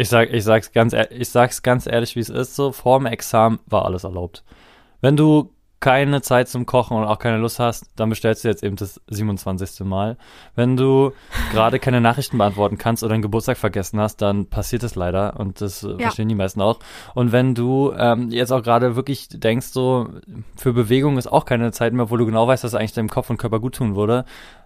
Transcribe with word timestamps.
Ich 0.00 0.08
sag, 0.08 0.32
ich 0.32 0.44
sag's 0.44 0.72
ganz, 0.72 0.94
ich 1.10 1.28
sag's 1.28 1.62
ganz 1.62 1.86
ehrlich, 1.86 2.16
wie 2.16 2.20
es 2.20 2.30
ist. 2.30 2.56
So 2.56 2.72
vor 2.72 2.98
dem 2.98 3.04
Examen 3.04 3.60
war 3.66 3.84
alles 3.84 4.04
erlaubt. 4.04 4.44
Wenn 5.02 5.14
du 5.14 5.50
keine 5.78 6.22
Zeit 6.22 6.48
zum 6.48 6.64
Kochen 6.64 6.96
und 6.96 7.04
auch 7.04 7.18
keine 7.18 7.36
Lust 7.36 7.58
hast, 7.58 7.84
dann 7.96 8.08
bestellst 8.08 8.42
du 8.42 8.48
jetzt 8.48 8.62
eben 8.62 8.76
das 8.76 8.98
27. 9.08 9.80
Mal. 9.80 10.16
Wenn 10.54 10.78
du 10.78 11.12
gerade 11.52 11.78
keine 11.78 12.00
Nachrichten 12.00 12.38
beantworten 12.38 12.78
kannst 12.78 13.04
oder 13.04 13.12
einen 13.12 13.20
Geburtstag 13.20 13.58
vergessen 13.58 14.00
hast, 14.00 14.22
dann 14.22 14.46
passiert 14.46 14.84
es 14.84 14.94
leider 14.94 15.38
und 15.38 15.60
das 15.60 15.82
ja. 15.82 15.98
verstehen 15.98 16.30
die 16.30 16.34
meisten 16.34 16.62
auch. 16.62 16.78
Und 17.14 17.32
wenn 17.32 17.54
du 17.54 17.92
ähm, 17.94 18.30
jetzt 18.30 18.52
auch 18.52 18.62
gerade 18.62 18.96
wirklich 18.96 19.28
denkst, 19.28 19.66
so 19.66 20.08
für 20.56 20.72
Bewegung 20.72 21.18
ist 21.18 21.26
auch 21.26 21.44
keine 21.44 21.72
Zeit 21.72 21.92
mehr, 21.92 22.10
wo 22.10 22.16
du 22.16 22.24
genau 22.24 22.48
weißt, 22.48 22.64
was 22.64 22.74
eigentlich 22.74 22.94
deinem 22.94 23.10
Kopf 23.10 23.28
und 23.28 23.36
Körper 23.36 23.60
gut 23.60 23.74
tun 23.74 23.96
würde, 23.96 24.24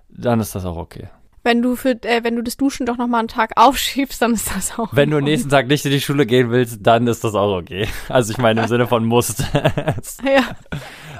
dann 0.09 0.39
ist 0.39 0.55
das 0.55 0.65
auch 0.65 0.77
okay 0.77 1.09
wenn 1.45 1.63
du 1.63 1.77
für, 1.77 1.91
äh, 2.03 2.25
wenn 2.25 2.35
du 2.35 2.43
das 2.43 2.57
Duschen 2.57 2.87
doch 2.87 2.97
noch 2.97 3.07
mal 3.07 3.21
einen 3.21 3.29
Tag 3.29 3.53
aufschiebst, 3.57 4.21
dann 4.21 4.35
ist 4.35 4.51
das 4.55 4.79
auch. 4.79 4.89
Wenn 4.93 5.11
du 5.11 5.21
nächsten 5.21 5.51
Tag 5.51 5.69
nicht 5.69 5.85
in 5.85 5.93
die 5.93 6.01
Schule 6.01 6.27
gehen 6.27 6.51
willst, 6.51 6.79
dann 6.83 7.07
ist 7.07 7.23
das 7.23 7.35
auch 7.35 7.57
okay. 7.57 7.87
Also 8.09 8.33
ich 8.33 8.39
meine 8.39 8.63
im 8.63 8.69
Sinne 8.69 8.87
von 8.87 9.05
musst. 9.05 9.41
ja. 10.25 10.57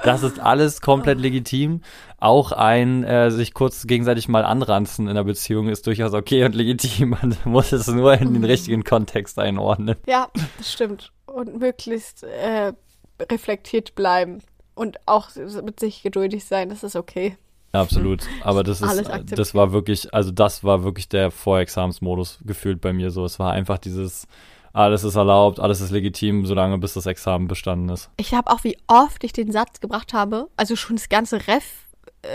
Das 0.03 0.23
ist 0.23 0.39
alles 0.39 0.81
komplett 0.81 1.19
legitim. 1.19 1.81
Auch 2.19 2.51
ein 2.51 3.03
äh, 3.03 3.29
sich 3.31 3.53
kurz 3.53 3.87
gegenseitig 3.87 4.27
mal 4.27 4.43
anranzen 4.43 5.07
in 5.07 5.15
der 5.15 5.23
Beziehung 5.23 5.69
ist 5.69 5.85
durchaus 5.87 6.13
okay 6.13 6.43
und 6.43 6.55
legitim. 6.55 7.09
Man 7.09 7.37
muss 7.45 7.71
es 7.71 7.87
nur 7.87 8.13
in 8.13 8.33
den 8.33 8.43
richtigen 8.43 8.83
Kontext 8.83 9.39
einordnen. 9.39 9.95
Ja, 10.07 10.29
das 10.57 10.73
stimmt. 10.73 11.11
Und 11.27 11.59
möglichst 11.59 12.23
äh, 12.23 12.73
reflektiert 13.31 13.95
bleiben 13.95 14.41
und 14.73 14.97
auch 15.05 15.29
mit 15.63 15.79
sich 15.79 16.03
geduldig 16.03 16.45
sein, 16.45 16.69
das 16.69 16.83
ist 16.83 16.95
okay. 16.95 17.37
Absolut. 17.75 18.23
Aber 18.41 18.63
das 18.63 18.81
ist, 18.81 19.09
das 19.25 19.55
war 19.55 19.71
wirklich, 19.71 20.13
also 20.13 20.31
das 20.31 20.63
war 20.63 20.83
wirklich 20.83 21.09
der 21.09 21.31
Vorexamensmodus 21.31 22.39
gefühlt 22.45 22.81
bei 22.81 22.93
mir 22.93 23.11
so. 23.11 23.25
Es 23.25 23.39
war 23.39 23.51
einfach 23.51 23.77
dieses, 23.77 24.27
alles 24.73 25.03
ist 25.03 25.15
erlaubt, 25.15 25.59
alles 25.59 25.81
ist 25.81 25.91
legitim, 25.91 26.45
solange 26.45 26.77
bis 26.77 26.93
das 26.93 27.05
Examen 27.05 27.47
bestanden 27.47 27.89
ist. 27.89 28.09
Ich 28.17 28.33
habe 28.33 28.51
auch, 28.51 28.63
wie 28.63 28.77
oft 28.87 29.23
ich 29.23 29.33
den 29.33 29.51
Satz 29.51 29.79
gebracht 29.79 30.13
habe, 30.13 30.49
also 30.57 30.75
schon 30.75 30.95
das 30.95 31.09
ganze 31.09 31.47
Ref 31.47 31.63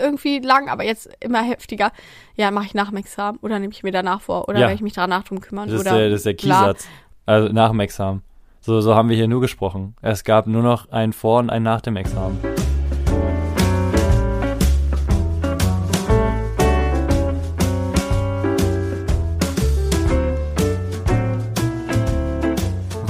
irgendwie 0.01 0.39
lang, 0.39 0.69
aber 0.69 0.83
jetzt 0.83 1.09
immer 1.19 1.43
heftiger. 1.43 1.91
Ja, 2.35 2.51
mache 2.51 2.65
ich 2.65 2.73
nach 2.73 2.89
dem 2.89 2.97
Examen 2.97 3.37
oder 3.41 3.59
nehme 3.59 3.73
ich 3.73 3.83
mir 3.83 3.91
danach 3.91 4.21
vor 4.21 4.47
oder 4.47 4.59
ja. 4.59 4.61
werde 4.67 4.75
ich 4.75 4.81
mich 4.81 4.93
danach 4.93 5.23
drum 5.23 5.41
kümmern. 5.41 5.69
Das 5.69 5.81
ist 5.81 5.87
oder 5.87 5.97
der, 5.97 6.09
das 6.09 6.19
ist 6.19 6.25
der 6.25 6.35
Keysatz. 6.35 6.87
Also 7.25 7.53
nach 7.53 7.69
dem 7.69 7.79
Examen. 7.79 8.23
So, 8.61 8.79
so 8.81 8.95
haben 8.95 9.09
wir 9.09 9.15
hier 9.15 9.27
nur 9.27 9.41
gesprochen. 9.41 9.95
Es 10.01 10.23
gab 10.23 10.47
nur 10.47 10.63
noch 10.63 10.89
ein 10.89 11.13
Vor- 11.13 11.39
und 11.39 11.49
ein 11.49 11.63
Nach 11.63 11.81
dem 11.81 11.97
Examen. 11.97 12.39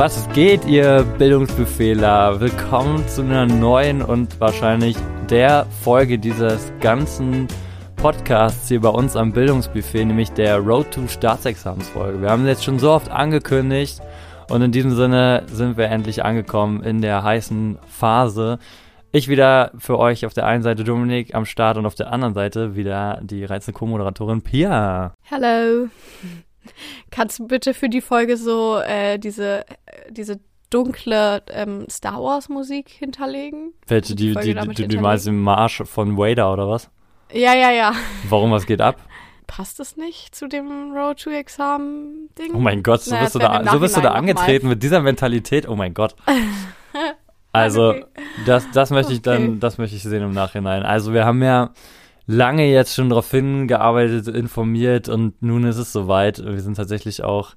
Was 0.02 0.28
geht, 0.30 0.66
ihr 0.66 1.06
Bildungsbefehler? 1.20 2.40
Willkommen 2.40 3.08
zu 3.08 3.22
einer 3.22 3.46
neuen 3.46 4.02
und 4.02 4.40
wahrscheinlich 4.40 4.98
der 5.30 5.68
Folge 5.84 6.18
dieses 6.18 6.74
ganzen 6.80 7.48
Podcasts 7.98 8.68
hier 8.68 8.82
bei 8.82 8.90
uns 8.90 9.16
am 9.16 9.32
Bildungsbuffet, 9.32 10.06
nämlich 10.06 10.32
der 10.32 10.58
Road 10.58 10.90
to 10.90 11.08
Staatsexamensfolge. 11.08 12.20
Wir 12.20 12.32
haben 12.32 12.48
jetzt 12.48 12.64
schon 12.64 12.80
so 12.80 12.90
oft 12.90 13.12
angekündigt 13.12 14.02
und 14.50 14.64
in 14.64 14.72
diesem 14.72 14.96
Sinne 14.96 15.44
sind 15.46 15.78
wir 15.78 15.86
endlich 15.86 16.26
angekommen 16.26 16.82
in 16.82 17.04
der 17.04 17.22
heißen 17.22 17.78
Phase. 17.88 18.58
Ich 19.12 19.28
wieder 19.28 19.70
für 19.78 20.00
euch 20.00 20.26
auf 20.26 20.34
der 20.34 20.48
einen 20.48 20.64
Seite 20.64 20.84
Dominik 20.84 21.36
am 21.36 21.46
Start 21.46 21.78
und 21.78 21.86
auf 21.86 21.94
der 21.94 22.12
anderen 22.12 22.34
Seite 22.34 22.76
wieder 22.76 23.20
die 23.22 23.46
reizende 23.46 23.78
Co-Moderatorin 23.78 24.42
Pia. 24.42 25.14
Hallo. 25.30 25.90
Kannst 27.10 27.40
du 27.40 27.48
bitte 27.48 27.74
für 27.74 27.90
die 27.90 28.02
Folge 28.02 28.38
so 28.38 28.80
äh, 28.80 29.18
diese, 29.18 29.66
diese 30.10 30.40
dunkle 30.70 31.44
ähm, 31.52 31.86
Star 31.90 32.22
Wars 32.22 32.50
Musik 32.50 32.90
hinterlegen? 32.90 33.74
Welche, 33.88 34.16
die, 34.16 34.34
die, 34.34 34.54
die, 34.54 34.68
die, 34.70 34.88
die 34.88 34.98
meinst 34.98 35.28
im 35.28 35.42
Marsch 35.42 35.84
von 35.86 36.18
Vader 36.18 36.52
oder 36.52 36.68
was? 36.68 36.90
Ja, 37.32 37.54
ja, 37.54 37.72
ja. 37.72 37.94
Warum, 38.28 38.52
was 38.52 38.66
geht 38.66 38.82
ab? 38.82 38.98
Passt 39.48 39.80
das 39.80 39.98
nicht 39.98 40.34
zu 40.34 40.48
dem 40.48 40.94
Road 40.94 41.22
to 41.22 41.30
Examen 41.30 42.30
Ding? 42.38 42.54
Oh 42.54 42.60
mein 42.60 42.84
Gott, 42.84 43.02
so 43.02 43.12
naja, 43.12 43.24
bist, 43.24 43.36
du 43.36 43.40
da, 43.40 43.72
so 43.72 43.80
bist 43.80 43.98
du 43.98 44.02
da 44.02 44.12
angetreten 44.12 44.70
mit 44.70 44.82
dieser 44.82 45.02
Mentalität. 45.02 45.68
Oh 45.68 45.76
mein 45.76 45.94
Gott. 45.94 46.16
Also, 47.54 47.90
okay. 47.90 48.06
das, 48.46 48.66
das 48.72 48.92
möchte 48.92 49.12
ich 49.12 49.22
dann, 49.22 49.60
das 49.60 49.78
möchte 49.78 49.98
ich 49.98 50.04
sehen 50.04 50.24
im 50.24 50.32
Nachhinein. 50.32 50.84
Also, 50.84 51.12
wir 51.12 51.26
haben 51.26 51.44
ja 51.44 51.72
lange 52.28 52.72
jetzt 52.72 52.96
schon 52.96 53.10
darauf 53.10 53.30
hingearbeitet, 53.32 54.28
informiert 54.28 55.10
und 55.10 55.42
nun 55.42 55.64
ist 55.66 55.78
es 55.78 55.92
soweit. 55.92 56.44
Wir 56.44 56.62
sind 56.62 56.78
tatsächlich 56.78 57.24
auch 57.24 57.56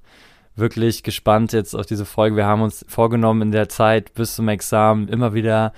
wirklich 0.55 1.03
gespannt 1.03 1.53
jetzt 1.53 1.75
auf 1.75 1.85
diese 1.85 2.05
Folge. 2.05 2.35
Wir 2.35 2.45
haben 2.45 2.61
uns 2.61 2.85
vorgenommen, 2.87 3.41
in 3.43 3.51
der 3.51 3.69
Zeit 3.69 4.13
bis 4.13 4.35
zum 4.35 4.47
Examen 4.47 5.07
immer 5.07 5.33
wieder 5.33 5.73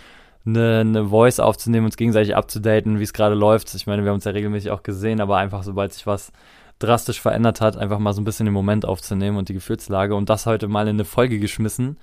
eine, 0.45 0.79
eine 0.79 1.07
Voice 1.07 1.39
aufzunehmen, 1.39 1.85
uns 1.85 1.97
gegenseitig 1.97 2.35
abzudaten, 2.35 2.99
wie 2.99 3.03
es 3.03 3.13
gerade 3.13 3.35
läuft. 3.35 3.73
Ich 3.75 3.87
meine, 3.87 4.03
wir 4.03 4.09
haben 4.09 4.15
uns 4.15 4.25
ja 4.25 4.31
regelmäßig 4.31 4.71
auch 4.71 4.83
gesehen, 4.83 5.19
aber 5.19 5.37
einfach 5.37 5.63
sobald 5.63 5.93
sich 5.93 6.07
was 6.07 6.31
drastisch 6.79 7.19
verändert 7.19 7.59
hat, 7.59 7.75
einfach 7.75 7.99
mal 7.99 8.13
so 8.13 8.21
ein 8.21 8.25
bisschen 8.25 8.45
den 8.45 8.53
Moment 8.53 8.85
aufzunehmen 8.85 9.37
und 9.37 9.49
die 9.49 9.53
Gefühlslage 9.53 10.15
und 10.15 10.29
das 10.29 10.45
heute 10.45 10.67
mal 10.67 10.87
in 10.87 10.95
eine 10.95 11.05
Folge 11.05 11.39
geschmissen, 11.39 11.97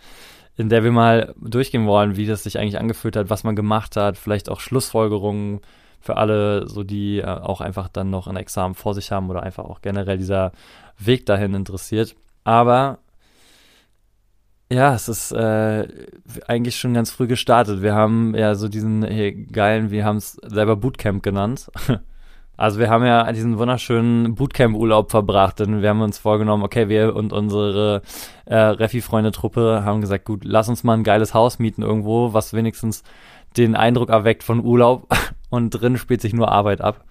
in 0.57 0.69
der 0.69 0.85
wir 0.85 0.93
mal 0.93 1.35
durchgehen 1.41 1.87
wollen, 1.87 2.17
wie 2.17 2.27
das 2.27 2.43
sich 2.43 2.59
eigentlich 2.59 2.79
angefühlt 2.79 3.17
hat, 3.17 3.31
was 3.31 3.45
man 3.45 3.57
gemacht 3.57 3.97
hat, 3.97 4.19
vielleicht 4.19 4.49
auch 4.49 4.61
Schlussfolgerungen, 4.61 5.61
für 6.05 6.19
alle, 6.19 6.69
so 6.69 6.85
die 6.85 7.19
äh, 7.19 7.25
auch 7.25 7.61
einfach 7.61 7.89
dann 7.89 8.11
noch 8.11 8.27
ein 8.27 8.37
Examen 8.37 8.75
vor 8.75 8.95
sich 8.95 9.11
haben 9.11 9.31
oder 9.31 9.43
einfach 9.43 9.65
auch 9.65 9.81
generell 9.81 10.19
dieser 10.19 10.53
Weg 10.99 11.25
dahin 11.27 11.55
interessiert. 11.55 12.15
Aber 12.45 12.99
ja, 14.71 14.95
es 14.95 15.09
ist 15.09 15.33
äh, 15.33 15.89
eigentlich 16.47 16.77
schon 16.77 16.95
ganz 16.95 17.11
früh 17.11 17.27
gestartet. 17.27 17.81
Wir 17.81 17.95
haben 17.95 18.35
ja 18.35 18.55
so 18.55 18.69
diesen 18.69 19.01
geilen, 19.51 19.91
wir 19.91 20.05
haben 20.05 20.17
es 20.19 20.33
selber 20.33 20.77
Bootcamp 20.77 21.23
genannt. 21.23 21.71
Also 22.57 22.79
wir 22.79 22.89
haben 22.89 23.05
ja 23.05 23.33
diesen 23.33 23.59
wunderschönen 23.59 24.37
Bootcamp-Urlaub 24.37 25.11
verbracht, 25.11 25.59
denn 25.59 25.83
wir 25.83 25.89
haben 25.89 26.03
uns 26.03 26.19
vorgenommen, 26.19 26.63
okay, 26.63 26.89
wir 26.89 27.17
und 27.17 27.33
unsere 27.33 28.03
äh, 28.45 28.55
Refi-Freunde-Truppe 28.55 29.83
haben 29.85 30.01
gesagt, 30.01 30.25
gut, 30.25 30.45
lass 30.45 30.69
uns 30.69 30.85
mal 30.85 30.95
ein 30.95 31.03
geiles 31.03 31.35
Haus 31.35 31.59
mieten 31.59 31.83
irgendwo, 31.83 32.33
was 32.33 32.55
wenigstens 32.55 33.03
den 33.57 33.75
Eindruck 33.75 34.09
erweckt 34.11 34.45
von 34.45 34.65
Urlaub 34.65 35.09
und 35.55 35.71
drin 35.71 35.97
spielt 35.97 36.21
sich 36.21 36.33
nur 36.35 36.51
Arbeit 36.51 36.81
ab 36.81 37.05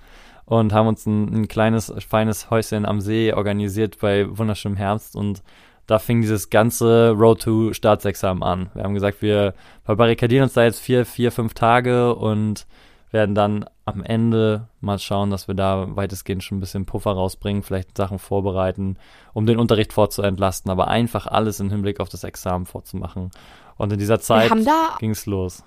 und 0.45 0.73
haben 0.73 0.87
uns 0.87 1.05
ein, 1.05 1.33
ein 1.33 1.47
kleines, 1.47 1.93
feines 2.07 2.49
Häuschen 2.49 2.85
am 2.85 3.01
See 3.01 3.33
organisiert 3.33 3.99
bei 3.99 4.25
wunderschönem 4.37 4.77
Herbst 4.77 5.15
und 5.15 5.41
da 5.87 5.99
fing 5.99 6.21
dieses 6.21 6.49
ganze 6.49 7.11
Road 7.11 7.41
to 7.41 7.73
Staatsexamen 7.73 8.43
an. 8.43 8.69
Wir 8.73 8.83
haben 8.83 8.93
gesagt, 8.93 9.21
wir 9.21 9.53
verbarrikadieren 9.83 10.43
uns 10.43 10.53
da 10.53 10.63
jetzt 10.63 10.79
vier, 10.79 11.05
vier, 11.05 11.31
fünf 11.31 11.53
Tage 11.53 12.15
und 12.15 12.65
werden 13.11 13.35
dann 13.35 13.65
am 13.85 14.01
Ende 14.01 14.69
mal 14.79 14.97
schauen, 14.97 15.29
dass 15.29 15.47
wir 15.47 15.55
da 15.55 15.87
weitestgehend 15.95 16.43
schon 16.43 16.57
ein 16.57 16.61
bisschen 16.61 16.85
Puffer 16.85 17.11
rausbringen, 17.11 17.61
vielleicht 17.61 17.97
Sachen 17.97 18.17
vorbereiten, 18.17 18.97
um 19.33 19.45
den 19.45 19.59
Unterricht 19.59 19.93
vorzuentlasten, 19.93 20.71
aber 20.71 20.87
einfach 20.87 21.27
alles 21.27 21.59
im 21.59 21.69
Hinblick 21.69 21.99
auf 21.99 22.09
das 22.09 22.23
Examen 22.23 22.65
vorzumachen. 22.65 23.31
Und 23.75 23.91
in 23.91 23.99
dieser 23.99 24.19
Zeit 24.19 24.51
ging 24.99 25.11
es 25.11 25.25
los 25.25 25.63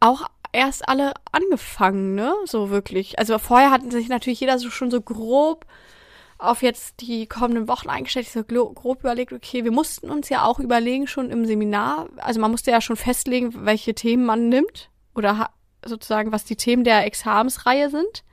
auch 0.00 0.26
erst 0.52 0.88
alle 0.88 1.14
angefangen, 1.32 2.14
ne? 2.14 2.34
So 2.44 2.70
wirklich. 2.70 3.18
Also 3.18 3.38
vorher 3.38 3.70
hatten 3.70 3.90
sich 3.90 4.08
natürlich 4.08 4.40
jeder 4.40 4.58
so 4.58 4.70
schon 4.70 4.90
so 4.90 5.00
grob 5.00 5.66
auf 6.38 6.62
jetzt 6.62 7.02
die 7.02 7.26
kommenden 7.26 7.68
Wochen 7.68 7.88
eingestellt. 7.90 8.28
So 8.28 8.42
grob 8.42 9.00
überlegt, 9.00 9.32
okay, 9.32 9.64
wir 9.64 9.72
mussten 9.72 10.10
uns 10.10 10.28
ja 10.28 10.44
auch 10.44 10.58
überlegen 10.58 11.06
schon 11.06 11.30
im 11.30 11.44
Seminar. 11.44 12.08
Also 12.16 12.40
man 12.40 12.50
musste 12.50 12.70
ja 12.70 12.80
schon 12.80 12.96
festlegen, 12.96 13.66
welche 13.66 13.94
Themen 13.94 14.24
man 14.24 14.48
nimmt 14.48 14.90
oder 15.14 15.50
sozusagen, 15.84 16.32
was 16.32 16.44
die 16.44 16.56
Themen 16.56 16.84
der 16.84 17.04
Examensreihe 17.06 17.90
sind. 17.90 18.24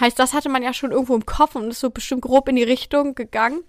Heißt, 0.00 0.18
das 0.18 0.32
hatte 0.32 0.48
man 0.48 0.62
ja 0.62 0.72
schon 0.72 0.90
irgendwo 0.90 1.14
im 1.14 1.26
Kopf 1.26 1.54
und 1.54 1.68
ist 1.68 1.80
so 1.80 1.90
bestimmt 1.90 2.22
grob 2.22 2.48
in 2.48 2.56
die 2.56 2.62
Richtung 2.62 3.14
gegangen. 3.14 3.62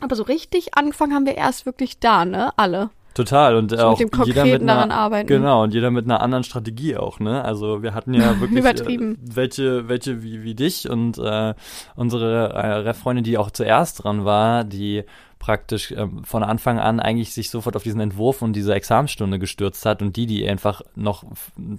Aber 0.00 0.14
so 0.14 0.24
richtig 0.24 0.76
angefangen 0.76 1.14
haben 1.14 1.26
wir 1.26 1.36
erst 1.36 1.64
wirklich 1.64 1.98
da, 2.00 2.24
ne? 2.24 2.52
Alle. 2.58 2.90
Total 3.14 3.54
und 3.54 3.78
auch 3.78 3.98
mit 3.98 4.26
jeder 4.26 4.44
mit 4.44 4.62
einer, 4.62 4.90
arbeiten. 4.90 5.28
Genau 5.28 5.62
und 5.62 5.72
jeder 5.72 5.90
mit 5.92 6.04
einer 6.04 6.20
anderen 6.20 6.42
Strategie 6.42 6.96
auch, 6.96 7.20
ne? 7.20 7.44
Also 7.44 7.82
wir 7.82 7.94
hatten 7.94 8.12
ja 8.12 8.40
wirklich 8.40 8.58
Übertrieben. 8.58 9.14
Äh, 9.14 9.36
welche 9.36 9.88
welche 9.88 10.22
wie, 10.22 10.42
wie 10.42 10.54
dich 10.54 10.90
und 10.90 11.18
äh, 11.18 11.54
unsere 11.94 12.52
äh, 12.52 12.72
Ref-Freundin, 12.78 13.24
die 13.24 13.38
auch 13.38 13.50
zuerst 13.50 14.02
dran 14.02 14.24
war, 14.24 14.64
die 14.64 15.04
praktisch 15.38 15.92
äh, 15.92 16.08
von 16.24 16.42
Anfang 16.42 16.78
an 16.78 16.98
eigentlich 16.98 17.32
sich 17.32 17.50
sofort 17.50 17.76
auf 17.76 17.82
diesen 17.84 18.00
Entwurf 18.00 18.42
und 18.42 18.54
diese 18.54 18.74
Examenstunde 18.74 19.38
gestürzt 19.38 19.86
hat 19.86 20.02
und 20.02 20.16
die, 20.16 20.26
die 20.26 20.48
einfach 20.48 20.82
noch, 20.96 21.24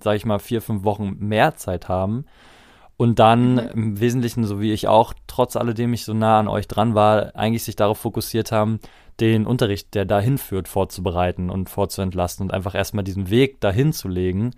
sag 0.02 0.16
ich 0.16 0.26
mal, 0.26 0.40
vier, 0.40 0.62
fünf 0.62 0.84
Wochen 0.84 1.18
mehr 1.20 1.56
Zeit 1.56 1.90
haben 1.90 2.26
und 2.98 3.20
dann 3.20 3.54
mhm. 3.56 3.70
im 3.74 4.00
Wesentlichen, 4.00 4.46
so 4.46 4.62
wie 4.62 4.72
ich 4.72 4.88
auch, 4.88 5.14
trotz 5.28 5.56
alledem 5.56 5.94
ich 5.94 6.06
so 6.06 6.14
nah 6.14 6.40
an 6.40 6.48
euch 6.48 6.68
dran 6.68 6.96
war, 6.96 7.36
eigentlich 7.36 7.64
sich 7.64 7.76
darauf 7.76 7.98
fokussiert 7.98 8.52
haben, 8.52 8.80
den 9.20 9.46
Unterricht, 9.46 9.94
der 9.94 10.06
dahin 10.06 10.38
führt, 10.38 10.68
vorzubereiten 10.68 11.50
und 11.50 11.70
vorzuentlasten 11.70 12.46
und 12.46 12.54
einfach 12.54 12.76
erstmal 12.76 13.04
diesen 13.04 13.30
Weg 13.30 13.62
dahin 13.62 13.94
zu 13.94 14.08
legen. 14.08 14.52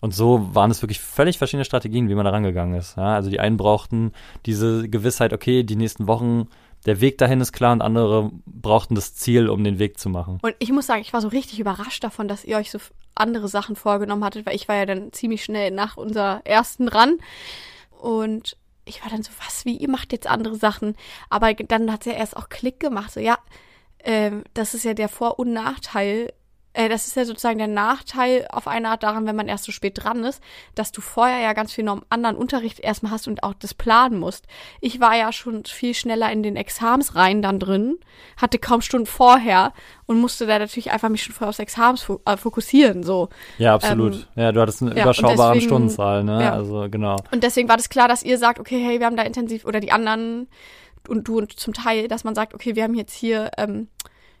Und 0.00 0.14
so 0.14 0.54
waren 0.54 0.70
es 0.70 0.82
wirklich 0.82 1.00
völlig 1.00 1.38
verschiedene 1.38 1.64
Strategien, 1.64 2.08
wie 2.08 2.14
man 2.14 2.24
da 2.24 2.30
rangegangen 2.30 2.78
ist. 2.78 2.96
Ja, 2.96 3.14
also 3.14 3.30
die 3.30 3.40
einen 3.40 3.56
brauchten 3.56 4.12
diese 4.46 4.88
Gewissheit, 4.88 5.32
okay, 5.32 5.64
die 5.64 5.76
nächsten 5.76 6.06
Wochen, 6.06 6.48
der 6.86 7.00
Weg 7.00 7.18
dahin 7.18 7.40
ist 7.40 7.52
klar 7.52 7.72
und 7.72 7.82
andere 7.82 8.30
brauchten 8.46 8.94
das 8.94 9.14
Ziel, 9.14 9.48
um 9.48 9.64
den 9.64 9.80
Weg 9.80 9.98
zu 9.98 10.08
machen. 10.08 10.38
Und 10.42 10.54
ich 10.60 10.70
muss 10.70 10.86
sagen, 10.86 11.02
ich 11.02 11.12
war 11.12 11.20
so 11.20 11.28
richtig 11.28 11.58
überrascht 11.58 12.04
davon, 12.04 12.28
dass 12.28 12.44
ihr 12.44 12.56
euch 12.56 12.70
so 12.70 12.78
andere 13.16 13.48
Sachen 13.48 13.74
vorgenommen 13.74 14.24
hattet, 14.24 14.46
weil 14.46 14.54
ich 14.54 14.68
war 14.68 14.76
ja 14.76 14.86
dann 14.86 15.12
ziemlich 15.12 15.42
schnell 15.42 15.72
nach 15.72 15.96
unserer 15.96 16.42
ersten 16.44 16.86
ran. 16.86 17.18
Und 17.90 18.56
ich 18.84 19.02
war 19.02 19.10
dann 19.10 19.22
so, 19.24 19.30
was, 19.44 19.64
wie, 19.64 19.76
ihr 19.76 19.90
macht 19.90 20.12
jetzt 20.12 20.28
andere 20.28 20.54
Sachen? 20.54 20.94
Aber 21.28 21.52
dann 21.52 21.92
hat 21.92 22.06
es 22.06 22.12
ja 22.12 22.18
erst 22.18 22.36
auch 22.36 22.48
Klick 22.48 22.78
gemacht, 22.78 23.12
so, 23.12 23.20
ja, 23.20 23.36
äh, 23.98 24.30
das 24.54 24.74
ist 24.74 24.84
ja 24.84 24.94
der 24.94 25.08
Vor- 25.08 25.38
und 25.38 25.52
Nachteil 25.52 26.32
äh, 26.78 26.88
das 26.88 27.08
ist 27.08 27.16
ja 27.16 27.24
sozusagen 27.24 27.58
der 27.58 27.66
Nachteil 27.66 28.46
auf 28.50 28.68
eine 28.68 28.90
Art 28.90 29.02
daran, 29.02 29.26
wenn 29.26 29.34
man 29.34 29.48
erst 29.48 29.64
so 29.64 29.72
spät 29.72 30.02
dran 30.02 30.24
ist, 30.24 30.40
dass 30.76 30.92
du 30.92 31.00
vorher 31.00 31.40
ja 31.40 31.52
ganz 31.52 31.72
viel 31.72 31.84
noch 31.84 32.02
anderen 32.08 32.36
Unterricht 32.36 32.78
erstmal 32.78 33.10
hast 33.10 33.26
und 33.26 33.42
auch 33.42 33.54
das 33.54 33.74
planen 33.74 34.18
musst. 34.18 34.46
Ich 34.80 35.00
war 35.00 35.16
ja 35.16 35.32
schon 35.32 35.64
viel 35.64 35.94
schneller 35.94 36.30
in 36.30 36.44
den 36.44 36.54
Examensreihen 36.54 37.42
dann 37.42 37.58
drin, 37.58 37.98
hatte 38.36 38.58
kaum 38.58 38.80
Stunden 38.80 39.06
vorher 39.06 39.72
und 40.06 40.20
musste 40.20 40.46
da 40.46 40.58
natürlich 40.58 40.92
einfach 40.92 41.08
mich 41.08 41.24
schon 41.24 41.34
vorher 41.34 41.48
aufs 41.48 41.58
Examens 41.58 42.06
äh, 42.24 42.36
fokussieren, 42.36 43.02
so. 43.02 43.28
Ja, 43.58 43.74
absolut. 43.74 44.28
Ähm, 44.36 44.42
ja, 44.44 44.52
du 44.52 44.60
hattest 44.60 44.82
eine 44.82 44.94
ja, 44.94 45.02
überschaubare 45.02 45.54
deswegen, 45.54 45.68
Stundenzahl, 45.68 46.22
ne? 46.22 46.42
Ja. 46.44 46.52
Also, 46.52 46.86
genau. 46.88 47.16
Und 47.32 47.42
deswegen 47.42 47.68
war 47.68 47.76
das 47.76 47.88
klar, 47.88 48.06
dass 48.06 48.22
ihr 48.22 48.38
sagt, 48.38 48.60
okay, 48.60 48.80
hey, 48.80 49.00
wir 49.00 49.06
haben 49.06 49.16
da 49.16 49.24
intensiv, 49.24 49.64
oder 49.64 49.80
die 49.80 49.90
anderen 49.90 50.48
und 51.06 51.28
du 51.28 51.38
und 51.38 51.58
zum 51.58 51.74
Teil, 51.74 52.08
dass 52.08 52.24
man 52.24 52.34
sagt, 52.34 52.54
okay, 52.54 52.76
wir 52.76 52.84
haben 52.84 52.94
jetzt 52.94 53.14
hier, 53.14 53.50
ähm, 53.56 53.88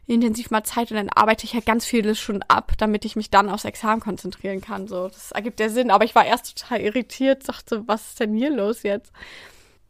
intensiv 0.08 0.50
mal 0.50 0.64
Zeit 0.64 0.90
und 0.90 0.96
dann 0.96 1.10
arbeite 1.10 1.44
ich 1.44 1.52
ja 1.52 1.60
ganz 1.60 1.84
vieles 1.84 2.18
schon 2.18 2.42
ab, 2.48 2.72
damit 2.78 3.04
ich 3.04 3.14
mich 3.14 3.30
dann 3.30 3.48
aufs 3.48 3.64
Examen 3.64 4.00
konzentrieren 4.00 4.60
kann. 4.60 4.88
So, 4.88 5.08
das 5.08 5.32
ergibt 5.32 5.60
ja 5.60 5.68
Sinn. 5.68 5.90
Aber 5.90 6.04
ich 6.04 6.14
war 6.14 6.24
erst 6.24 6.58
total 6.58 6.80
irritiert, 6.80 7.48
dachte, 7.48 7.82
was 7.86 8.08
ist 8.08 8.20
denn 8.20 8.34
hier 8.34 8.50
los 8.50 8.82
jetzt? 8.82 9.12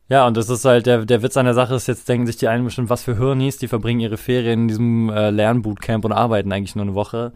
Ja, 0.09 0.27
und 0.27 0.37
das 0.37 0.49
ist 0.49 0.65
halt, 0.65 0.87
der, 0.87 1.05
der 1.05 1.23
Witz 1.23 1.37
an 1.37 1.45
der 1.45 1.55
Sache 1.55 1.75
ist, 1.75 1.87
jetzt 1.87 2.09
denken 2.09 2.27
sich 2.27 2.37
die 2.37 2.49
einen 2.49 2.65
bestimmt, 2.65 2.91
was 2.91 3.05
für 3.05 3.17
Hirnis, 3.17 3.59
die 3.59 3.69
verbringen 3.69 4.01
ihre 4.01 4.17
Ferien 4.17 4.63
in 4.63 4.69
diesem 4.69 5.11
äh, 5.11 5.31
Lernbootcamp 5.31 6.05
und 6.05 6.13
arbeiten 6.13 6.51
eigentlich 6.51 6.75
nur 6.75 6.85
eine 6.85 6.95
Woche. 6.95 7.33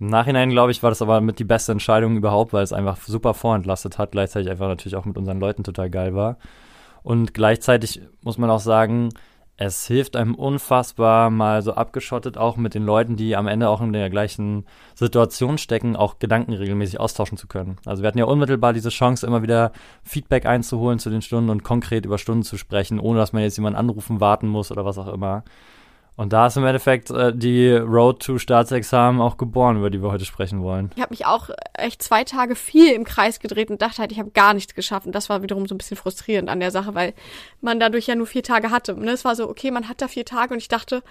Im 0.00 0.08
Nachhinein, 0.08 0.50
glaube 0.50 0.72
ich, 0.72 0.82
war 0.82 0.90
das 0.90 1.02
aber 1.02 1.20
mit 1.20 1.38
die 1.38 1.44
beste 1.44 1.70
Entscheidung 1.70 2.16
überhaupt, 2.16 2.52
weil 2.52 2.64
es 2.64 2.72
einfach 2.72 2.96
super 2.96 3.34
vorentlastet 3.34 3.98
hat, 3.98 4.12
gleichzeitig 4.12 4.50
einfach 4.50 4.68
natürlich 4.68 4.96
auch 4.96 5.04
mit 5.04 5.18
unseren 5.18 5.38
Leuten 5.38 5.62
total 5.62 5.90
geil 5.90 6.14
war. 6.14 6.38
Und 7.04 7.34
gleichzeitig 7.34 8.00
muss 8.22 8.38
man 8.38 8.50
auch 8.50 8.60
sagen, 8.60 9.10
es 9.56 9.86
hilft 9.86 10.16
einem 10.16 10.34
unfassbar, 10.34 11.30
mal 11.30 11.62
so 11.62 11.74
abgeschottet 11.74 12.36
auch 12.36 12.56
mit 12.56 12.74
den 12.74 12.82
Leuten, 12.82 13.14
die 13.14 13.36
am 13.36 13.46
Ende 13.46 13.68
auch 13.68 13.80
in 13.82 13.92
der 13.92 14.10
gleichen 14.10 14.64
Situation 14.94 15.58
stecken, 15.58 15.94
auch 15.94 16.18
Gedanken 16.18 16.54
regelmäßig 16.54 16.98
austauschen 16.98 17.38
zu 17.38 17.46
können. 17.46 17.76
Also 17.84 18.02
wir 18.02 18.08
hatten 18.08 18.18
ja 18.18 18.24
unmittelbar 18.24 18.72
diese 18.72 18.88
Chance, 18.88 19.26
immer 19.26 19.42
wieder 19.42 19.70
Feedback 20.02 20.46
einzuholen 20.46 20.98
zu 20.98 21.10
den 21.10 21.22
Stunden 21.22 21.50
und 21.50 21.62
konkret 21.62 22.04
über 22.04 22.18
Stunden 22.18 22.42
zu 22.42 22.56
sprechen, 22.56 22.98
ohne 22.98 23.20
dass 23.20 23.32
man 23.32 23.42
jetzt 23.42 23.56
jemanden 23.56 23.78
anrufen, 23.78 24.20
warten 24.20 24.48
muss 24.48 24.72
oder 24.72 24.84
was 24.84 24.98
auch 24.98 25.12
immer. 25.12 25.44
Und 26.16 26.32
da 26.32 26.46
ist 26.46 26.56
im 26.56 26.64
Endeffekt 26.64 27.10
äh, 27.10 27.34
die 27.34 27.72
Road 27.72 28.22
to 28.22 28.38
Staatsexamen 28.38 29.20
auch 29.20 29.36
geboren, 29.36 29.78
über 29.78 29.90
die 29.90 30.00
wir 30.00 30.12
heute 30.12 30.24
sprechen 30.24 30.62
wollen. 30.62 30.92
Ich 30.94 31.02
habe 31.02 31.12
mich 31.12 31.26
auch 31.26 31.50
echt 31.72 32.02
zwei 32.02 32.22
Tage 32.22 32.54
viel 32.54 32.92
im 32.92 33.04
Kreis 33.04 33.40
gedreht 33.40 33.70
und 33.70 33.82
dachte 33.82 33.98
halt, 33.98 34.12
ich 34.12 34.20
habe 34.20 34.30
gar 34.30 34.54
nichts 34.54 34.74
geschafft. 34.74 35.06
Und 35.06 35.14
das 35.14 35.28
war 35.28 35.42
wiederum 35.42 35.66
so 35.66 35.74
ein 35.74 35.78
bisschen 35.78 35.96
frustrierend 35.96 36.48
an 36.48 36.60
der 36.60 36.70
Sache, 36.70 36.94
weil 36.94 37.14
man 37.60 37.80
dadurch 37.80 38.06
ja 38.06 38.14
nur 38.14 38.28
vier 38.28 38.44
Tage 38.44 38.70
hatte. 38.70 38.94
Und 38.94 39.08
es 39.08 39.24
war 39.24 39.34
so, 39.34 39.48
okay, 39.48 39.72
man 39.72 39.88
hat 39.88 40.00
da 40.02 40.08
vier 40.08 40.24
Tage 40.24 40.54
und 40.54 40.58
ich 40.58 40.68
dachte, 40.68 41.02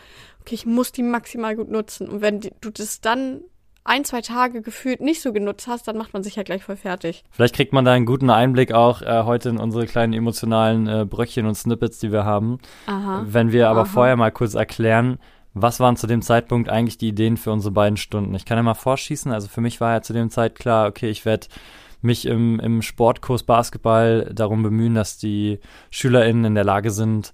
okay, 0.42 0.56
ich 0.56 0.66
muss 0.66 0.94
die 0.94 1.04
maximal 1.04 1.56
gut 1.58 1.70
nutzen. 1.70 2.08
Und 2.08 2.22
wenn 2.22 2.40
du 2.40 2.70
das 2.70 3.02
dann 3.02 3.42
ein, 3.86 4.06
zwei 4.06 4.22
Tage 4.22 4.62
gefühlt 4.62 5.02
nicht 5.02 5.22
so 5.22 5.34
genutzt 5.34 5.68
hast, 5.68 5.88
dann 5.88 5.98
macht 5.98 6.14
man 6.14 6.24
sich 6.24 6.36
ja 6.36 6.44
gleich 6.44 6.64
voll 6.64 6.78
fertig. 6.78 7.24
Vielleicht 7.32 7.56
kriegt 7.56 7.74
man 7.74 7.86
da 7.86 7.92
einen 7.92 8.06
guten 8.06 8.30
Einblick 8.30 8.74
auch 8.74 9.02
äh, 9.02 9.24
heute 9.24 9.50
in 9.50 9.58
unsere 9.58 9.86
kleinen 9.86 10.14
emotionalen 10.14 10.88
äh, 10.88 11.06
Bröckchen 11.06 11.46
und 11.46 11.56
Snippets, 11.56 12.00
die 12.00 12.12
wir 12.12 12.24
haben. 12.24 12.60
Aha. 12.86 13.26
Wenn 13.28 13.52
wir 13.52 13.70
aber 13.70 13.82
Aha. 13.82 13.90
vorher 13.90 14.16
mal 14.16 14.32
kurz 14.32 14.54
erklären, 14.54 15.20
was 15.54 15.80
waren 15.80 15.98
zu 15.98 16.08
dem 16.08 16.22
Zeitpunkt 16.22 16.70
eigentlich 16.70 16.98
die 16.98 17.10
Ideen 17.10 17.38
für 17.38 17.52
unsere 17.52 17.72
beiden 17.72 17.98
Stunden? 17.98 18.34
Ich 18.36 18.46
kann 18.46 18.58
ja 18.58 18.64
mal 18.64 18.74
vorschießen. 18.74 19.32
Also 19.32 19.48
für 19.48 19.62
mich 19.62 19.82
war 19.82 19.94
ja 19.94 20.02
zu 20.02 20.14
dem 20.14 20.30
Zeit 20.30 20.56
klar, 20.56 20.88
okay, 20.88 21.10
ich 21.10 21.26
werde 21.26 21.48
mich 22.02 22.26
im, 22.26 22.60
im 22.60 22.82
Sportkurs 22.82 23.44
Basketball 23.44 24.32
darum 24.34 24.64
bemühen, 24.64 24.96
dass 24.96 25.18
die 25.18 25.60
SchülerInnen 25.90 26.46
in 26.46 26.56
der 26.56 26.66
Lage 26.66 26.92
sind, 26.92 27.34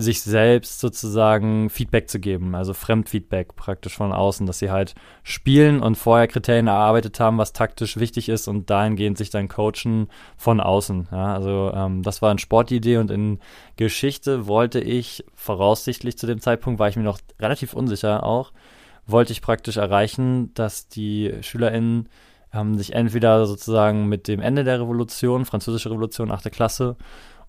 sich 0.00 0.22
selbst 0.22 0.78
sozusagen 0.78 1.70
Feedback 1.70 2.08
zu 2.08 2.20
geben, 2.20 2.54
also 2.54 2.72
Fremdfeedback 2.72 3.56
praktisch 3.56 3.96
von 3.96 4.12
außen, 4.12 4.46
dass 4.46 4.60
sie 4.60 4.70
halt 4.70 4.94
spielen 5.24 5.82
und 5.82 5.96
vorher 5.96 6.28
Kriterien 6.28 6.68
erarbeitet 6.68 7.18
haben, 7.18 7.36
was 7.38 7.52
taktisch 7.52 7.96
wichtig 7.96 8.28
ist 8.28 8.46
und 8.46 8.70
dahingehend 8.70 9.18
sich 9.18 9.30
dann 9.30 9.48
coachen 9.48 10.08
von 10.36 10.60
außen. 10.60 11.08
Ja, 11.10 11.34
also 11.34 11.72
ähm, 11.74 12.04
das 12.04 12.22
war 12.22 12.30
eine 12.30 12.38
Sportidee 12.38 12.98
und 12.98 13.10
in 13.10 13.40
Geschichte 13.74 14.46
wollte 14.46 14.78
ich 14.78 15.24
voraussichtlich 15.34 16.16
zu 16.16 16.28
dem 16.28 16.40
Zeitpunkt, 16.40 16.78
war 16.78 16.88
ich 16.88 16.96
mir 16.96 17.02
noch 17.02 17.18
relativ 17.40 17.74
unsicher 17.74 18.22
auch, 18.22 18.52
wollte 19.04 19.32
ich 19.32 19.42
praktisch 19.42 19.78
erreichen, 19.78 20.54
dass 20.54 20.86
die 20.86 21.34
SchülerInnen 21.40 22.08
ähm, 22.52 22.76
sich 22.76 22.94
entweder 22.94 23.46
sozusagen 23.46 24.06
mit 24.06 24.28
dem 24.28 24.40
Ende 24.40 24.62
der 24.62 24.80
Revolution, 24.80 25.44
französische 25.44 25.90
Revolution, 25.90 26.30
achte 26.30 26.50
Klasse, 26.50 26.96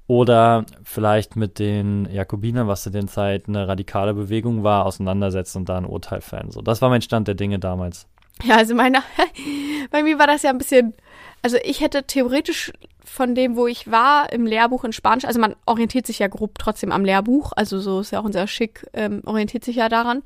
oder 0.10 0.66
vielleicht 0.84 1.36
mit 1.36 1.60
den 1.60 2.10
Jakobinern, 2.12 2.68
was 2.68 2.82
zu 2.82 2.90
der 2.90 3.06
Zeit 3.06 3.48
eine 3.48 3.68
radikale 3.68 4.16
Bewegung 4.16 4.64
war, 4.64 4.88
auseinandersetzen 4.88 5.60
und 5.60 5.70
da 5.70 5.78
ein 5.78 5.86
Urteil 5.86 6.22
fällen. 6.22 6.50
So, 6.50 6.64
das 6.64 6.82
war 6.82 6.90
mein 6.90 7.04
Stand 7.04 7.28
der 7.28 7.36
Dinge 7.36 7.60
damals. 7.60 8.08
Ja, 8.44 8.58
also 8.58 8.74
meine, 8.74 9.04
bei 9.92 10.02
mir 10.02 10.18
war 10.18 10.26
das 10.26 10.42
ja 10.42 10.50
ein 10.50 10.58
bisschen, 10.58 10.96
also 11.44 11.58
ich 11.64 11.82
hätte 11.82 12.06
theoretisch 12.06 12.74
von 13.06 13.36
dem, 13.36 13.56
wo 13.56 13.68
ich 13.68 13.92
war, 13.92 14.34
im 14.34 14.48
Lehrbuch 14.48 14.84
in 14.84 14.94
Spanisch, 14.94 15.26
also 15.26 15.40
man 15.40 15.56
orientiert 15.68 16.08
sich 16.08 16.18
ja 16.18 16.28
grob 16.28 16.58
trotzdem 16.58 16.92
am 16.92 17.06
Lehrbuch, 17.06 17.52
also 17.56 17.80
so 17.80 18.00
ist 18.00 18.10
ja 18.10 18.20
auch 18.20 18.26
unser 18.26 18.48
Schick, 18.48 18.88
ähm, 18.94 19.22
orientiert 19.26 19.64
sich 19.64 19.76
ja 19.76 19.90
daran. 19.90 20.24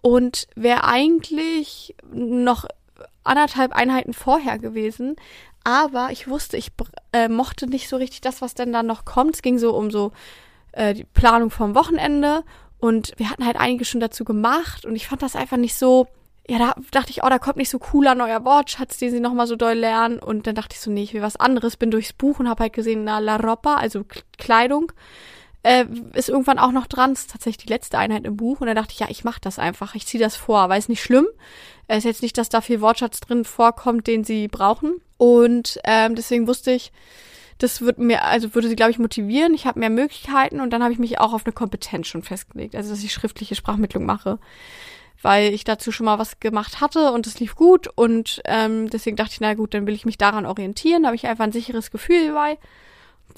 Und 0.00 0.48
wäre 0.54 0.84
eigentlich 0.84 1.94
noch 2.10 2.64
anderthalb 3.22 3.72
Einheiten 3.72 4.14
vorher 4.14 4.58
gewesen, 4.58 5.16
aber 5.64 6.10
ich 6.12 6.28
wusste, 6.28 6.56
ich 6.56 6.70
äh, 7.12 7.28
mochte 7.28 7.66
nicht 7.66 7.88
so 7.88 7.96
richtig 7.96 8.20
das, 8.20 8.42
was 8.42 8.54
denn 8.54 8.72
dann 8.72 8.86
noch 8.86 9.04
kommt. 9.04 9.34
Es 9.34 9.42
ging 9.42 9.58
so 9.58 9.74
um 9.74 9.90
so 9.90 10.12
äh, 10.72 10.94
die 10.94 11.04
Planung 11.04 11.50
vom 11.50 11.74
Wochenende 11.74 12.44
und 12.78 13.14
wir 13.16 13.30
hatten 13.30 13.46
halt 13.46 13.56
einige 13.56 13.86
schon 13.86 14.00
dazu 14.00 14.24
gemacht 14.24 14.84
und 14.84 14.94
ich 14.94 15.08
fand 15.08 15.22
das 15.22 15.36
einfach 15.36 15.56
nicht 15.56 15.74
so, 15.74 16.06
ja, 16.46 16.58
da 16.58 16.74
dachte 16.90 17.10
ich, 17.10 17.24
oh, 17.24 17.28
da 17.28 17.38
kommt 17.38 17.56
nicht 17.56 17.70
so 17.70 17.78
cooler 17.78 18.14
neuer 18.14 18.44
Wortschatz, 18.44 18.98
den 18.98 19.10
sie 19.10 19.20
nochmal 19.20 19.46
so 19.46 19.56
doll 19.56 19.72
lernen. 19.72 20.18
Und 20.18 20.46
dann 20.46 20.54
dachte 20.54 20.74
ich 20.74 20.80
so, 20.80 20.90
nee, 20.90 21.04
ich 21.04 21.14
will 21.14 21.22
was 21.22 21.36
anderes. 21.36 21.78
Bin 21.78 21.90
durchs 21.90 22.12
Buch 22.12 22.38
und 22.38 22.48
habe 22.48 22.64
halt 22.64 22.74
gesehen, 22.74 23.04
na, 23.04 23.18
La 23.18 23.36
Ropa, 23.36 23.76
also 23.76 24.04
Kleidung, 24.36 24.92
äh, 25.62 25.86
ist 26.12 26.28
irgendwann 26.28 26.58
auch 26.58 26.72
noch 26.72 26.86
dran. 26.86 27.14
Das 27.14 27.20
ist 27.20 27.30
tatsächlich 27.30 27.64
die 27.64 27.72
letzte 27.72 27.96
Einheit 27.96 28.26
im 28.26 28.36
Buch. 28.36 28.60
Und 28.60 28.66
dann 28.66 28.76
dachte 28.76 28.92
ich, 28.92 29.00
ja, 29.00 29.06
ich 29.08 29.24
mach 29.24 29.38
das 29.38 29.58
einfach. 29.58 29.94
Ich 29.94 30.06
ziehe 30.06 30.22
das 30.22 30.36
vor, 30.36 30.68
weil 30.68 30.78
es 30.78 30.90
nicht 30.90 31.02
schlimm. 31.02 31.26
Es 31.86 31.98
ist 31.98 32.04
jetzt 32.04 32.22
nicht, 32.22 32.38
dass 32.38 32.48
da 32.48 32.60
viel 32.60 32.80
Wortschatz 32.80 33.20
drin 33.20 33.44
vorkommt, 33.44 34.06
den 34.06 34.24
sie 34.24 34.48
brauchen. 34.48 35.00
Und 35.16 35.78
ähm, 35.84 36.14
deswegen 36.14 36.46
wusste 36.46 36.72
ich, 36.72 36.92
das 37.58 37.82
wird 37.82 37.98
mir, 37.98 38.24
also 38.24 38.54
würde 38.54 38.68
sie, 38.68 38.76
glaube 38.76 38.90
ich, 38.90 38.98
motivieren. 38.98 39.54
Ich 39.54 39.66
habe 39.66 39.78
mehr 39.78 39.90
Möglichkeiten 39.90 40.60
und 40.60 40.70
dann 40.70 40.82
habe 40.82 40.92
ich 40.92 40.98
mich 40.98 41.20
auch 41.20 41.32
auf 41.32 41.44
eine 41.44 41.52
Kompetenz 41.52 42.08
schon 42.08 42.22
festgelegt, 42.22 42.74
also 42.74 42.90
dass 42.90 43.04
ich 43.04 43.12
schriftliche 43.12 43.54
Sprachmittlung 43.54 44.04
mache. 44.04 44.38
Weil 45.22 45.54
ich 45.54 45.64
dazu 45.64 45.90
schon 45.90 46.06
mal 46.06 46.18
was 46.18 46.40
gemacht 46.40 46.80
hatte 46.80 47.12
und 47.12 47.26
es 47.26 47.40
lief 47.40 47.54
gut 47.54 47.88
und 47.94 48.42
ähm, 48.44 48.90
deswegen 48.90 49.16
dachte 49.16 49.32
ich, 49.32 49.40
na 49.40 49.54
gut, 49.54 49.72
dann 49.72 49.86
will 49.86 49.94
ich 49.94 50.04
mich 50.04 50.18
daran 50.18 50.44
orientieren. 50.44 51.02
Da 51.02 51.08
habe 51.08 51.16
ich 51.16 51.26
einfach 51.26 51.44
ein 51.44 51.52
sicheres 51.52 51.90
Gefühl 51.90 52.32
bei 52.34 52.58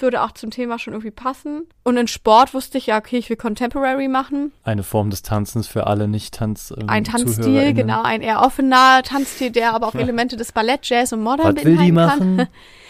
würde 0.01 0.21
auch 0.21 0.31
zum 0.31 0.51
Thema 0.51 0.79
schon 0.79 0.93
irgendwie 0.93 1.11
passen. 1.11 1.67
Und 1.83 1.97
in 1.97 2.07
Sport 2.07 2.53
wusste 2.53 2.77
ich 2.77 2.87
ja, 2.87 2.97
okay, 2.97 3.17
ich 3.17 3.29
will 3.29 3.37
Contemporary 3.37 4.07
machen. 4.07 4.51
Eine 4.63 4.83
Form 4.83 5.09
des 5.09 5.21
Tanzens 5.21 5.67
für 5.67 5.87
alle 5.87 6.07
Nicht-Tanz. 6.07 6.73
Ähm, 6.77 6.89
ein 6.89 7.03
Tanzstil, 7.03 7.73
genau, 7.73 8.01
ein 8.03 8.21
eher 8.21 8.41
offener 8.41 9.01
Tanzstil, 9.03 9.51
der 9.51 9.73
aber 9.73 9.87
auch 9.87 9.95
Elemente 9.95 10.37
des 10.37 10.51
Ballett, 10.51 10.87
Jazz 10.87 11.13
und 11.13 11.21
Modern 11.21 11.55
Was 11.55 11.63
will 11.63 11.77
die 11.77 11.91
machen? 11.91 12.47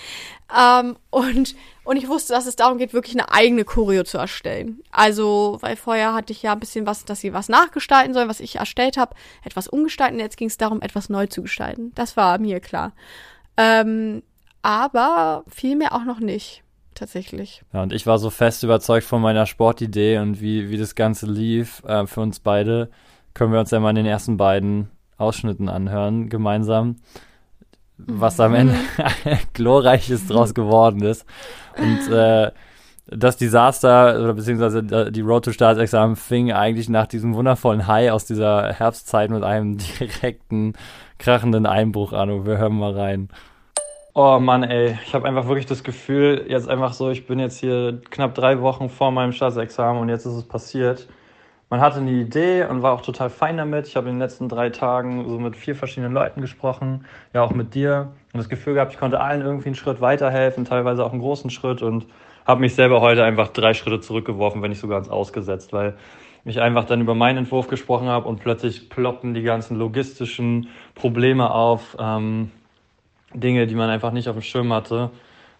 ähm, 0.57 0.97
und, 1.09 1.55
und 1.83 1.97
ich 1.97 2.07
wusste, 2.07 2.33
dass 2.33 2.45
es 2.45 2.55
darum 2.55 2.77
geht, 2.77 2.93
wirklich 2.93 3.15
eine 3.15 3.31
eigene 3.31 3.63
Choreo 3.63 4.03
zu 4.03 4.17
erstellen. 4.17 4.81
Also, 4.91 5.57
weil 5.61 5.75
vorher 5.75 6.13
hatte 6.13 6.33
ich 6.33 6.41
ja 6.41 6.53
ein 6.53 6.59
bisschen 6.59 6.85
was, 6.85 7.05
dass 7.05 7.21
sie 7.21 7.33
was 7.33 7.49
nachgestalten 7.49 8.13
sollen, 8.13 8.29
was 8.29 8.39
ich 8.39 8.57
erstellt 8.57 8.97
habe, 8.97 9.15
etwas 9.43 9.67
umgestalten. 9.67 10.19
Jetzt 10.19 10.37
ging 10.37 10.47
es 10.47 10.57
darum, 10.57 10.81
etwas 10.81 11.09
neu 11.09 11.27
zu 11.27 11.41
gestalten. 11.41 11.91
Das 11.95 12.17
war 12.17 12.37
mir 12.39 12.59
klar. 12.59 12.93
Ähm, 13.57 14.23
aber 14.61 15.43
vielmehr 15.47 15.93
auch 15.93 16.03
noch 16.03 16.19
nicht 16.19 16.63
tatsächlich. 16.97 17.63
Ja, 17.73 17.83
und 17.83 17.93
ich 17.93 18.05
war 18.07 18.17
so 18.19 18.29
fest 18.29 18.63
überzeugt 18.63 19.05
von 19.05 19.21
meiner 19.21 19.45
Sportidee 19.45 20.17
und 20.17 20.41
wie, 20.41 20.69
wie 20.69 20.77
das 20.77 20.95
Ganze 20.95 21.25
lief 21.25 21.83
äh, 21.85 22.05
für 22.07 22.21
uns 22.21 22.39
beide. 22.39 22.89
Können 23.33 23.53
wir 23.53 23.59
uns 23.59 23.71
ja 23.71 23.79
mal 23.79 23.91
in 23.91 23.97
den 23.97 24.05
ersten 24.05 24.37
beiden 24.37 24.89
Ausschnitten 25.17 25.69
anhören, 25.69 26.29
gemeinsam, 26.29 26.97
was 27.97 28.39
am 28.39 28.53
Ende 28.53 28.73
mhm. 28.73 29.37
glorreiches 29.53 30.27
draus 30.27 30.53
geworden 30.53 31.01
ist. 31.01 31.25
Und 31.77 32.11
äh, 32.11 32.51
das 33.09 33.37
Desaster, 33.37 34.19
oder 34.21 34.33
beziehungsweise 34.33 34.83
die 35.11 35.21
Road 35.21 35.45
to 35.45 35.51
Staatsexamen 35.51 36.15
fing 36.15 36.51
eigentlich 36.51 36.89
nach 36.89 37.07
diesem 37.07 37.35
wundervollen 37.35 37.87
High 37.87 38.11
aus 38.11 38.25
dieser 38.25 38.73
Herbstzeit 38.73 39.29
mit 39.29 39.43
einem 39.43 39.77
direkten, 39.99 40.73
krachenden 41.17 41.65
Einbruch 41.65 42.13
an. 42.13 42.29
Und 42.29 42.45
wir 42.45 42.57
hören 42.57 42.77
mal 42.77 42.93
rein. 42.93 43.29
Oh 44.19 44.39
Mann, 44.39 44.63
ey, 44.63 44.97
ich 45.05 45.13
habe 45.13 45.27
einfach 45.27 45.45
wirklich 45.45 45.67
das 45.67 45.83
Gefühl, 45.83 46.47
jetzt 46.49 46.67
einfach 46.67 46.93
so, 46.93 47.11
ich 47.11 47.27
bin 47.27 47.37
jetzt 47.37 47.59
hier 47.59 48.01
knapp 48.09 48.33
drei 48.33 48.61
Wochen 48.61 48.89
vor 48.89 49.11
meinem 49.11 49.31
Staatsexamen 49.31 50.01
und 50.01 50.09
jetzt 50.09 50.25
ist 50.25 50.33
es 50.33 50.43
passiert. 50.43 51.07
Man 51.69 51.81
hatte 51.81 51.99
eine 51.99 52.09
Idee 52.09 52.65
und 52.65 52.81
war 52.81 52.93
auch 52.93 53.01
total 53.01 53.29
fein 53.29 53.57
damit. 53.57 53.85
Ich 53.85 53.95
habe 53.95 54.07
in 54.09 54.15
den 54.15 54.19
letzten 54.19 54.49
drei 54.49 54.71
Tagen 54.71 55.29
so 55.29 55.37
mit 55.37 55.55
vier 55.55 55.75
verschiedenen 55.75 56.13
Leuten 56.13 56.41
gesprochen, 56.41 57.05
ja 57.31 57.43
auch 57.43 57.51
mit 57.51 57.75
dir 57.75 58.11
und 58.33 58.39
das 58.39 58.49
Gefühl 58.49 58.73
gehabt, 58.73 58.91
ich 58.91 58.97
konnte 58.97 59.21
allen 59.21 59.41
irgendwie 59.41 59.67
einen 59.67 59.75
Schritt 59.75 60.01
weiterhelfen, 60.01 60.65
teilweise 60.65 61.05
auch 61.05 61.11
einen 61.11 61.21
großen 61.21 61.51
Schritt 61.51 61.83
und 61.83 62.07
habe 62.43 62.61
mich 62.61 62.73
selber 62.73 63.01
heute 63.01 63.23
einfach 63.23 63.49
drei 63.49 63.75
Schritte 63.75 63.99
zurückgeworfen, 63.99 64.63
wenn 64.63 64.71
nicht 64.71 64.81
sogar 64.81 64.97
ins 64.97 65.09
Ausgesetzt, 65.09 65.73
weil 65.73 65.95
ich 66.43 66.59
einfach 66.59 66.85
dann 66.85 67.01
über 67.01 67.13
meinen 67.13 67.37
Entwurf 67.37 67.67
gesprochen 67.67 68.07
habe 68.07 68.27
und 68.27 68.39
plötzlich 68.39 68.89
ploppen 68.89 69.35
die 69.35 69.43
ganzen 69.43 69.77
logistischen 69.77 70.69
Probleme 70.95 71.51
auf. 71.51 71.95
Ähm, 71.99 72.49
Dinge, 73.33 73.67
die 73.67 73.75
man 73.75 73.89
einfach 73.89 74.11
nicht 74.11 74.29
auf 74.29 74.35
dem 74.35 74.41
Schirm 74.41 74.73
hatte, 74.73 75.11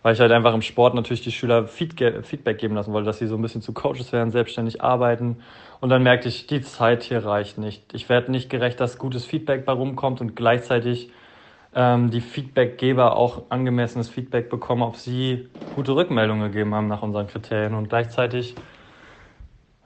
weil 0.03 0.13
ich 0.13 0.19
halt 0.19 0.31
einfach 0.31 0.53
im 0.53 0.62
Sport 0.62 0.95
natürlich 0.95 1.21
die 1.21 1.31
Schüler 1.31 1.67
Feedback 1.67 2.57
geben 2.57 2.75
lassen 2.75 2.93
wollte, 2.93 3.07
dass 3.07 3.19
sie 3.19 3.27
so 3.27 3.36
ein 3.36 3.41
bisschen 3.41 3.62
zu 3.62 3.74
Coaches 3.74 4.12
werden, 4.12 4.31
selbstständig 4.31 4.81
arbeiten. 4.81 5.38
Und 5.81 5.89
dann 5.89 6.03
merkte 6.03 6.29
ich, 6.29 6.47
die 6.47 6.62
Zeit 6.62 7.03
hier 7.03 7.25
reicht 7.25 7.57
nicht. 7.57 7.93
Ich 7.93 8.07
werde 8.09 8.31
nicht 8.31 8.50
gerecht, 8.50 8.79
dass 8.79 8.97
gutes 8.97 9.25
Feedback 9.25 9.65
bei 9.65 9.74
rumkommt 9.74 10.21
und 10.21 10.36
gleichzeitig 10.36 11.12
ähm, 11.75 12.09
die 12.09 12.21
Feedbackgeber 12.21 13.15
auch 13.15 13.43
angemessenes 13.50 14.09
Feedback 14.09 14.50
bekommen, 14.50 14.81
ob 14.81 14.95
sie 14.95 15.50
gute 15.75 15.95
Rückmeldungen 15.95 16.51
gegeben 16.51 16.74
haben 16.74 16.88
nach 16.88 17.01
unseren 17.01 17.27
Kriterien. 17.27 17.74
Und 17.74 17.89
gleichzeitig 17.89 18.55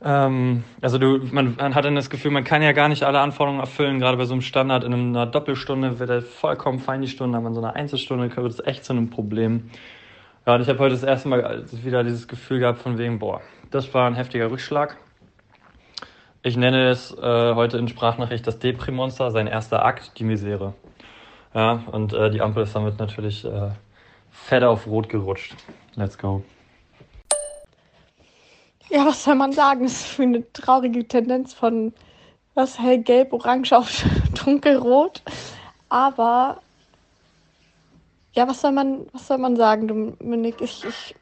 ähm, 0.04 0.64
also 0.82 0.98
du, 0.98 1.20
man, 1.32 1.56
man 1.56 1.76
hat 1.76 1.86
dann 1.86 1.96
das 1.96 2.10
Gefühl, 2.10 2.32
man 2.32 2.44
kann 2.44 2.62
ja 2.62 2.72
gar 2.72 2.90
nicht 2.90 3.04
alle 3.04 3.20
Anforderungen 3.20 3.60
erfüllen. 3.60 4.00
Gerade 4.00 4.18
bei 4.18 4.26
so 4.26 4.34
einem 4.34 4.42
Standard 4.42 4.84
in 4.84 4.94
einer 4.94 5.28
Doppelstunde 5.28 6.00
wird 6.00 6.10
er 6.10 6.22
vollkommen 6.22 6.80
fein 6.80 7.02
die 7.02 7.08
Stunde, 7.08 7.38
aber 7.38 7.48
in 7.48 7.54
so 7.54 7.62
einer 7.62 7.76
Einzelstunde 7.76 8.36
wird 8.36 8.52
es 8.52 8.66
echt 8.66 8.84
zu 8.84 8.94
einem 8.94 9.10
Problem. 9.10 9.70
Ja, 10.46 10.56
und 10.56 10.62
ich 10.62 10.70
habe 10.70 10.80
heute 10.80 10.96
das 10.96 11.04
erste 11.04 11.30
Mal 11.30 11.66
wieder 11.84 12.04
dieses 12.04 12.28
Gefühl 12.28 12.60
gehabt 12.60 12.80
von 12.80 12.98
wegen, 12.98 13.20
boah, 13.20 13.42
das 13.70 13.94
war 13.94 14.08
ein 14.08 14.16
heftiger 14.16 14.50
Rückschlag. 14.50 14.98
Ich 16.42 16.58
nenne 16.58 16.90
es 16.90 17.16
äh, 17.16 17.54
heute 17.54 17.78
in 17.78 17.88
Sprachnachricht 17.88 18.48
das 18.48 18.58
Deprimonster, 18.58 19.30
sein 19.30 19.46
erster 19.46 19.86
Akt, 19.86 20.18
die 20.18 20.24
Misere. 20.24 20.74
Ja, 21.54 21.84
und 21.92 22.14
äh, 22.14 22.32
die 22.32 22.42
Ampel 22.42 22.64
ist 22.64 22.76
damit 22.76 22.98
natürlich 22.98 23.46
äh, 23.46 23.70
fett 24.32 24.64
auf 24.64 24.88
Rot 24.88 25.10
gerutscht. 25.10 25.56
Let's 25.96 26.18
go. 26.18 26.44
Ja, 28.92 29.06
was 29.06 29.24
soll 29.24 29.36
man 29.36 29.54
sagen? 29.54 29.84
Das 29.84 29.94
ist 29.94 30.08
für 30.08 30.24
eine 30.24 30.52
traurige 30.52 31.08
Tendenz 31.08 31.54
von 31.54 31.94
was 32.56 32.78
hellgelb, 32.78 33.32
orange 33.32 33.72
auf 33.72 34.04
dunkelrot. 34.44 35.22
Aber 35.88 36.62
ja, 38.34 38.50
was 38.50 38.60
soll 38.60 38.74
man, 38.74 39.08
was 39.14 39.28
soll 39.28 39.38
man 39.38 39.56
sagen, 39.56 39.88
Dominik? 39.88 40.60
Ich, 40.60 40.84
ich, 40.84 41.16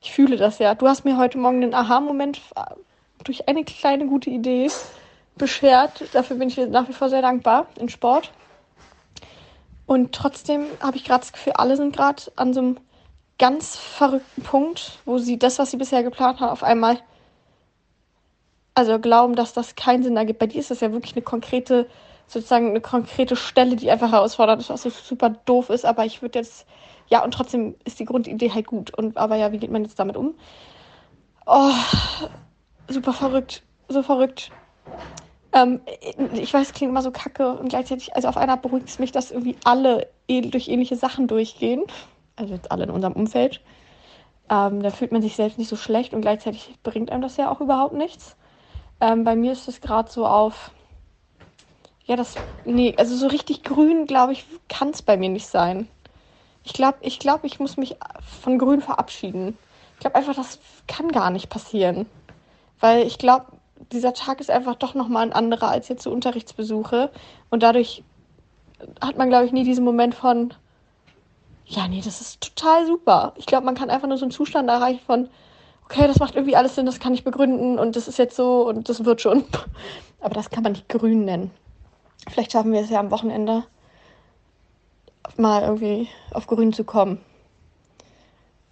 ich 0.00 0.12
fühle 0.12 0.36
das 0.36 0.60
ja. 0.60 0.76
Du 0.76 0.86
hast 0.86 1.04
mir 1.04 1.16
heute 1.16 1.38
Morgen 1.38 1.60
den 1.60 1.74
Aha-Moment 1.74 2.40
durch 3.24 3.48
eine 3.48 3.64
kleine 3.64 4.06
gute 4.06 4.30
Idee 4.30 4.70
beschert. 5.36 6.04
Dafür 6.12 6.36
bin 6.36 6.48
ich 6.48 6.56
nach 6.56 6.88
wie 6.88 6.92
vor 6.92 7.08
sehr 7.08 7.22
dankbar 7.22 7.66
in 7.80 7.88
Sport. 7.88 8.30
Und 9.86 10.14
trotzdem 10.14 10.66
habe 10.80 10.96
ich 10.96 11.04
gerade 11.04 11.20
das 11.20 11.32
Gefühl, 11.32 11.54
alle 11.54 11.76
sind 11.76 11.96
gerade 11.96 12.22
an 12.36 12.54
so 12.54 12.60
einem 12.60 12.76
ganz 13.38 13.76
verrückten 13.76 14.42
Punkt, 14.42 14.98
wo 15.04 15.18
sie 15.18 15.38
das, 15.38 15.58
was 15.58 15.70
sie 15.70 15.76
bisher 15.76 16.02
geplant 16.02 16.40
haben, 16.40 16.50
auf 16.50 16.62
einmal 16.62 16.98
also 18.74 19.00
glauben, 19.00 19.34
dass 19.34 19.54
das 19.54 19.74
keinen 19.74 20.04
Sinn 20.04 20.16
ergibt. 20.16 20.38
Bei 20.38 20.46
dir 20.46 20.60
ist 20.60 20.70
das 20.70 20.80
ja 20.80 20.92
wirklich 20.92 21.14
eine 21.14 21.22
konkrete, 21.22 21.88
sozusagen 22.28 22.68
eine 22.70 22.80
konkrete 22.80 23.34
Stelle, 23.34 23.74
die 23.74 23.90
einfach 23.90 24.12
herausfordert 24.12 24.60
ist, 24.60 24.70
was 24.70 24.82
so 24.82 24.90
super 24.90 25.30
doof 25.30 25.68
ist. 25.70 25.84
Aber 25.84 26.04
ich 26.04 26.22
würde 26.22 26.38
jetzt, 26.38 26.64
ja, 27.08 27.24
und 27.24 27.34
trotzdem 27.34 27.74
ist 27.84 27.98
die 27.98 28.04
Grundidee 28.04 28.52
halt 28.52 28.68
gut. 28.68 28.96
Und 28.96 29.16
aber 29.16 29.34
ja, 29.34 29.50
wie 29.50 29.58
geht 29.58 29.72
man 29.72 29.82
jetzt 29.82 29.98
damit 29.98 30.16
um? 30.16 30.34
Oh, 31.44 31.72
super 32.88 33.12
verrückt, 33.12 33.64
so 33.88 34.04
verrückt. 34.04 34.52
Ähm, 35.52 35.80
ich 36.34 36.54
weiß, 36.54 36.68
es 36.68 36.72
klingt 36.72 36.90
immer 36.90 37.02
so 37.02 37.10
kacke 37.10 37.54
und 37.54 37.70
gleichzeitig, 37.70 38.14
also 38.14 38.28
auf 38.28 38.36
einer 38.36 38.56
beruhigt 38.56 38.88
es 38.88 39.00
mich, 39.00 39.10
dass 39.10 39.32
irgendwie 39.32 39.56
alle 39.64 40.06
durch 40.28 40.68
ähnliche 40.68 40.94
Sachen 40.94 41.26
durchgehen 41.26 41.82
also 42.38 42.54
jetzt 42.54 42.70
alle 42.70 42.84
in 42.84 42.90
unserem 42.90 43.14
Umfeld, 43.14 43.60
ähm, 44.50 44.82
da 44.82 44.90
fühlt 44.90 45.12
man 45.12 45.22
sich 45.22 45.36
selbst 45.36 45.58
nicht 45.58 45.68
so 45.68 45.76
schlecht 45.76 46.14
und 46.14 46.22
gleichzeitig 46.22 46.74
bringt 46.82 47.10
einem 47.10 47.22
das 47.22 47.36
ja 47.36 47.50
auch 47.50 47.60
überhaupt 47.60 47.94
nichts. 47.94 48.36
Ähm, 49.00 49.24
bei 49.24 49.36
mir 49.36 49.52
ist 49.52 49.68
es 49.68 49.80
gerade 49.80 50.10
so 50.10 50.26
auf, 50.26 50.70
ja, 52.04 52.16
das, 52.16 52.36
nee, 52.64 52.94
also 52.96 53.14
so 53.14 53.26
richtig 53.26 53.62
grün, 53.62 54.06
glaube 54.06 54.32
ich, 54.32 54.46
kann 54.68 54.90
es 54.90 55.02
bei 55.02 55.16
mir 55.16 55.28
nicht 55.28 55.46
sein. 55.46 55.88
Ich 56.64 56.72
glaube, 56.72 56.98
ich 57.02 57.18
glaube, 57.18 57.46
ich 57.46 57.60
muss 57.60 57.76
mich 57.76 57.96
von 58.22 58.58
grün 58.58 58.80
verabschieden. 58.80 59.56
Ich 59.94 60.00
glaube 60.00 60.16
einfach, 60.16 60.34
das 60.34 60.58
kann 60.86 61.08
gar 61.08 61.30
nicht 61.30 61.48
passieren. 61.50 62.06
Weil 62.80 63.06
ich 63.06 63.18
glaube, 63.18 63.46
dieser 63.92 64.14
Tag 64.14 64.40
ist 64.40 64.50
einfach 64.50 64.74
doch 64.74 64.94
nochmal 64.94 65.22
ein 65.22 65.32
anderer 65.32 65.68
als 65.68 65.88
jetzt 65.88 66.02
so 66.02 66.10
Unterrichtsbesuche. 66.10 67.10
Und 67.50 67.62
dadurch 67.62 68.04
hat 69.00 69.18
man, 69.18 69.28
glaube 69.28 69.46
ich, 69.46 69.52
nie 69.52 69.64
diesen 69.64 69.84
Moment 69.84 70.14
von, 70.14 70.54
ja, 71.68 71.86
nee, 71.86 72.00
das 72.02 72.20
ist 72.20 72.40
total 72.40 72.86
super. 72.86 73.34
Ich 73.36 73.46
glaube, 73.46 73.66
man 73.66 73.74
kann 73.74 73.90
einfach 73.90 74.08
nur 74.08 74.16
so 74.16 74.24
einen 74.24 74.32
Zustand 74.32 74.68
erreichen 74.70 75.00
von, 75.04 75.28
okay, 75.84 76.06
das 76.06 76.18
macht 76.18 76.34
irgendwie 76.34 76.56
alles 76.56 76.74
Sinn, 76.74 76.86
das 76.86 76.98
kann 76.98 77.12
ich 77.12 77.24
begründen 77.24 77.78
und 77.78 77.94
das 77.94 78.08
ist 78.08 78.18
jetzt 78.18 78.36
so 78.36 78.66
und 78.66 78.88
das 78.88 79.04
wird 79.04 79.20
schon. 79.20 79.44
Aber 80.20 80.34
das 80.34 80.50
kann 80.50 80.62
man 80.62 80.72
nicht 80.72 80.88
grün 80.88 81.24
nennen. 81.24 81.50
Vielleicht 82.28 82.52
schaffen 82.52 82.72
wir 82.72 82.80
es 82.80 82.90
ja 82.90 83.00
am 83.00 83.10
Wochenende 83.10 83.64
mal 85.36 85.62
irgendwie 85.62 86.08
auf 86.32 86.46
grün 86.46 86.72
zu 86.72 86.84
kommen. 86.84 87.20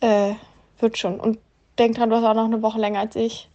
Äh, 0.00 0.34
wird 0.80 0.98
schon. 0.98 1.20
Und 1.20 1.38
denk 1.78 1.96
dran, 1.96 2.10
du 2.10 2.16
hast 2.16 2.24
auch 2.24 2.34
noch 2.34 2.44
eine 2.46 2.62
Woche 2.62 2.78
länger 2.78 3.00
als 3.00 3.14
ich 3.14 3.48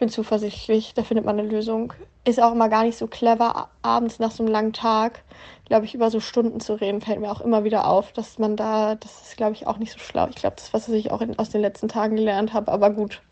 bin 0.00 0.08
zuversichtlich, 0.08 0.94
da 0.94 1.04
findet 1.04 1.24
man 1.24 1.38
eine 1.38 1.48
Lösung. 1.48 1.92
Ist 2.24 2.42
auch 2.42 2.52
immer 2.52 2.68
gar 2.68 2.82
nicht 2.82 2.98
so 2.98 3.06
clever, 3.06 3.68
abends 3.82 4.18
nach 4.18 4.32
so 4.32 4.42
einem 4.42 4.52
langen 4.52 4.72
Tag, 4.72 5.22
glaube 5.66 5.84
ich, 5.84 5.94
über 5.94 6.10
so 6.10 6.18
Stunden 6.18 6.58
zu 6.58 6.74
reden, 6.74 7.00
fällt 7.00 7.20
mir 7.20 7.30
auch 7.30 7.40
immer 7.40 7.62
wieder 7.62 7.86
auf, 7.86 8.12
dass 8.12 8.38
man 8.38 8.56
da, 8.56 8.96
das 8.96 9.28
ist, 9.28 9.36
glaube 9.36 9.52
ich, 9.52 9.66
auch 9.66 9.78
nicht 9.78 9.92
so 9.92 9.98
schlau. 10.00 10.26
Ich 10.28 10.36
glaube, 10.36 10.56
das, 10.56 10.74
was 10.74 10.88
ich 10.88 11.12
auch 11.12 11.20
in, 11.20 11.38
aus 11.38 11.50
den 11.50 11.60
letzten 11.60 11.88
Tagen 11.88 12.16
gelernt 12.16 12.52
habe, 12.52 12.72
aber 12.72 12.90
gut, 12.90 13.22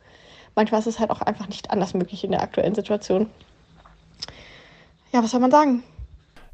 manchmal 0.55 0.81
ist 0.81 0.87
es 0.87 1.01
halt 1.01 1.11
auch 1.11 1.21
einfach 1.21 1.49
nicht 1.49 1.71
anders 1.71 1.95
möglich 1.95 2.23
in 2.23 2.31
der 2.31 2.43
aktuellen 2.43 2.75
Situation. 2.75 3.29
Ja, 5.13 5.23
was 5.23 5.33
soll 5.33 5.41
man 5.41 5.51
sagen? 5.51 5.83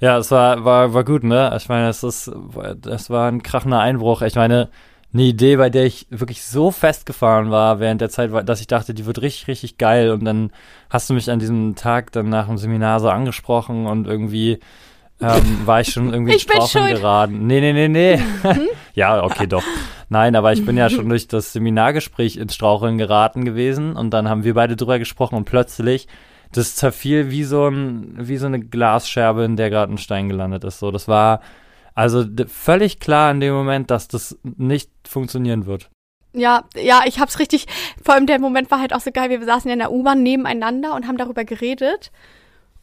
Ja, 0.00 0.18
es 0.18 0.30
war, 0.30 0.64
war, 0.64 0.94
war 0.94 1.04
gut, 1.04 1.24
ne? 1.24 1.52
Ich 1.56 1.68
meine, 1.68 1.88
es 1.88 2.02
ist, 2.02 2.30
das 2.76 3.10
war 3.10 3.30
ein 3.30 3.42
krachender 3.42 3.80
Einbruch. 3.80 4.22
Ich 4.22 4.34
meine, 4.34 4.70
eine 5.14 5.22
Idee, 5.22 5.56
bei 5.56 5.70
der 5.70 5.84
ich 5.84 6.06
wirklich 6.10 6.42
so 6.42 6.72
festgefahren 6.72 7.52
war 7.52 7.78
während 7.78 8.00
der 8.00 8.10
Zeit, 8.10 8.30
dass 8.48 8.60
ich 8.60 8.66
dachte, 8.66 8.94
die 8.94 9.06
wird 9.06 9.22
richtig, 9.22 9.46
richtig 9.46 9.78
geil. 9.78 10.10
Und 10.10 10.24
dann 10.24 10.50
hast 10.90 11.08
du 11.08 11.14
mich 11.14 11.30
an 11.30 11.38
diesem 11.38 11.76
Tag 11.76 12.10
dann 12.12 12.28
nach 12.28 12.48
dem 12.48 12.58
Seminar 12.58 12.98
so 12.98 13.08
angesprochen 13.08 13.86
und 13.86 14.08
irgendwie 14.08 14.58
ähm, 15.20 15.60
war 15.66 15.80
ich 15.80 15.92
schon 15.92 16.12
irgendwie 16.12 16.34
ich 16.34 16.44
ins 16.44 16.52
Straucheln 16.52 16.96
geraten. 16.96 17.46
Nee, 17.46 17.60
nee, 17.60 17.72
nee, 17.72 17.88
nee. 17.88 18.16
Mhm. 18.16 18.68
ja, 18.94 19.22
okay, 19.22 19.46
doch. 19.46 19.62
Nein, 20.08 20.34
aber 20.34 20.52
ich 20.52 20.66
bin 20.66 20.76
ja 20.76 20.90
schon 20.90 21.08
durch 21.08 21.28
das 21.28 21.52
Seminargespräch 21.52 22.36
ins 22.36 22.54
Straucheln 22.54 22.98
geraten 22.98 23.44
gewesen 23.44 23.96
und 23.96 24.10
dann 24.10 24.28
haben 24.28 24.44
wir 24.44 24.54
beide 24.54 24.76
drüber 24.76 24.98
gesprochen 24.98 25.36
und 25.36 25.44
plötzlich 25.44 26.08
das 26.52 26.76
zerfiel 26.76 27.30
wie 27.30 27.44
so 27.44 27.68
ein 27.68 28.14
wie 28.18 28.36
so 28.36 28.46
eine 28.46 28.60
Glasscherbe, 28.60 29.44
in 29.44 29.56
der 29.56 29.70
gerade 29.70 29.92
ein 29.92 29.98
Stein 29.98 30.28
gelandet 30.28 30.64
ist. 30.64 30.78
So, 30.78 30.90
das 30.90 31.08
war 31.08 31.40
also 31.94 32.24
völlig 32.48 33.00
klar 33.00 33.30
in 33.30 33.40
dem 33.40 33.54
Moment, 33.54 33.90
dass 33.90 34.08
das 34.08 34.38
nicht 34.42 34.90
funktionieren 35.06 35.66
wird. 35.66 35.90
Ja, 36.32 36.64
ja, 36.74 37.02
ich 37.06 37.20
hab's 37.20 37.38
richtig. 37.38 37.66
Vor 38.02 38.14
allem 38.14 38.26
der 38.26 38.40
Moment 38.40 38.70
war 38.70 38.80
halt 38.80 38.92
auch 38.92 39.00
so 39.00 39.12
geil. 39.12 39.30
Wir 39.30 39.44
saßen 39.44 39.68
ja 39.68 39.74
in 39.74 39.78
der 39.78 39.92
U-Bahn 39.92 40.22
nebeneinander 40.22 40.94
und 40.94 41.06
haben 41.06 41.16
darüber 41.16 41.44
geredet. 41.44 42.10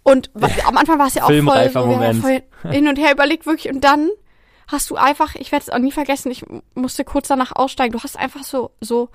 Und 0.03 0.31
am 0.65 0.77
Anfang 0.77 0.97
war 0.97 1.07
es 1.07 1.15
ja 1.15 1.23
auch 1.23 1.27
voll, 1.27 1.69
so, 1.69 1.85
Moment. 1.85 2.21
voll 2.21 2.41
hin 2.71 2.87
und 2.87 2.97
her 2.97 3.11
überlegt 3.11 3.45
wirklich. 3.45 3.71
Und 3.71 3.83
dann 3.83 4.09
hast 4.67 4.89
du 4.89 4.95
einfach, 4.95 5.35
ich 5.35 5.51
werde 5.51 5.63
es 5.63 5.69
auch 5.69 5.79
nie 5.79 5.91
vergessen, 5.91 6.31
ich 6.31 6.45
musste 6.73 7.03
kurz 7.03 7.27
danach 7.27 7.51
aussteigen. 7.53 7.91
Du 7.91 8.01
hast 8.01 8.17
einfach 8.17 8.43
so 8.43 8.71
so 8.79 9.09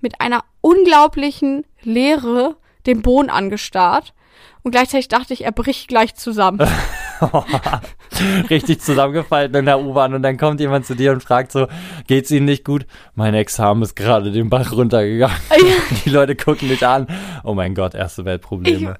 mit 0.00 0.20
einer 0.20 0.42
unglaublichen 0.62 1.64
Leere 1.82 2.56
den 2.86 3.02
Boden 3.02 3.30
angestarrt 3.30 4.14
und 4.62 4.72
gleichzeitig 4.72 5.08
dachte 5.08 5.32
ich, 5.32 5.44
er 5.44 5.52
bricht 5.52 5.88
gleich 5.88 6.14
zusammen. 6.14 6.60
Richtig 8.50 8.80
zusammengefallen 8.80 9.54
in 9.54 9.64
der 9.66 9.80
U-Bahn 9.80 10.14
und 10.14 10.22
dann 10.22 10.36
kommt 10.36 10.60
jemand 10.60 10.86
zu 10.86 10.94
dir 10.94 11.12
und 11.12 11.22
fragt 11.22 11.52
so, 11.52 11.66
geht's 12.06 12.30
Ihnen 12.30 12.46
nicht 12.46 12.64
gut? 12.64 12.86
Mein 13.14 13.34
Examen 13.34 13.82
ist 13.82 13.94
gerade 13.94 14.32
den 14.32 14.50
Bach 14.50 14.72
runtergegangen. 14.72 15.36
Die 16.04 16.10
Leute 16.10 16.36
gucken 16.36 16.68
dich 16.68 16.86
an. 16.86 17.06
Oh 17.44 17.54
mein 17.54 17.74
Gott, 17.74 17.94
erste 17.94 18.24
Weltprobleme. 18.24 18.96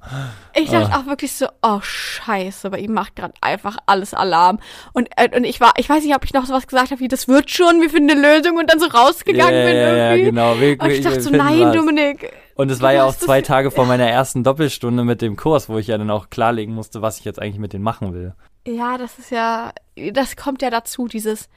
Ich, 0.54 0.64
ich 0.64 0.70
dachte 0.70 0.90
oh. 0.92 0.98
auch 0.98 1.06
wirklich 1.06 1.32
so, 1.32 1.46
oh 1.62 1.80
scheiße, 1.80 2.70
bei 2.70 2.78
ihm 2.78 2.92
macht 2.92 3.16
gerade 3.16 3.34
einfach 3.40 3.76
alles 3.86 4.14
Alarm. 4.14 4.60
Und, 4.92 5.08
äh, 5.16 5.34
und 5.36 5.44
ich 5.44 5.60
war, 5.60 5.72
ich 5.76 5.88
weiß 5.88 6.04
nicht, 6.04 6.14
ob 6.14 6.24
ich 6.24 6.32
noch 6.32 6.46
sowas 6.46 6.66
gesagt 6.66 6.90
habe, 6.90 7.00
wie 7.00 7.08
das 7.08 7.28
wird 7.28 7.50
schon, 7.50 7.80
wir 7.80 7.90
finden 7.90 8.10
eine 8.12 8.36
Lösung 8.36 8.56
und 8.56 8.70
dann 8.70 8.78
so 8.78 8.86
rausgegangen 8.86 9.54
yeah, 9.54 9.66
bin 9.66 9.76
irgendwie. 9.76 10.18
Ja, 10.20 10.24
genau. 10.24 10.60
Wir, 10.60 10.80
und 10.80 10.90
ich 10.90 11.00
dachte 11.02 11.20
so, 11.20 11.30
nein, 11.30 11.60
was. 11.60 11.76
Dominik. 11.76 12.32
Und 12.54 12.70
es 12.70 12.80
war 12.80 12.92
ja 12.92 13.04
auch 13.04 13.14
zwei 13.14 13.42
Tage 13.42 13.70
vor 13.70 13.86
meiner 13.86 14.08
ersten 14.08 14.44
Doppelstunde 14.44 15.04
mit 15.04 15.22
dem 15.22 15.36
Kurs, 15.36 15.68
wo 15.68 15.78
ich 15.78 15.86
ja 15.86 15.98
dann 15.98 16.10
auch 16.10 16.30
klarlegen 16.30 16.74
musste, 16.74 17.02
was 17.02 17.18
ich 17.18 17.24
jetzt 17.24 17.40
eigentlich 17.40 17.58
mit 17.58 17.72
denen 17.72 17.84
machen 17.84 18.12
will. 18.12 18.34
Ja, 18.66 18.98
das 18.98 19.18
ist 19.18 19.30
ja, 19.30 19.72
das 20.12 20.36
kommt 20.36 20.62
ja 20.62 20.70
dazu, 20.70 21.08
dieses, 21.08 21.48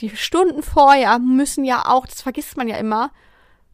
die 0.00 0.14
Stunden 0.14 0.62
vorher 0.62 1.18
müssen 1.18 1.64
ja 1.64 1.86
auch, 1.86 2.06
das 2.06 2.22
vergisst 2.22 2.56
man 2.56 2.68
ja 2.68 2.76
immer, 2.76 3.10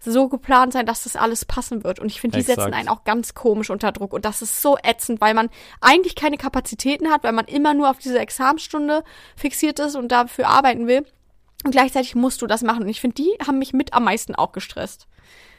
so 0.05 0.29
geplant 0.29 0.73
sein, 0.73 0.87
dass 0.87 1.05
das 1.05 1.17
alles 1.17 1.45
passen 1.45 1.85
wird. 1.85 2.01
Und 2.01 2.07
ich 2.07 2.21
finde, 2.21 2.37
die 2.37 2.41
Exakt. 2.41 2.61
setzen 2.61 2.75
einen 2.75 2.89
auch 2.89 3.05
ganz 3.05 3.35
komisch 3.35 3.71
unter 3.71 3.93
Druck. 3.93 4.13
Und 4.13 4.25
das 4.25 4.43
ist 4.43 4.61
so 4.61 4.77
ätzend, 4.83 5.21
weil 5.21 5.35
man 5.35 5.49
eigentlich 5.81 6.17
keine 6.17 6.39
Kapazitäten 6.39 7.11
hat, 7.11 7.23
weil 7.23 7.33
man 7.33 7.45
immer 7.45 7.75
nur 7.75 7.89
auf 7.89 7.99
diese 7.99 8.19
Examenstunde 8.19 9.05
fixiert 9.37 9.79
ist 9.79 9.95
und 9.95 10.11
dafür 10.11 10.49
arbeiten 10.49 10.87
will. 10.87 11.07
Und 11.65 11.71
gleichzeitig 11.71 12.15
musst 12.17 12.43
du 12.43 12.47
das 12.47 12.63
machen. 12.63 12.83
Und 12.83 12.89
ich 12.89 13.01
finde, 13.01 13.15
die 13.15 13.31
haben 13.47 13.59
mich 13.59 13.73
mit 13.73 13.93
am 13.93 14.05
meisten 14.05 14.35
auch 14.35 14.53
gestresst. 14.53 15.07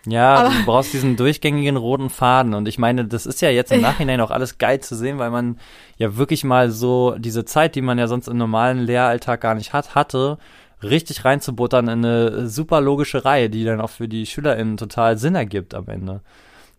Ja, 0.06 0.36
Aber 0.36 0.50
du 0.50 0.66
brauchst 0.66 0.94
diesen 0.94 1.16
durchgängigen 1.16 1.78
roten 1.78 2.10
Faden. 2.10 2.54
Und 2.54 2.68
ich 2.68 2.78
meine, 2.78 3.06
das 3.06 3.26
ist 3.26 3.42
ja 3.42 3.50
jetzt 3.50 3.72
im 3.72 3.82
Nachhinein 3.82 4.20
auch 4.20 4.32
alles 4.32 4.58
geil 4.58 4.82
zu 4.82 4.96
sehen, 4.96 5.18
weil 5.18 5.32
man 5.32 5.58
ja 5.98 6.18
wirklich 6.18 6.44
mal 6.44 6.72
so 6.72 7.16
diese 7.18 7.46
Zeit, 7.46 7.76
die 7.76 7.82
man 7.82 7.98
ja 7.98 8.08
sonst 8.08 8.28
im 8.28 8.38
normalen 8.38 8.80
Lehralltag 8.80 9.42
gar 9.42 9.56
nicht 9.56 9.72
hat, 9.72 9.96
hatte, 9.96 10.38
richtig 10.82 11.24
reinzubuttern 11.24 11.88
in 11.88 12.06
eine 12.06 12.48
super 12.48 12.82
logische 12.82 13.24
Reihe, 13.24 13.50
die 13.50 13.64
dann 13.64 13.80
auch 13.80 13.90
für 13.90 14.10
die 14.10 14.26
SchülerInnen 14.26 14.76
total 14.76 15.18
Sinn 15.18 15.36
ergibt 15.36 15.74
am 15.74 15.88
Ende. 15.88 16.22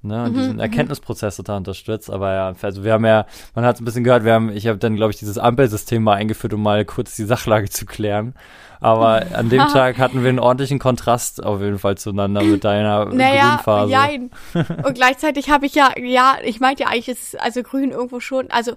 Ne, 0.04 0.24
und 0.24 0.32
mhm, 0.32 0.36
diesen 0.36 0.52
mhm. 0.54 0.60
Erkenntnisprozess 0.60 1.36
total 1.36 1.56
unterstützt. 1.56 2.10
Aber 2.10 2.30
ja, 2.34 2.54
also 2.60 2.84
wir 2.84 2.92
haben 2.92 3.06
ja, 3.06 3.24
man 3.54 3.64
hat 3.64 3.76
es 3.76 3.80
ein 3.80 3.86
bisschen 3.86 4.04
gehört, 4.04 4.22
wir 4.22 4.34
haben, 4.34 4.50
ich 4.50 4.66
habe 4.66 4.78
dann, 4.78 4.96
glaube 4.96 5.12
ich, 5.12 5.18
dieses 5.18 5.38
Ampelsystem 5.38 6.02
mal 6.02 6.16
eingeführt, 6.16 6.52
um 6.52 6.62
mal 6.62 6.84
kurz 6.84 7.16
die 7.16 7.24
Sachlage 7.24 7.70
zu 7.70 7.86
klären. 7.86 8.34
Aber 8.80 9.24
an 9.34 9.48
dem 9.48 9.66
Tag 9.68 9.96
hatten 9.96 10.22
wir 10.22 10.28
einen 10.28 10.40
ordentlichen 10.40 10.78
Kontrast 10.78 11.42
auf 11.42 11.62
jeden 11.62 11.78
Fall 11.78 11.96
zueinander 11.96 12.42
mit 12.42 12.64
deiner 12.64 13.06
naja, 13.14 13.54
Grünphase. 13.54 13.90
Ja, 13.90 14.08
und 14.84 14.94
gleichzeitig 14.94 15.48
habe 15.48 15.64
ich 15.64 15.74
ja, 15.74 15.92
ja, 15.98 16.36
ich 16.44 16.60
meinte 16.60 16.82
ja 16.82 16.90
eigentlich, 16.90 17.08
ist 17.08 17.40
also 17.40 17.62
grün 17.62 17.90
irgendwo 17.90 18.20
schon, 18.20 18.50
also 18.50 18.72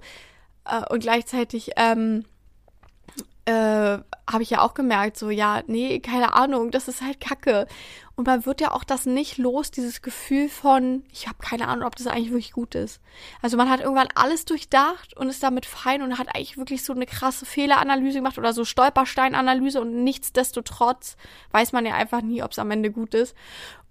äh, 0.64 0.82
und 0.90 1.02
gleichzeitig 1.02 1.72
ähm, 1.76 2.24
äh, 3.48 4.00
habe 4.30 4.44
ich 4.44 4.50
ja 4.50 4.62
auch 4.62 4.74
gemerkt, 4.74 5.18
so, 5.18 5.30
ja, 5.30 5.64
nee, 5.68 6.00
keine 6.00 6.34
Ahnung, 6.34 6.70
das 6.70 6.90
ist 6.90 7.02
halt 7.02 7.22
Kacke. 7.22 7.66
Und 8.18 8.28
man 8.28 8.46
wird 8.46 8.60
ja 8.60 8.72
auch 8.72 8.84
das 8.84 9.06
nicht 9.06 9.38
los, 9.38 9.72
dieses 9.72 10.02
Gefühl 10.02 10.50
von, 10.50 11.04
ich 11.14 11.28
habe 11.28 11.38
keine 11.40 11.70
Ahnung, 11.70 11.88
ob 11.88 11.96
das 11.96 12.08
eigentlich 12.08 12.32
wirklich 12.32 12.52
gut 12.52 12.76
ist. 12.76 13.00
Also 13.42 13.56
man 13.56 13.70
hat 13.70 13.80
irgendwann 13.80 14.10
alles 14.16 14.44
durchdacht 14.44 15.16
und 15.16 15.30
ist 15.30 15.44
damit 15.44 15.66
fein 15.66 16.02
und 16.02 16.18
hat 16.18 16.28
eigentlich 16.36 16.58
wirklich 16.58 16.84
so 16.84 16.92
eine 16.92 17.06
krasse 17.06 17.46
Fehleranalyse 17.46 18.18
gemacht 18.18 18.38
oder 18.38 18.52
so 18.52 18.66
Stolpersteinanalyse 18.66 19.80
und 19.80 20.04
nichtsdestotrotz 20.04 21.16
weiß 21.52 21.72
man 21.72 21.86
ja 21.86 21.94
einfach 21.94 22.22
nie, 22.22 22.44
ob 22.44 22.52
es 22.52 22.60
am 22.60 22.72
Ende 22.72 22.92
gut 22.92 23.14
ist. 23.14 23.34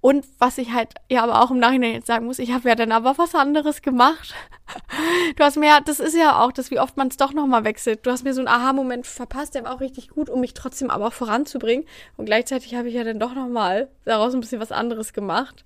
Und 0.07 0.25
was 0.39 0.57
ich 0.59 0.71
halt 0.73 0.95
ja 1.11 1.25
aber 1.25 1.43
auch 1.43 1.51
im 1.51 1.59
Nachhinein 1.59 1.95
jetzt 1.95 2.07
sagen 2.07 2.27
muss, 2.27 2.39
ich 2.39 2.53
habe 2.53 2.69
ja 2.69 2.77
dann 2.77 2.93
aber 2.93 3.19
was 3.19 3.35
anderes 3.35 3.83
gemacht. 3.83 4.35
Du 5.37 5.43
hast 5.43 5.57
mir, 5.57 5.81
das 5.85 5.99
ist 5.99 6.15
ja 6.15 6.41
auch 6.45 6.53
das, 6.53 6.71
wie 6.71 6.79
oft 6.79 6.97
man 6.97 7.09
es 7.09 7.17
doch 7.17 7.33
nochmal 7.33 7.65
wechselt. 7.65 8.07
Du 8.07 8.13
hast 8.13 8.23
mir 8.23 8.33
so 8.33 8.41
einen 8.41 8.47
Aha-Moment 8.47 9.05
verpasst, 9.05 9.57
der 9.57 9.65
war 9.65 9.75
auch 9.75 9.81
richtig 9.81 10.11
gut, 10.11 10.31
um 10.31 10.41
mich 10.41 10.55
trotzdem 10.55 10.91
aber 10.91 11.09
auch 11.09 11.13
voranzubringen. 11.13 11.87
Und 12.17 12.27
gleichzeitig 12.27 12.77
habe 12.77 12.89
ich 12.89 12.95
ja 12.95 13.03
dann 13.03 13.19
doch 13.19 13.35
nochmal 13.35 13.89
daraus 14.05 14.33
ein 14.33 14.41
bisschen 14.41 14.61
was 14.61 14.71
anderes 14.71 15.13
gemacht. 15.13 15.65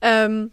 Ähm, 0.00 0.52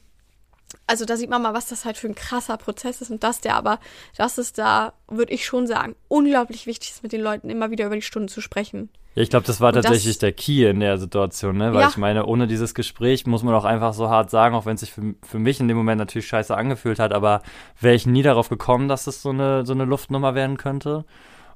also 0.87 1.05
da 1.05 1.15
sieht 1.15 1.29
man 1.29 1.43
mal, 1.43 1.53
was 1.53 1.67
das 1.67 1.85
halt 1.85 1.97
für 1.97 2.07
ein 2.07 2.15
krasser 2.15 2.57
Prozess 2.57 2.99
ist 2.99 3.11
und 3.11 3.23
dass 3.23 3.41
der 3.41 3.55
aber, 3.55 3.79
dass 4.17 4.39
es 4.39 4.53
da, 4.53 4.93
würde 5.07 5.33
ich 5.33 5.45
schon 5.45 5.67
sagen, 5.67 5.95
unglaublich 6.07 6.65
wichtig 6.65 6.91
ist, 6.91 7.03
mit 7.03 7.11
den 7.11 7.21
Leuten 7.21 7.51
immer 7.51 7.69
wieder 7.69 7.85
über 7.85 7.95
die 7.95 8.01
Stunden 8.01 8.29
zu 8.29 8.41
sprechen. 8.41 8.89
Ja, 9.19 9.23
ich 9.23 9.29
glaube, 9.29 9.45
das 9.45 9.59
war 9.59 9.67
und 9.67 9.73
tatsächlich 9.73 10.13
das, 10.13 10.19
der 10.19 10.31
Key 10.31 10.65
in 10.65 10.79
der 10.79 10.97
Situation, 10.97 11.57
ne? 11.57 11.73
Weil 11.73 11.81
ja. 11.81 11.89
ich 11.89 11.97
meine, 11.97 12.25
ohne 12.25 12.47
dieses 12.47 12.73
Gespräch 12.73 13.27
muss 13.27 13.43
man 13.43 13.53
auch 13.53 13.65
einfach 13.65 13.91
so 13.91 14.09
hart 14.09 14.29
sagen, 14.29 14.55
auch 14.55 14.65
wenn 14.65 14.75
es 14.75 14.79
sich 14.79 14.93
für, 14.93 15.13
für 15.23 15.39
mich 15.39 15.59
in 15.59 15.67
dem 15.67 15.75
Moment 15.75 15.99
natürlich 15.99 16.25
scheiße 16.27 16.55
angefühlt 16.55 16.99
hat, 16.99 17.11
aber 17.11 17.41
wäre 17.81 17.95
ich 17.95 18.05
nie 18.05 18.21
darauf 18.21 18.47
gekommen, 18.47 18.87
dass 18.87 19.07
es 19.07 19.21
so 19.21 19.31
eine, 19.31 19.65
so 19.65 19.73
eine 19.73 19.83
Luftnummer 19.83 20.35
werden 20.35 20.55
könnte. 20.55 21.03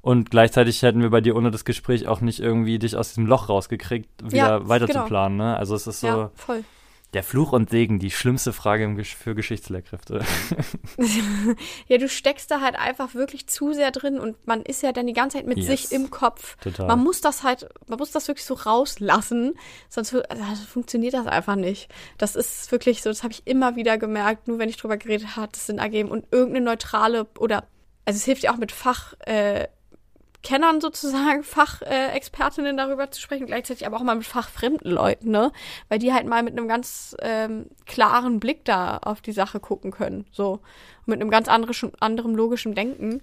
Und 0.01 0.29
gleichzeitig 0.29 0.81
hätten 0.81 1.01
wir 1.01 1.09
bei 1.09 1.21
dir 1.21 1.37
ohne 1.37 1.51
das 1.51 1.63
Gespräch 1.63 2.05
auch 2.05 2.19
nicht 2.19 2.41
irgendwie 2.41 2.79
dich 2.79 2.97
aus 2.97 3.09
diesem 3.09 3.27
Loch 3.27 3.47
rausgekriegt, 3.47 4.09
wieder 4.25 4.35
ja, 4.35 4.67
weiter 4.67 4.87
genau. 4.87 5.03
zu 5.03 5.07
planen, 5.07 5.37
ne? 5.37 5.55
Also 5.55 5.75
es 5.75 5.87
ist 5.87 6.01
so. 6.01 6.07
Ja, 6.07 6.31
voll 6.35 6.65
der 7.13 7.23
Fluch 7.23 7.51
und 7.51 7.69
Segen, 7.69 7.99
die 7.99 8.11
schlimmste 8.11 8.53
Frage 8.53 9.03
für 9.03 9.35
Geschichtslehrkräfte. 9.35 10.21
ja, 11.87 11.97
du 11.97 12.09
steckst 12.09 12.49
da 12.49 12.61
halt 12.61 12.75
einfach 12.75 13.13
wirklich 13.13 13.47
zu 13.47 13.73
sehr 13.73 13.91
drin 13.91 14.19
und 14.19 14.47
man 14.47 14.63
ist 14.63 14.81
ja 14.81 14.91
dann 14.91 15.07
die 15.07 15.13
ganze 15.13 15.37
Zeit 15.37 15.47
mit 15.47 15.57
yes. 15.57 15.67
sich 15.67 15.91
im 15.91 16.09
Kopf. 16.09 16.57
Total. 16.57 16.87
Man 16.87 17.03
muss 17.03 17.21
das 17.21 17.43
halt, 17.43 17.69
man 17.87 17.99
muss 17.99 18.11
das 18.11 18.27
wirklich 18.27 18.45
so 18.45 18.55
rauslassen, 18.55 19.53
sonst 19.89 20.13
also 20.13 20.65
funktioniert 20.67 21.13
das 21.13 21.27
einfach 21.27 21.55
nicht. 21.55 21.89
Das 22.17 22.35
ist 22.35 22.71
wirklich 22.71 23.01
so, 23.01 23.09
das 23.09 23.23
habe 23.23 23.33
ich 23.33 23.45
immer 23.45 23.75
wieder 23.75 23.97
gemerkt, 23.97 24.47
nur 24.47 24.59
wenn 24.59 24.69
ich 24.69 24.77
drüber 24.77 24.97
geredet 24.97 25.35
habe, 25.35 25.49
das 25.51 25.67
Sinn 25.67 25.77
ergeben 25.77 26.09
und 26.09 26.25
irgendeine 26.31 26.65
neutrale 26.65 27.27
oder 27.37 27.67
also 28.05 28.17
es 28.17 28.25
hilft 28.25 28.43
ja 28.43 28.53
auch 28.53 28.57
mit 28.57 28.71
Fach 28.71 29.13
äh, 29.19 29.67
Kennern 30.43 30.81
sozusagen, 30.81 31.43
Fachexpertinnen 31.43 32.77
äh, 32.77 32.81
darüber 32.81 33.09
zu 33.09 33.21
sprechen, 33.21 33.47
gleichzeitig 33.47 33.87
aber 33.87 33.97
auch 33.97 34.03
mal 34.03 34.15
mit 34.15 34.25
fachfremden 34.25 34.91
Leuten, 34.91 35.31
ne? 35.31 35.51
Weil 35.89 35.99
die 35.99 36.13
halt 36.13 36.27
mal 36.27 36.43
mit 36.43 36.57
einem 36.57 36.67
ganz 36.67 37.15
ähm, 37.21 37.67
klaren 37.85 38.39
Blick 38.39 38.65
da 38.65 38.97
auf 38.97 39.21
die 39.21 39.31
Sache 39.31 39.59
gucken 39.59 39.91
können. 39.91 40.25
So. 40.31 40.59
Mit 41.05 41.19
einem 41.19 41.29
ganz 41.29 41.47
anderen, 41.47 41.91
anderem 41.99 42.35
logischen 42.35 42.75
Denken. 42.75 43.21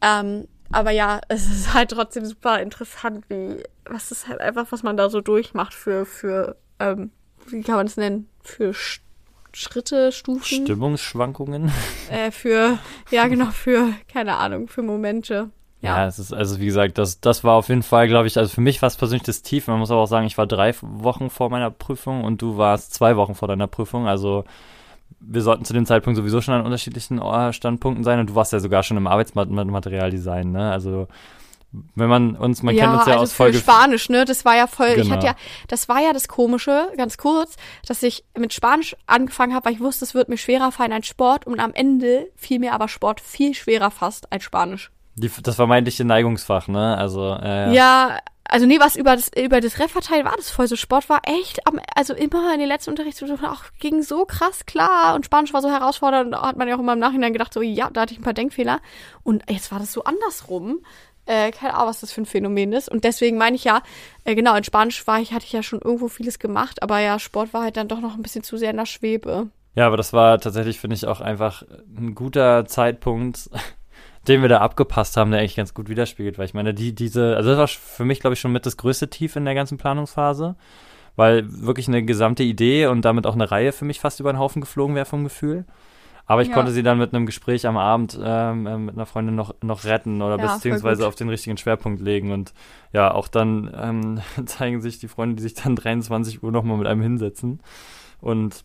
Ähm, 0.00 0.48
aber 0.72 0.92
ja, 0.92 1.20
es 1.28 1.46
ist 1.46 1.74
halt 1.74 1.90
trotzdem 1.90 2.24
super 2.24 2.60
interessant, 2.60 3.24
wie, 3.28 3.62
was 3.84 4.10
ist 4.10 4.28
halt 4.28 4.40
einfach, 4.40 4.66
was 4.70 4.82
man 4.82 4.96
da 4.96 5.10
so 5.10 5.20
durchmacht 5.20 5.74
für, 5.74 6.06
für, 6.06 6.56
ähm, 6.78 7.10
wie 7.48 7.62
kann 7.62 7.76
man 7.76 7.86
es 7.86 7.96
nennen? 7.96 8.28
Für 8.42 8.72
Sch 8.72 9.02
Schritte, 9.52 10.12
Stufen. 10.12 10.64
Stimmungsschwankungen. 10.64 11.72
Äh, 12.10 12.32
für, 12.32 12.78
ja 13.10 13.28
genau, 13.28 13.46
für, 13.46 13.92
keine 14.12 14.36
Ahnung, 14.36 14.66
für 14.66 14.82
Momente. 14.82 15.50
Ja. 15.82 15.96
ja, 15.96 16.06
es 16.06 16.18
ist, 16.18 16.32
also 16.32 16.60
wie 16.60 16.66
gesagt, 16.66 16.98
das, 16.98 17.20
das 17.20 17.42
war 17.42 17.54
auf 17.54 17.68
jeden 17.68 17.82
Fall, 17.82 18.06
glaube 18.06 18.26
ich, 18.26 18.36
also 18.36 18.52
für 18.52 18.60
mich 18.60 18.82
war 18.82 18.88
es 18.88 18.96
persönlich 18.96 19.22
das 19.22 19.42
Tief. 19.42 19.66
Man 19.66 19.78
muss 19.78 19.90
aber 19.90 20.00
auch 20.00 20.06
sagen, 20.06 20.26
ich 20.26 20.36
war 20.36 20.46
drei 20.46 20.74
Wochen 20.82 21.30
vor 21.30 21.48
meiner 21.48 21.70
Prüfung 21.70 22.22
und 22.22 22.42
du 22.42 22.58
warst 22.58 22.92
zwei 22.92 23.16
Wochen 23.16 23.34
vor 23.34 23.48
deiner 23.48 23.66
Prüfung. 23.66 24.06
Also 24.06 24.44
wir 25.20 25.42
sollten 25.42 25.64
zu 25.64 25.72
dem 25.72 25.86
Zeitpunkt 25.86 26.16
sowieso 26.16 26.40
schon 26.40 26.54
an 26.54 26.64
unterschiedlichen 26.64 27.18
äh, 27.18 27.52
Standpunkten 27.52 28.04
sein 28.04 28.20
und 28.20 28.30
du 28.30 28.34
warst 28.34 28.52
ja 28.52 28.60
sogar 28.60 28.82
schon 28.82 28.96
im 28.98 29.06
Arbeitsmaterialdesign, 29.06 30.52
ne? 30.52 30.70
Also 30.70 31.08
wenn 31.94 32.08
man 32.08 32.34
uns, 32.34 32.62
man 32.62 32.74
ja, 32.74 32.84
kennt 32.84 32.98
uns 32.98 33.06
ja 33.06 33.12
also 33.12 33.22
aus 33.22 33.32
Folge 33.32 33.58
Spanisch, 33.58 34.08
ne? 34.08 34.24
Das 34.24 34.44
war 34.44 34.56
ja 34.56 34.66
voll. 34.66 34.94
Genau. 34.94 35.02
Ich 35.02 35.10
hatte 35.10 35.26
ja, 35.26 35.34
das 35.68 35.88
war 35.88 36.00
ja 36.00 36.12
das 36.12 36.26
Komische, 36.26 36.88
ganz 36.96 37.16
kurz, 37.16 37.56
dass 37.86 38.02
ich 38.02 38.24
mit 38.36 38.52
Spanisch 38.52 38.96
angefangen 39.06 39.54
habe, 39.54 39.66
weil 39.66 39.74
ich 39.74 39.80
wusste, 39.80 40.04
es 40.04 40.14
wird 40.14 40.28
mir 40.28 40.36
schwerer 40.36 40.72
fallen 40.72 40.92
als 40.92 41.06
Sport 41.06 41.46
und 41.46 41.60
am 41.60 41.72
Ende 41.72 42.28
fiel 42.36 42.58
mir 42.58 42.74
aber 42.74 42.88
Sport 42.88 43.20
viel 43.20 43.54
schwerer 43.54 43.90
fast 43.90 44.32
als 44.32 44.42
Spanisch. 44.44 44.90
Die, 45.20 45.30
das 45.42 45.56
vermeintliche 45.56 46.04
Neigungsfach, 46.04 46.68
ne? 46.68 46.96
Also, 46.96 47.34
äh, 47.34 47.74
ja, 47.74 48.18
also 48.50 48.66
nee, 48.66 48.80
was 48.80 48.96
über 48.96 49.14
das, 49.14 49.30
über 49.36 49.60
das 49.60 49.78
Referteil 49.78 50.24
war 50.24 50.34
das 50.36 50.50
voll 50.50 50.66
so. 50.66 50.76
Sport 50.76 51.08
war 51.08 51.22
echt, 51.24 51.66
am, 51.66 51.78
also 51.94 52.14
immer 52.14 52.52
in 52.52 52.58
den 52.58 52.68
letzten 52.68 52.90
Unterrichtsstunden 52.90 53.44
auch 53.46 53.64
ging 53.78 54.02
so 54.02 54.24
krass 54.24 54.66
klar 54.66 55.14
und 55.14 55.24
Spanisch 55.24 55.52
war 55.52 55.62
so 55.62 55.70
herausfordernd 55.70 56.26
und 56.26 56.32
da 56.32 56.42
hat 56.42 56.56
man 56.56 56.66
ja 56.66 56.74
auch 56.74 56.80
immer 56.80 56.94
im 56.94 56.98
Nachhinein 56.98 57.32
gedacht, 57.32 57.54
so 57.54 57.62
ja, 57.62 57.90
da 57.90 58.02
hatte 58.02 58.12
ich 58.12 58.18
ein 58.18 58.24
paar 58.24 58.32
Denkfehler 58.32 58.80
und 59.22 59.44
jetzt 59.48 59.70
war 59.70 59.78
das 59.78 59.92
so 59.92 60.04
andersrum. 60.04 60.80
Äh, 61.26 61.52
keine 61.52 61.74
Ahnung, 61.74 61.90
was 61.90 62.00
das 62.00 62.10
für 62.10 62.22
ein 62.22 62.26
Phänomen 62.26 62.72
ist. 62.72 62.88
Und 62.88 63.04
deswegen 63.04 63.36
meine 63.36 63.54
ich 63.54 63.62
ja, 63.62 63.82
äh, 64.24 64.34
genau, 64.34 64.56
in 64.56 64.64
Spanisch 64.64 65.06
war 65.06 65.20
ich, 65.20 65.32
hatte 65.32 65.44
ich 65.44 65.52
ja 65.52 65.62
schon 65.62 65.80
irgendwo 65.80 66.08
vieles 66.08 66.40
gemacht, 66.40 66.82
aber 66.82 66.98
ja, 66.98 67.20
Sport 67.20 67.52
war 67.52 67.62
halt 67.62 67.76
dann 67.76 67.86
doch 67.86 68.00
noch 68.00 68.16
ein 68.16 68.22
bisschen 68.22 68.42
zu 68.42 68.56
sehr 68.56 68.70
in 68.70 68.78
der 68.78 68.86
Schwebe. 68.86 69.48
Ja, 69.76 69.86
aber 69.86 69.96
das 69.96 70.12
war 70.12 70.40
tatsächlich, 70.40 70.80
finde 70.80 70.96
ich, 70.96 71.06
auch 71.06 71.20
einfach 71.20 71.62
ein 71.96 72.16
guter 72.16 72.66
Zeitpunkt, 72.66 73.48
den 74.30 74.42
wir 74.42 74.48
da 74.48 74.58
abgepasst 74.58 75.16
haben, 75.16 75.32
der 75.32 75.40
eigentlich 75.40 75.56
ganz 75.56 75.74
gut 75.74 75.88
widerspiegelt, 75.88 76.38
weil 76.38 76.46
ich 76.46 76.54
meine, 76.54 76.72
die, 76.72 76.94
diese, 76.94 77.36
also 77.36 77.50
das 77.50 77.58
war 77.58 77.68
für 77.68 78.04
mich, 78.04 78.20
glaube 78.20 78.34
ich, 78.34 78.40
schon 78.40 78.52
mit 78.52 78.64
das 78.64 78.76
größte 78.76 79.10
Tief 79.10 79.34
in 79.36 79.44
der 79.44 79.54
ganzen 79.54 79.76
Planungsphase, 79.76 80.54
weil 81.16 81.44
wirklich 81.48 81.88
eine 81.88 82.04
gesamte 82.04 82.44
Idee 82.44 82.86
und 82.86 83.04
damit 83.04 83.26
auch 83.26 83.34
eine 83.34 83.50
Reihe 83.50 83.72
für 83.72 83.84
mich 83.84 84.00
fast 84.00 84.20
über 84.20 84.32
den 84.32 84.38
Haufen 84.38 84.60
geflogen 84.60 84.94
wäre 84.94 85.04
vom 85.04 85.24
Gefühl. 85.24 85.64
Aber 86.26 86.42
ich 86.42 86.48
ja. 86.48 86.54
konnte 86.54 86.70
sie 86.70 86.84
dann 86.84 86.98
mit 86.98 87.12
einem 87.12 87.26
Gespräch 87.26 87.66
am 87.66 87.76
Abend 87.76 88.16
ähm, 88.22 88.66
äh, 88.68 88.78
mit 88.78 88.94
einer 88.94 89.04
Freundin 89.04 89.34
noch, 89.34 89.52
noch 89.62 89.82
retten 89.82 90.22
oder 90.22 90.38
ja, 90.38 90.54
beziehungsweise 90.54 91.08
auf 91.08 91.16
den 91.16 91.28
richtigen 91.28 91.56
Schwerpunkt 91.56 92.00
legen. 92.00 92.30
Und 92.30 92.54
ja, 92.92 93.12
auch 93.12 93.26
dann 93.26 93.68
ähm, 93.76 94.20
zeigen 94.46 94.80
sich 94.80 95.00
die 95.00 95.08
Freunde, 95.08 95.34
die 95.34 95.42
sich 95.42 95.54
dann 95.54 95.74
23 95.74 96.44
Uhr 96.44 96.52
nochmal 96.52 96.78
mit 96.78 96.86
einem 96.86 97.02
hinsetzen 97.02 97.60
und 98.20 98.64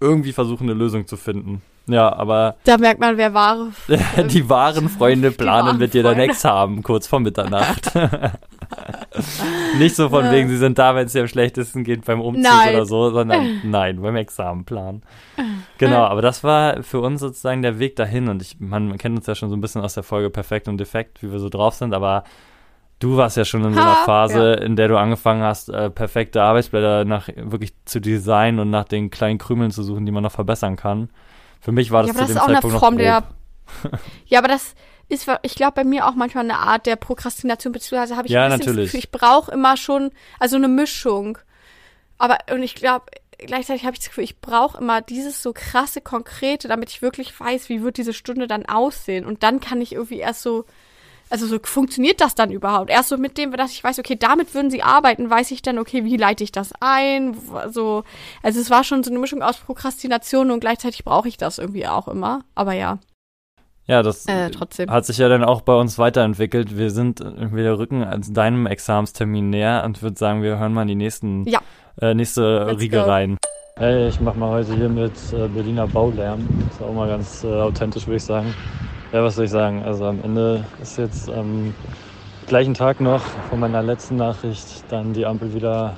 irgendwie 0.00 0.32
versuchen, 0.32 0.64
eine 0.64 0.72
Lösung 0.78 1.06
zu 1.06 1.18
finden. 1.18 1.60
Ja, 1.88 2.12
aber. 2.12 2.56
Da 2.64 2.78
merkt 2.78 3.00
man, 3.00 3.16
wer 3.16 3.34
wahre. 3.34 3.72
die 4.28 4.48
wahren 4.48 4.88
Freunde 4.98 5.30
planen 5.30 5.78
mit 5.78 5.94
dir 5.94 6.02
dein 6.02 6.18
Ex 6.20 6.44
haben, 6.44 6.82
kurz 6.82 7.06
vor 7.06 7.20
Mitternacht. 7.20 7.92
Nicht 9.78 9.96
so 9.96 10.10
von 10.10 10.26
ja. 10.26 10.32
wegen, 10.32 10.48
sie 10.48 10.58
sind 10.58 10.78
da, 10.78 10.94
wenn 10.94 11.06
es 11.06 11.12
dir 11.12 11.22
am 11.22 11.28
schlechtesten 11.28 11.84
geht 11.84 12.04
beim 12.04 12.20
Umzug 12.20 12.44
nein. 12.44 12.74
oder 12.74 12.84
so, 12.84 13.10
sondern 13.10 13.60
nein, 13.64 14.00
beim 14.02 14.16
Examenplan. 14.16 15.02
Genau, 15.78 16.04
aber 16.04 16.22
das 16.22 16.44
war 16.44 16.82
für 16.82 17.00
uns 17.00 17.20
sozusagen 17.20 17.62
der 17.62 17.78
Weg 17.78 17.96
dahin 17.96 18.28
und 18.28 18.42
ich, 18.42 18.60
man, 18.60 18.88
man 18.88 18.98
kennt 18.98 19.16
uns 19.16 19.26
ja 19.26 19.34
schon 19.34 19.48
so 19.48 19.56
ein 19.56 19.60
bisschen 19.60 19.82
aus 19.82 19.94
der 19.94 20.02
Folge 20.02 20.30
Perfekt 20.30 20.68
und 20.68 20.78
Defekt, 20.78 21.22
wie 21.22 21.32
wir 21.32 21.38
so 21.38 21.48
drauf 21.48 21.74
sind, 21.74 21.94
aber 21.94 22.24
Du 23.00 23.16
warst 23.16 23.36
ja 23.36 23.44
schon 23.44 23.64
in 23.64 23.74
so 23.74 23.80
einer 23.80 23.94
Phase, 24.04 24.56
ja. 24.58 24.64
in 24.64 24.74
der 24.74 24.88
du 24.88 24.98
angefangen 24.98 25.42
hast, 25.42 25.68
äh, 25.68 25.88
perfekte 25.88 26.42
Arbeitsblätter 26.42 27.04
nach 27.04 27.28
wirklich 27.36 27.72
zu 27.84 28.00
designen 28.00 28.58
und 28.58 28.70
nach 28.70 28.84
den 28.84 29.10
kleinen 29.10 29.38
Krümeln 29.38 29.70
zu 29.70 29.84
suchen, 29.84 30.04
die 30.04 30.10
man 30.10 30.24
noch 30.24 30.32
verbessern 30.32 30.74
kann. 30.74 31.08
Für 31.60 31.72
mich 31.72 31.90
war 31.90 32.02
das 32.02 32.08
ja, 32.08 32.14
zu 32.14 32.20
das 32.20 32.28
dem 32.28 32.54
Zeitpunkt 32.54 32.74
noch 32.74 32.80
grob. 32.80 32.98
Der, 32.98 33.24
ja, 34.26 34.38
aber 34.38 34.48
das, 34.48 34.74
ist, 35.08 35.26
ich 35.42 35.54
glaube, 35.54 35.72
bei 35.72 35.84
mir 35.84 36.06
auch 36.06 36.14
manchmal 36.14 36.44
eine 36.44 36.58
Art 36.58 36.86
der 36.86 36.96
Prokrastination, 36.96 37.72
beziehungsweise 37.72 38.16
habe 38.16 38.26
ich 38.26 38.32
ja, 38.32 38.44
ein 38.44 38.50
natürlich. 38.50 38.66
das 38.66 38.84
Gefühl, 38.92 39.00
ich 39.00 39.10
brauche 39.10 39.50
immer 39.50 39.76
schon, 39.76 40.10
also 40.38 40.56
eine 40.56 40.68
Mischung. 40.68 41.38
Aber, 42.18 42.38
und 42.52 42.62
ich 42.62 42.74
glaube, 42.74 43.06
gleichzeitig 43.38 43.84
habe 43.84 43.94
ich 43.94 44.00
das 44.00 44.08
Gefühl, 44.08 44.24
ich 44.24 44.40
brauche 44.40 44.78
immer 44.78 45.00
dieses 45.00 45.42
so 45.42 45.52
krasse, 45.54 46.00
konkrete, 46.02 46.68
damit 46.68 46.90
ich 46.90 47.00
wirklich 47.00 47.38
weiß, 47.38 47.68
wie 47.70 47.82
wird 47.82 47.96
diese 47.96 48.12
Stunde 48.12 48.46
dann 48.46 48.66
aussehen. 48.66 49.24
Und 49.24 49.42
dann 49.42 49.60
kann 49.60 49.80
ich 49.80 49.92
irgendwie 49.92 50.18
erst 50.18 50.42
so, 50.42 50.66
also 51.30 51.46
so 51.46 51.58
funktioniert 51.62 52.20
das 52.20 52.34
dann 52.34 52.50
überhaupt? 52.50 52.90
Erst 52.90 53.08
so 53.10 53.16
mit 53.16 53.38
dem, 53.38 53.52
dass 53.52 53.72
ich 53.72 53.82
weiß, 53.82 53.98
okay, 53.98 54.16
damit 54.16 54.54
würden 54.54 54.70
sie 54.70 54.82
arbeiten, 54.82 55.30
weiß 55.30 55.50
ich 55.50 55.62
dann, 55.62 55.78
okay, 55.78 56.04
wie 56.04 56.16
leite 56.16 56.44
ich 56.44 56.52
das 56.52 56.72
ein? 56.80 57.36
So, 57.70 58.04
also 58.42 58.60
es 58.60 58.70
war 58.70 58.84
schon 58.84 59.02
so 59.02 59.10
eine 59.10 59.18
Mischung 59.18 59.42
aus 59.42 59.58
Prokrastination 59.58 60.50
und 60.50 60.60
gleichzeitig 60.60 61.04
brauche 61.04 61.28
ich 61.28 61.36
das 61.36 61.58
irgendwie 61.58 61.86
auch 61.86 62.08
immer. 62.08 62.44
Aber 62.54 62.72
ja. 62.72 62.98
Ja, 63.86 64.02
das 64.02 64.26
äh, 64.26 64.50
trotzdem. 64.50 64.90
hat 64.90 65.06
sich 65.06 65.16
ja 65.16 65.30
dann 65.30 65.42
auch 65.42 65.62
bei 65.62 65.74
uns 65.74 65.98
weiterentwickelt. 65.98 66.76
Wir 66.76 66.90
sind 66.90 67.20
irgendwie 67.20 67.62
der 67.62 67.78
Rücken 67.78 68.04
als 68.04 68.30
deinem 68.30 68.66
Examstermin 68.66 69.48
näher 69.48 69.82
und 69.86 70.02
würde 70.02 70.18
sagen, 70.18 70.42
wir 70.42 70.58
hören 70.58 70.74
mal 70.74 70.82
in 70.82 70.88
die 70.88 70.94
nächsten, 70.94 71.48
ja. 71.48 71.60
äh, 72.00 72.12
nächste 72.12 72.64
Let's 72.64 72.80
Riege 72.80 72.98
go. 72.98 73.04
rein. 73.04 73.38
Hey, 73.76 74.08
ich 74.08 74.20
mache 74.20 74.36
mal 74.36 74.50
heute 74.50 74.74
hier 74.74 74.90
mit 74.90 75.14
äh, 75.32 75.48
Berliner 75.48 75.86
Baulärm. 75.86 76.46
Ist 76.70 76.82
auch 76.82 76.92
mal 76.92 77.08
ganz 77.08 77.44
äh, 77.44 77.46
authentisch, 77.46 78.06
würde 78.06 78.16
ich 78.16 78.24
sagen. 78.24 78.52
Ja, 79.10 79.22
was 79.22 79.36
soll 79.36 79.46
ich 79.46 79.50
sagen? 79.50 79.82
Also 79.82 80.04
am 80.04 80.20
Ende 80.20 80.68
ist 80.82 80.98
jetzt 80.98 81.30
am 81.30 81.74
gleichen 82.46 82.74
Tag 82.74 83.00
noch 83.00 83.22
von 83.48 83.58
meiner 83.58 83.82
letzten 83.82 84.16
Nachricht 84.16 84.92
dann 84.92 85.14
die 85.14 85.24
Ampel 85.24 85.54
wieder 85.54 85.96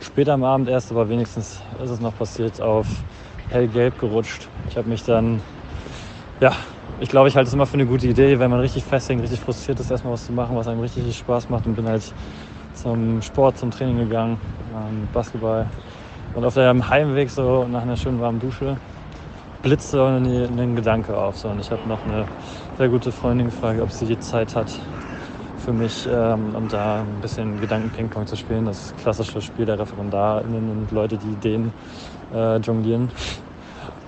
später 0.00 0.32
am 0.32 0.42
Abend 0.42 0.66
erst, 0.66 0.90
aber 0.90 1.10
wenigstens 1.10 1.60
ist 1.78 1.90
es 1.90 2.00
noch 2.00 2.14
passiert, 2.16 2.58
auf 2.62 3.04
hellgelb 3.50 3.98
gerutscht. 3.98 4.48
Ich 4.70 4.78
habe 4.78 4.88
mich 4.88 5.04
dann, 5.04 5.42
ja, 6.40 6.54
ich 6.98 7.10
glaube, 7.10 7.28
ich 7.28 7.36
halte 7.36 7.48
es 7.48 7.52
immer 7.54 7.66
für 7.66 7.74
eine 7.74 7.86
gute 7.86 8.06
Idee, 8.06 8.38
wenn 8.38 8.50
man 8.50 8.60
richtig 8.60 8.84
festhängt, 8.84 9.22
richtig 9.22 9.40
frustriert 9.40 9.78
ist, 9.78 9.90
erstmal 9.90 10.14
was 10.14 10.24
zu 10.24 10.32
machen, 10.32 10.56
was 10.56 10.66
einem 10.66 10.80
richtig 10.80 11.14
Spaß 11.14 11.50
macht 11.50 11.66
und 11.66 11.74
bin 11.74 11.86
halt 11.86 12.14
zum 12.72 13.20
Sport, 13.20 13.58
zum 13.58 13.70
Training 13.70 13.98
gegangen, 13.98 14.40
ähm, 14.74 15.10
Basketball. 15.12 15.68
Und 16.32 16.44
auf 16.46 16.54
dem 16.54 16.88
Heimweg 16.88 17.30
so 17.30 17.68
nach 17.68 17.82
einer 17.82 17.98
schönen 17.98 18.18
warmen 18.18 18.40
Dusche 18.40 18.78
blitzte 19.62 20.04
ein 20.06 20.76
Gedanke 20.76 21.16
auf. 21.16 21.38
So. 21.38 21.48
Und 21.48 21.60
ich 21.60 21.70
habe 21.70 21.88
noch 21.88 22.04
eine 22.04 22.26
sehr 22.78 22.88
gute 22.88 23.12
Freundin 23.12 23.46
gefragt, 23.46 23.80
ob 23.80 23.90
sie 23.90 24.06
die 24.06 24.18
Zeit 24.18 24.54
hat 24.54 24.80
für 25.56 25.72
mich, 25.72 26.06
ähm, 26.06 26.54
um 26.54 26.68
da 26.68 27.00
ein 27.00 27.20
bisschen 27.20 27.60
Gedanken-Ping-Pong 27.60 28.26
zu 28.26 28.36
spielen. 28.36 28.66
Das 28.66 28.94
klassische 28.96 29.42
Spiel 29.42 29.66
der 29.66 29.78
ReferendarInnen 29.78 30.70
und 30.70 30.90
Leute, 30.92 31.16
die 31.18 31.32
Ideen 31.32 31.72
äh, 32.32 32.58
jonglieren. 32.58 33.10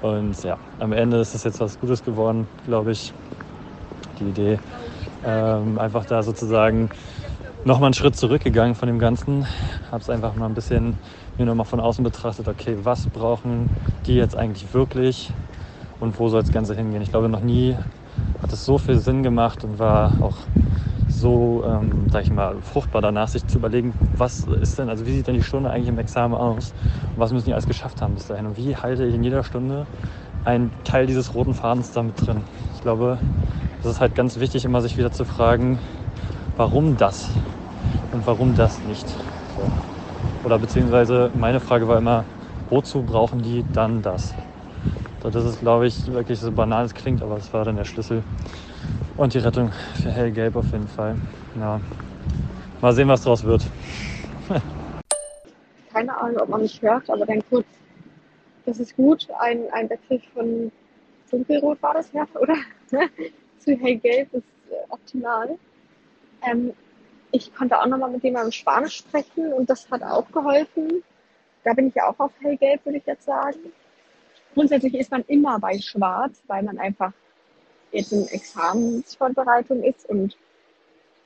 Und 0.02 0.40
ja, 0.44 0.56
am 0.78 0.92
Ende 0.92 1.18
ist 1.18 1.34
es 1.34 1.44
jetzt 1.44 1.60
was 1.60 1.80
Gutes 1.80 2.04
geworden, 2.04 2.46
glaube 2.64 2.92
ich. 2.92 3.12
Die 4.20 4.28
Idee, 4.28 4.58
ähm, 5.24 5.78
einfach 5.78 6.04
da 6.04 6.22
sozusagen 6.22 6.90
nochmal 7.64 7.88
einen 7.88 7.94
Schritt 7.94 8.16
zurückgegangen 8.16 8.74
von 8.74 8.88
dem 8.88 8.98
Ganzen. 8.98 9.46
Habe 9.90 10.02
es 10.02 10.10
einfach 10.10 10.34
mal 10.34 10.46
ein 10.46 10.54
bisschen 10.54 10.96
mir 11.36 11.46
nochmal 11.46 11.66
von 11.66 11.80
außen 11.80 12.02
betrachtet, 12.02 12.48
okay, 12.48 12.76
was 12.82 13.06
brauchen 13.06 13.70
die 14.06 14.14
jetzt 14.14 14.36
eigentlich 14.36 14.72
wirklich? 14.74 15.32
und 16.00 16.18
wo 16.18 16.28
soll 16.28 16.42
das 16.42 16.52
Ganze 16.52 16.74
hingehen. 16.74 17.02
Ich 17.02 17.10
glaube, 17.10 17.28
noch 17.28 17.40
nie 17.40 17.76
hat 18.42 18.52
es 18.52 18.64
so 18.64 18.78
viel 18.78 18.98
Sinn 18.98 19.22
gemacht 19.22 19.64
und 19.64 19.78
war 19.78 20.12
auch 20.20 20.36
so, 21.08 21.64
ähm, 21.66 22.06
sag 22.10 22.24
ich 22.24 22.30
mal, 22.30 22.56
fruchtbar 22.62 23.02
danach, 23.02 23.28
sich 23.28 23.46
zu 23.46 23.58
überlegen, 23.58 23.92
was 24.16 24.44
ist 24.44 24.78
denn, 24.78 24.88
also 24.88 25.06
wie 25.06 25.12
sieht 25.12 25.26
denn 25.26 25.34
die 25.34 25.42
Stunde 25.42 25.70
eigentlich 25.70 25.88
im 25.88 25.98
Examen 25.98 26.34
aus 26.34 26.72
und 27.14 27.18
was 27.18 27.32
müssen 27.32 27.46
die 27.46 27.52
alles 27.52 27.66
geschafft 27.66 28.00
haben 28.00 28.14
bis 28.14 28.26
dahin 28.26 28.46
und 28.46 28.56
wie 28.56 28.76
halte 28.76 29.04
ich 29.04 29.14
in 29.14 29.24
jeder 29.24 29.42
Stunde 29.42 29.86
einen 30.44 30.70
Teil 30.84 31.06
dieses 31.06 31.34
roten 31.34 31.54
Fadens 31.54 31.92
damit 31.92 32.24
drin. 32.24 32.42
Ich 32.76 32.82
glaube, 32.82 33.18
das 33.82 33.92
ist 33.92 34.00
halt 34.00 34.14
ganz 34.14 34.38
wichtig, 34.38 34.64
immer 34.64 34.80
sich 34.80 34.96
wieder 34.96 35.10
zu 35.10 35.24
fragen, 35.24 35.78
warum 36.58 36.96
das 36.96 37.30
und 38.12 38.26
warum 38.26 38.54
das 38.54 38.82
nicht. 38.82 39.06
Oder 40.44 40.58
beziehungsweise 40.58 41.30
meine 41.38 41.60
Frage 41.60 41.86
war 41.86 41.98
immer, 41.98 42.24
wozu 42.68 43.02
brauchen 43.02 43.40
die 43.40 43.64
dann 43.72 44.02
das? 44.02 44.34
Das 45.22 45.34
ist, 45.36 45.60
glaube 45.60 45.86
ich, 45.86 46.06
wirklich 46.12 46.38
so 46.38 46.50
banal 46.50 46.84
es 46.84 46.94
klingt, 46.94 47.22
aber 47.22 47.36
es 47.36 47.52
war 47.52 47.64
dann 47.64 47.76
der 47.76 47.84
Schlüssel 47.84 48.22
und 49.16 49.34
die 49.34 49.38
Rettung 49.38 49.70
für 49.94 50.10
Hellgelb 50.10 50.56
auf 50.56 50.70
jeden 50.72 50.88
Fall. 50.88 51.16
Ja. 51.58 51.80
Mal 52.80 52.92
sehen, 52.92 53.08
was 53.08 53.22
draus 53.22 53.44
wird. 53.44 53.64
Keine 55.92 56.16
Ahnung, 56.16 56.40
ob 56.40 56.48
man 56.48 56.62
mich 56.62 56.82
hört, 56.82 57.08
aber 57.08 57.24
dann 57.24 57.42
kurz. 57.50 57.66
Das 58.66 58.78
ist 58.78 58.96
gut. 58.96 59.28
Ein, 59.38 59.62
ein 59.72 59.88
Wechsel 59.88 60.20
von 60.34 60.72
dunkelrot 61.30 61.80
war 61.82 61.94
das 61.94 62.12
ja, 62.12 62.26
oder? 62.40 62.56
Zu 63.58 63.76
hellgelb 63.76 64.32
ist 64.34 64.44
äh, 64.70 64.74
optimal. 64.90 65.56
Ähm, 66.42 66.72
ich 67.30 67.54
konnte 67.54 67.78
auch 67.78 67.86
nochmal 67.86 68.10
mit 68.10 68.22
jemandem 68.22 68.52
Spanisch 68.52 68.96
sprechen 68.96 69.52
und 69.52 69.68
das 69.68 69.90
hat 69.90 70.02
auch 70.02 70.30
geholfen. 70.32 71.02
Da 71.64 71.74
bin 71.74 71.88
ich 71.88 72.00
auch 72.00 72.18
auf 72.18 72.32
hellgelb, 72.40 72.84
würde 72.84 72.98
ich 72.98 73.06
jetzt 73.06 73.24
sagen 73.24 73.72
grundsätzlich 74.58 74.94
ist 74.94 75.12
man 75.12 75.22
immer 75.28 75.60
bei 75.60 75.78
Schwarz, 75.78 76.42
weil 76.48 76.64
man 76.64 76.78
einfach 76.78 77.12
jetzt 77.92 78.12
in 78.12 78.26
Examensvorbereitung 78.26 79.84
ist 79.84 80.08
und 80.08 80.36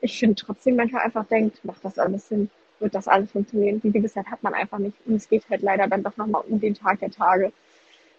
ich 0.02 0.18
finde 0.18 0.34
trotzdem 0.34 0.76
manchmal 0.76 1.02
einfach 1.02 1.26
denkt, 1.26 1.64
macht 1.64 1.82
das 1.82 1.98
alles 1.98 2.28
Sinn, 2.28 2.50
wird 2.78 2.94
das 2.94 3.08
alles 3.08 3.32
funktionieren. 3.32 3.80
Die 3.80 3.90
Gewissheit 3.90 4.26
hat 4.26 4.42
man 4.42 4.52
einfach 4.52 4.76
nicht 4.76 4.98
und 5.06 5.14
es 5.14 5.30
geht 5.30 5.48
halt 5.48 5.62
leider 5.62 5.86
dann 5.86 6.02
doch 6.02 6.14
nochmal 6.18 6.42
um 6.46 6.60
den 6.60 6.74
Tag 6.74 7.00
der 7.00 7.10
Tage, 7.10 7.54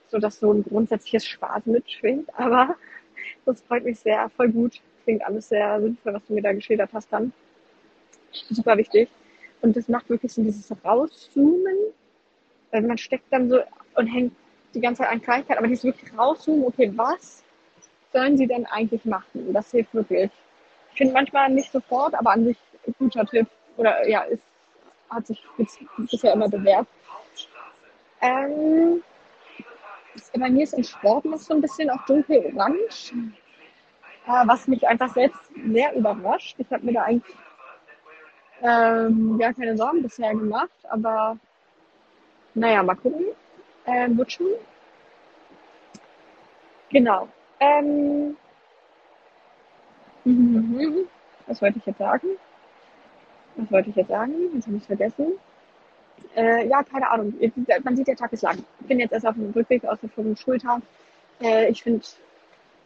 so 0.08 0.18
dass 0.18 0.40
so 0.40 0.52
ein 0.52 0.64
grundsätzliches 0.64 1.28
Spaß 1.28 1.68
mitschwingt, 1.68 2.28
aber 2.36 2.76
das 3.46 3.62
freut 3.62 3.84
mich 3.84 4.00
sehr, 4.00 4.30
voll 4.30 4.50
gut. 4.50 4.82
Klingt 5.04 5.24
alles 5.26 5.50
sehr 5.50 5.82
sinnvoll, 5.82 6.14
was 6.14 6.26
du 6.26 6.34
mir 6.34 6.42
da 6.42 6.54
geschildert 6.54 6.90
hast 6.94 7.12
dann. 7.12 7.34
Super 8.32 8.78
wichtig. 8.78 9.10
Und 9.62 9.76
das 9.76 9.88
macht 9.88 10.10
wirklich 10.10 10.34
so 10.34 10.44
dieses 10.44 10.72
Rauszoomen, 10.84 11.78
weil 12.72 12.82
man 12.82 12.98
steckt 12.98 13.32
dann 13.32 13.50
so 13.50 13.60
und 13.96 14.08
hängt 14.08 14.34
die 14.74 14.82
ganze 14.82 15.04
Zeit 15.04 15.12
an 15.12 15.22
Kleinigkeit, 15.22 15.58
aber 15.58 15.68
die 15.68 15.74
ist 15.74 15.84
wirklich 15.84 16.18
rauszoomen, 16.18 16.66
okay, 16.66 16.92
was 16.96 17.44
sollen 18.12 18.38
sie 18.38 18.48
denn 18.48 18.66
eigentlich 18.66 19.06
machen? 19.06 19.54
Das 19.54 19.72
hilft 19.72 19.94
wirklich. 19.94 20.32
Ich 20.92 20.98
finde 20.98 21.14
manchmal 21.14 21.50
nicht 21.50 21.72
sofort, 21.72 22.14
aber 22.16 22.32
an 22.32 22.46
sich 22.46 22.58
ein 22.88 22.96
guter 23.00 23.26
Tipp. 23.26 23.48
Oder 23.78 24.08
ja, 24.08 24.22
ist, 24.22 24.44
hat 25.10 25.28
sich 25.28 25.44
bisher 25.98 26.34
immer 26.34 26.50
bewährt. 26.50 26.88
Ähm, 28.22 29.04
bei 30.38 30.50
mir 30.50 30.64
ist 30.64 30.74
im 30.74 30.84
Sport 30.84 31.26
noch 31.26 31.40
so 31.40 31.54
ein 31.54 31.62
bisschen 31.62 31.90
auch 31.90 32.06
dunkel-orange, 32.06 33.14
äh, 33.14 33.43
was 34.26 34.68
mich 34.68 34.88
einfach 34.88 35.14
selbst 35.14 35.40
sehr 35.72 35.96
überrascht. 35.96 36.56
Ich 36.58 36.72
habe 36.72 36.86
mir 36.86 36.94
da 36.94 37.04
eigentlich 37.04 37.36
ähm, 38.62 39.38
gar 39.38 39.54
keine 39.54 39.76
Sorgen 39.76 40.02
bisher 40.02 40.32
gemacht, 40.32 40.72
aber 40.90 41.38
naja, 42.54 42.84
mal 42.84 42.96
gucken 42.96 43.26
äh, 43.86 44.08
Lutschen. 44.08 44.48
Genau. 46.90 47.28
Ähm, 47.60 48.38
was 51.48 51.62
wollte 51.62 51.80
ich 51.80 51.86
jetzt 51.86 51.98
sagen? 51.98 52.28
Was 53.56 53.72
wollte 53.72 53.90
ich 53.90 53.96
jetzt 53.96 54.10
sagen? 54.10 54.34
Jetzt 54.54 54.68
habe 54.68 54.78
ich 54.78 54.84
vergessen. 54.84 55.34
Äh, 56.36 56.68
ja, 56.68 56.84
keine 56.84 57.10
Ahnung. 57.10 57.34
Man 57.84 57.96
sieht, 57.96 58.08
der 58.08 58.16
Tag 58.16 58.32
ist 58.34 58.44
lang. 58.44 58.64
Ich 58.80 58.88
bin 58.88 59.00
jetzt 59.00 59.12
erst 59.12 59.28
auf 59.28 59.36
dem 59.36 59.52
Rückweg 59.52 59.86
aus 59.86 60.00
dem 60.00 60.36
Schultag. 60.36 60.82
Äh, 61.42 61.70
ich 61.70 61.84
finde, 61.84 62.06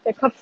der 0.06 0.14
Kopf, 0.14 0.42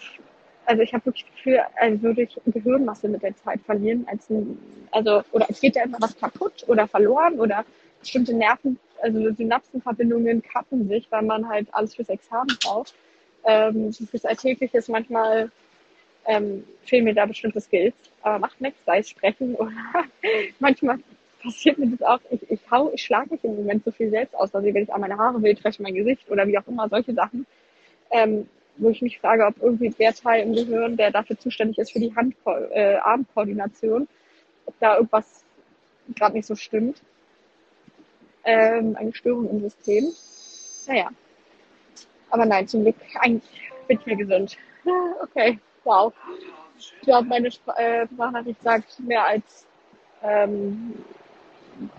also 0.65 0.81
ich 0.81 0.93
habe 0.93 1.05
wirklich 1.05 1.25
das 1.25 1.35
Gefühl, 1.35 1.59
als 1.75 2.01
würde 2.01 2.23
ich 2.23 2.37
Gehirnmasse 2.45 3.07
mit 3.07 3.23
der 3.23 3.35
Zeit 3.35 3.61
verlieren. 3.65 4.07
Als 4.09 4.29
ein, 4.29 4.57
also, 4.91 5.23
oder 5.31 5.45
es 5.49 5.59
geht 5.61 5.75
da 5.75 5.83
immer 5.83 5.97
was 5.99 6.17
kaputt 6.17 6.65
oder 6.67 6.87
verloren 6.87 7.39
oder 7.39 7.65
bestimmte 7.99 8.33
Nerven 8.33 8.79
also 9.01 9.31
Synapsenverbindungen 9.33 10.41
kappen 10.41 10.87
sich, 10.87 11.11
weil 11.11 11.21
man 11.23 11.47
halt 11.47 11.67
alles 11.71 11.95
fürs 11.95 12.09
Examen 12.09 12.57
braucht. 12.63 12.93
Ähm, 13.43 13.93
fürs 13.93 14.25
Alltägliche 14.25 14.77
ist 14.77 14.89
manchmal 14.89 15.51
ähm, 16.25 16.63
fehlen 16.83 17.03
mir 17.03 17.13
da 17.13 17.25
bestimmte 17.25 17.61
Skills, 17.61 17.93
aber 18.23 18.39
macht 18.39 18.59
nichts, 18.59 18.79
sei 18.85 18.99
es 18.99 19.09
sprechen 19.09 19.55
oder 19.55 19.71
manchmal 20.59 20.97
passiert 21.43 21.77
mir 21.77 21.87
das 21.87 22.01
auch, 22.01 22.19
ich, 22.31 22.49
ich 22.49 22.59
hau, 22.71 22.91
ich 22.93 23.03
schlage 23.03 23.31
mich 23.31 23.43
im 23.43 23.55
Moment 23.55 23.85
so 23.85 23.91
viel 23.91 24.09
selbst 24.09 24.35
aus, 24.35 24.55
also 24.55 24.65
wenn 24.73 24.83
ich 24.83 24.91
an 24.91 25.01
meine 25.01 25.17
Haare 25.17 25.41
will, 25.43 25.53
treffe 25.53 25.83
mein 25.83 25.93
Gesicht 25.93 26.29
oder 26.31 26.47
wie 26.47 26.57
auch 26.57 26.67
immer, 26.67 26.89
solche 26.89 27.13
Sachen, 27.13 27.45
ähm, 28.09 28.49
wo 28.77 28.89
ich 28.89 29.01
mich 29.01 29.19
frage, 29.19 29.45
ob 29.45 29.61
irgendwie 29.61 29.89
der 29.89 30.13
Teil 30.13 30.43
im 30.43 30.53
Gehirn, 30.53 30.97
der 30.97 31.11
dafür 31.11 31.37
zuständig 31.37 31.77
ist 31.77 31.91
für 31.91 31.99
die 31.99 32.15
Hand 32.15 32.35
äh, 32.45 32.97
ob 34.65 34.79
da 34.79 34.95
irgendwas 34.95 35.43
gerade 36.15 36.35
nicht 36.35 36.45
so 36.45 36.55
stimmt 36.55 37.01
ähm, 38.45 38.95
eine 38.97 39.13
Störung 39.13 39.49
im 39.49 39.61
System. 39.61 40.13
Naja. 40.87 41.09
Aber 42.29 42.45
nein, 42.45 42.67
zum 42.67 42.83
Glück, 42.83 42.95
eigentlich 43.19 43.71
bin 43.87 43.99
ich 43.99 44.05
mir 44.05 44.15
gesund. 44.15 44.57
Okay, 45.19 45.57
wow. 45.83 46.13
Ich 46.77 46.93
glaube, 47.01 47.27
meine 47.27 47.49
Spr 47.49 47.75
äh, 47.75 48.05
Sprachnachricht 48.05 48.61
sagt 48.61 48.99
mehr 48.99 49.25
als 49.25 49.65
ähm, 50.21 51.03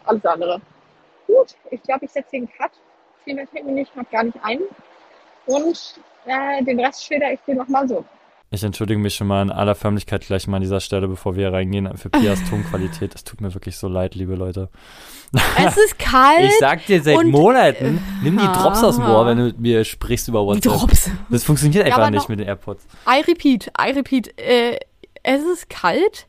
alles 0.05 0.25
andere. 0.25 0.61
Gut, 1.27 1.57
ich 1.73 1.83
glaube, 1.83 2.05
ich 2.05 2.13
setze 2.13 2.31
den 2.31 2.49
Cut. 2.49 2.71
Viel 3.25 3.35
mehr 3.35 3.49
fällt 3.49 3.65
mir 3.65 3.73
nicht, 3.73 3.93
gar 4.13 4.23
nicht 4.23 4.39
ein. 4.45 4.61
Und 5.47 6.01
äh, 6.27 6.63
den 6.65 6.81
Rest 6.81 7.05
schilder 7.05 7.33
ich 7.33 7.41
dir 7.47 7.55
nochmal 7.55 7.89
so. 7.89 8.05
Ich 8.51 8.63
entschuldige 8.63 9.01
mich 9.01 9.17
schon 9.17 9.27
mal 9.27 9.43
in 9.43 9.51
aller 9.51 9.75
Förmlichkeit 9.75 10.25
gleich 10.25 10.47
mal 10.47 10.59
an 10.59 10.63
dieser 10.63 10.81
Stelle, 10.81 11.09
bevor 11.09 11.35
wir 11.35 11.53
reingehen, 11.53 11.97
für 11.97 12.11
Pias 12.11 12.39
Tonqualität. 12.51 13.15
Es 13.15 13.25
tut 13.25 13.41
mir 13.41 13.53
wirklich 13.55 13.77
so 13.77 13.89
leid, 13.89 14.15
liebe 14.15 14.37
Leute. 14.37 14.69
Es 15.59 15.77
ist 15.77 15.99
kalt. 15.99 16.45
Ich 16.45 16.59
sag 16.61 16.87
dir 16.87 17.03
seit 17.03 17.25
Monaten, 17.25 18.01
nimm 18.23 18.39
die 18.39 18.47
Drops 18.47 18.85
aus 18.85 18.97
dem 18.97 19.05
Ohr, 19.05 19.27
wenn 19.27 19.39
du 19.39 19.45
mit 19.45 19.59
mir 19.59 19.85
sprichst 19.85 20.29
über 20.29 20.47
WhatsApp. 20.47 20.63
Die 20.63 20.69
Drops. 20.69 21.11
Das 21.29 21.43
funktioniert 21.43 21.85
einfach 21.87 21.99
ja, 21.99 22.11
nicht 22.11 22.29
mit 22.29 22.39
den 22.39 22.47
AirPods. 22.47 22.87
I 23.09 23.23
repeat, 23.23 23.73
I 23.79 23.91
repeat. 23.91 24.39
Äh, 24.39 24.79
es 25.25 25.43
ist 25.43 25.69
kalt. 25.69 26.29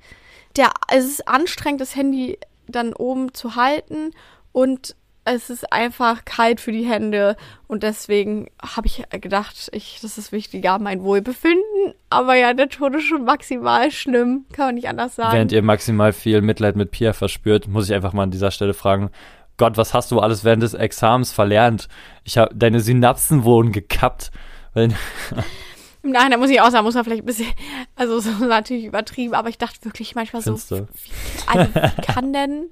Der, 0.56 0.72
es 0.92 1.06
ist 1.06 1.28
anstrengend, 1.28 1.82
das 1.82 1.96
Handy 1.96 2.40
dann 2.68 2.94
oben 2.94 3.34
zu 3.36 3.56
halten 3.56 4.12
und 4.52 4.96
es 5.28 5.50
ist 5.50 5.72
einfach 5.74 6.24
kalt 6.26 6.62
für 6.62 6.72
die 6.72 6.86
Hände 6.86 7.36
und 7.68 7.84
deswegen 7.84 8.50
habe 8.62 8.88
ich 8.88 9.04
gedacht, 9.10 9.70
ich, 9.74 10.00
das 10.02 10.18
ist 10.18 10.32
wichtiger, 10.32 10.80
mein 10.80 11.04
Wohlbefinden. 11.04 11.94
Aber 12.10 12.36
ja, 12.36 12.54
der 12.54 12.70
Tod 12.70 12.96
ist 12.96 13.04
schon 13.04 13.26
maximal 13.26 13.92
schlimm, 13.92 14.46
kann 14.54 14.68
man 14.68 14.76
nicht 14.76 14.88
anders 14.88 15.16
sagen. 15.16 15.34
Während 15.34 15.52
ihr 15.52 15.62
maximal 15.62 16.14
viel 16.14 16.42
Mitleid 16.42 16.76
mit 16.76 16.92
Pia 16.92 17.14
verspürt, 17.14 17.68
muss 17.68 17.90
ich 17.90 17.96
einfach 17.96 18.14
mal 18.14 18.24
an 18.24 18.32
dieser 18.32 18.52
Stelle 18.52 18.74
fragen, 18.74 19.10
Gott, 19.58 19.76
was 19.76 19.94
hast 19.94 20.12
du 20.12 20.20
alles 20.20 20.44
während 20.44 20.64
des 20.64 20.76
Examens 20.76 21.32
verlernt? 21.32 21.88
Ich 22.24 22.38
habe 22.38 22.54
deine 22.56 22.80
Synapsen 22.80 23.44
wurden 23.44 23.72
gekappt. 23.72 24.32
Nein, 24.76 26.32
da 26.32 26.38
muss 26.38 26.52
ich 26.52 26.62
auch 26.62 26.70
sagen, 26.70 26.86
muss 26.86 26.94
man 26.94 27.04
vielleicht 27.04 27.24
ein 27.24 27.26
bisschen, 27.26 27.52
also 27.96 28.20
so 28.20 28.30
natürlich 28.46 28.86
übertrieben, 28.86 29.34
aber 29.34 29.50
ich 29.50 29.58
dachte 29.58 29.84
wirklich 29.84 30.16
manchmal 30.16 30.42
Findest 30.42 30.70
so, 30.70 30.88
wie, 30.88 31.12
also 31.48 31.74
wie 31.74 32.02
kann 32.02 32.32
denn, 32.32 32.70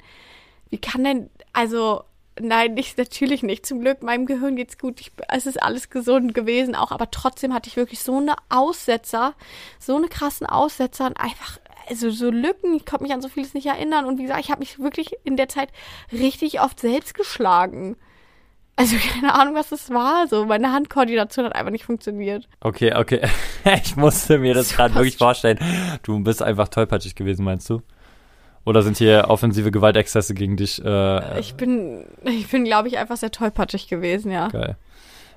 wie 0.69 0.77
kann 0.77 1.03
denn, 1.03 1.29
also 1.51 2.03
Nein, 2.39 2.73
nicht, 2.73 2.97
natürlich 2.97 3.43
nicht. 3.43 3.65
Zum 3.65 3.79
Glück, 3.79 4.03
meinem 4.03 4.25
Gehirn 4.25 4.57
geht's 4.57 4.77
gut. 4.77 4.99
Ich, 4.99 5.11
es 5.29 5.45
ist 5.45 5.61
alles 5.61 5.89
gesund 5.89 6.33
gewesen 6.33 6.75
auch, 6.75 6.91
aber 6.91 7.09
trotzdem 7.09 7.53
hatte 7.53 7.69
ich 7.69 7.77
wirklich 7.77 8.01
so 8.01 8.17
eine 8.17 8.35
Aussetzer, 8.49 9.35
so 9.79 9.95
eine 9.95 10.07
krassen 10.07 10.45
Aussetzer 10.45 11.05
und 11.07 11.17
einfach, 11.17 11.59
also 11.87 12.09
so 12.09 12.29
Lücken. 12.29 12.75
Ich 12.75 12.85
konnte 12.85 13.03
mich 13.03 13.13
an 13.13 13.21
so 13.21 13.29
vieles 13.29 13.53
nicht 13.53 13.67
erinnern 13.67 14.05
und 14.05 14.17
wie 14.17 14.23
gesagt, 14.23 14.41
ich 14.41 14.51
habe 14.51 14.59
mich 14.59 14.79
wirklich 14.79 15.15
in 15.23 15.37
der 15.37 15.47
Zeit 15.47 15.69
richtig 16.11 16.59
oft 16.59 16.79
selbst 16.79 17.13
geschlagen. 17.13 17.95
Also 18.75 18.97
keine 19.13 19.33
Ahnung, 19.33 19.55
was 19.55 19.69
das 19.69 19.89
war. 19.89 20.27
So, 20.27 20.45
meine 20.45 20.73
Handkoordination 20.73 21.45
hat 21.45 21.55
einfach 21.55 21.71
nicht 21.71 21.85
funktioniert. 21.85 22.49
Okay, 22.59 22.93
okay. 22.93 23.21
ich 23.83 23.95
musste 23.95 24.39
mir 24.39 24.53
das 24.53 24.69
gerade 24.75 24.95
wirklich 24.95 25.17
vorstellen. 25.17 25.59
Du 26.03 26.19
bist 26.19 26.41
einfach 26.41 26.67
tollpatschig 26.67 27.15
gewesen, 27.15 27.45
meinst 27.45 27.69
du? 27.69 27.81
Oder 28.65 28.81
sind 28.81 28.97
hier 28.97 29.25
offensive 29.27 29.71
Gewaltexzesse 29.71 30.33
gegen 30.33 30.57
dich? 30.57 30.83
Äh, 30.83 31.39
ich 31.39 31.53
bin, 31.55 32.05
ich 32.23 32.49
bin, 32.49 32.65
glaube 32.65 32.87
ich, 32.87 32.97
einfach 32.97 33.17
sehr 33.17 33.31
tollpatschig 33.31 33.87
gewesen, 33.87 34.31
ja. 34.31 34.47
Geil. 34.47 34.75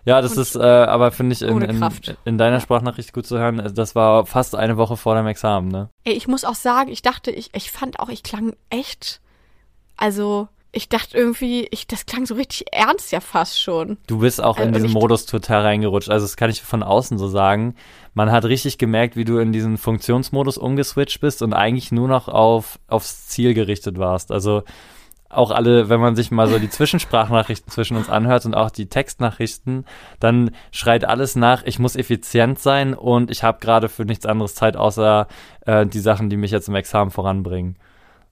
Ja, 0.04 0.22
das 0.22 0.36
Und 0.36 0.42
ist 0.42 0.56
äh, 0.56 0.60
aber, 0.62 1.10
finde 1.12 1.34
ich, 1.34 1.42
in, 1.42 1.60
in, 1.60 1.90
in, 2.24 2.38
deiner 2.38 2.60
Sprachnachricht 2.60 3.12
gut 3.12 3.26
zu 3.26 3.38
hören. 3.38 3.70
Das 3.74 3.94
war 3.94 4.24
fast 4.24 4.54
eine 4.54 4.78
Woche 4.78 4.96
vor 4.96 5.14
deinem 5.14 5.26
Examen, 5.26 5.68
ne? 5.68 5.90
Ey, 6.04 6.14
ich 6.14 6.26
muss 6.26 6.44
auch 6.44 6.54
sagen, 6.54 6.90
ich 6.90 7.02
dachte, 7.02 7.30
ich, 7.30 7.50
ich 7.54 7.70
fand 7.70 8.00
auch, 8.00 8.08
ich 8.08 8.22
klang 8.22 8.54
echt, 8.70 9.20
also 9.98 10.48
ich 10.70 10.88
dachte 10.88 11.16
irgendwie, 11.16 11.66
ich, 11.70 11.87
das 11.87 12.04
klang 12.04 12.26
so 12.26 12.35
richtig 12.35 12.66
ernst 12.72 13.11
ja 13.11 13.20
fast 13.20 13.61
schon. 13.61 13.96
Du 14.07 14.18
bist 14.18 14.42
auch 14.42 14.59
in 14.59 14.68
also, 14.68 14.81
diesen 14.81 14.92
Modus 14.92 15.24
total 15.24 15.62
reingerutscht. 15.62 16.11
Also 16.11 16.24
das 16.24 16.37
kann 16.37 16.50
ich 16.50 16.62
von 16.62 16.83
außen 16.83 17.16
so 17.16 17.28
sagen. 17.28 17.74
Man 18.12 18.31
hat 18.31 18.44
richtig 18.44 18.76
gemerkt, 18.76 19.16
wie 19.16 19.24
du 19.24 19.38
in 19.38 19.52
diesen 19.52 19.78
Funktionsmodus 19.78 20.59
umgeswitcht 20.59 21.20
bist 21.20 21.40
und 21.42 21.54
eigentlich 21.54 21.90
nur 21.90 22.09
noch 22.09 22.28
auf, 22.28 22.78
aufs 22.87 23.28
Ziel 23.28 23.54
gerichtet 23.54 23.98
warst. 23.98 24.31
Also 24.31 24.62
auch 25.31 25.50
alle, 25.50 25.88
wenn 25.88 26.00
man 26.00 26.16
sich 26.16 26.31
mal 26.31 26.48
so 26.48 26.59
die 26.59 26.70
Zwischensprachnachrichten 26.70 27.70
zwischen 27.70 27.96
uns 27.96 28.09
anhört 28.09 28.46
und 28.46 28.54
auch 28.54 28.70
die 28.70 28.87
Textnachrichten, 28.87 29.85
dann 30.20 30.50
schreit 30.70 31.04
alles 31.04 31.37
nach, 31.37 31.62
ich 31.64 31.78
muss 31.78 31.96
effizient 31.96 32.59
sein 32.59 32.94
und 32.94 33.31
ich 33.31 33.42
habe 33.42 33.59
gerade 33.61 33.88
für 33.88 34.04
nichts 34.04 34.26
anderes 34.26 34.54
Zeit, 34.54 34.76
außer 34.76 35.28
äh, 35.66 35.87
die 35.87 36.00
Sachen, 36.00 36.31
die 36.31 36.37
mich 36.37 36.50
jetzt 36.50 36.68
im 36.68 36.74
Examen 36.74 37.11
voranbringen. 37.11 37.76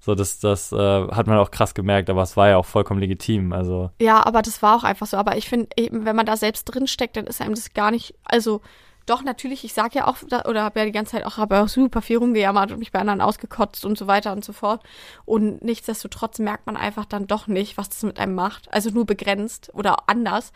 So, 0.06 0.14
das, 0.14 0.38
das 0.38 0.70
äh, 0.70 0.76
hat 0.76 1.26
man 1.26 1.36
auch 1.36 1.50
krass 1.50 1.74
gemerkt, 1.74 2.08
aber 2.10 2.22
es 2.22 2.36
war 2.36 2.48
ja 2.48 2.58
auch 2.58 2.64
vollkommen 2.64 3.00
legitim. 3.00 3.52
Also. 3.52 3.90
Ja, 4.00 4.24
aber 4.24 4.40
das 4.40 4.62
war 4.62 4.76
auch 4.76 4.84
einfach 4.84 5.08
so. 5.08 5.16
Aber 5.16 5.36
ich 5.36 5.48
finde, 5.48 5.68
wenn 5.90 6.14
man 6.14 6.26
da 6.26 6.36
selbst 6.36 6.62
drin 6.66 6.86
steckt, 6.86 7.16
dann 7.16 7.26
ist 7.26 7.40
einem 7.40 7.56
das 7.56 7.74
gar 7.74 7.90
nicht, 7.90 8.14
also 8.22 8.60
doch, 9.06 9.22
natürlich, 9.22 9.64
ich 9.64 9.72
sag 9.72 9.94
ja 9.94 10.08
auch, 10.08 10.16
oder 10.22 10.64
habe 10.64 10.80
ja 10.80 10.84
die 10.84 10.92
ganze 10.92 11.12
Zeit 11.12 11.24
auch, 11.24 11.36
habe 11.36 11.60
auch 11.60 11.68
super 11.68 12.02
viel 12.02 12.18
rumgejammert 12.18 12.72
und 12.72 12.80
mich 12.80 12.90
bei 12.90 12.98
anderen 12.98 13.20
ausgekotzt 13.20 13.84
und 13.84 13.96
so 13.96 14.08
weiter 14.08 14.32
und 14.32 14.44
so 14.44 14.52
fort. 14.52 14.82
Und 15.24 15.62
nichtsdestotrotz 15.62 16.40
merkt 16.40 16.66
man 16.66 16.76
einfach 16.76 17.04
dann 17.04 17.28
doch 17.28 17.46
nicht, 17.46 17.78
was 17.78 17.88
das 17.88 18.02
mit 18.02 18.18
einem 18.18 18.34
macht. 18.34 18.72
Also 18.72 18.90
nur 18.90 19.06
begrenzt 19.06 19.70
oder 19.74 20.08
anders. 20.08 20.52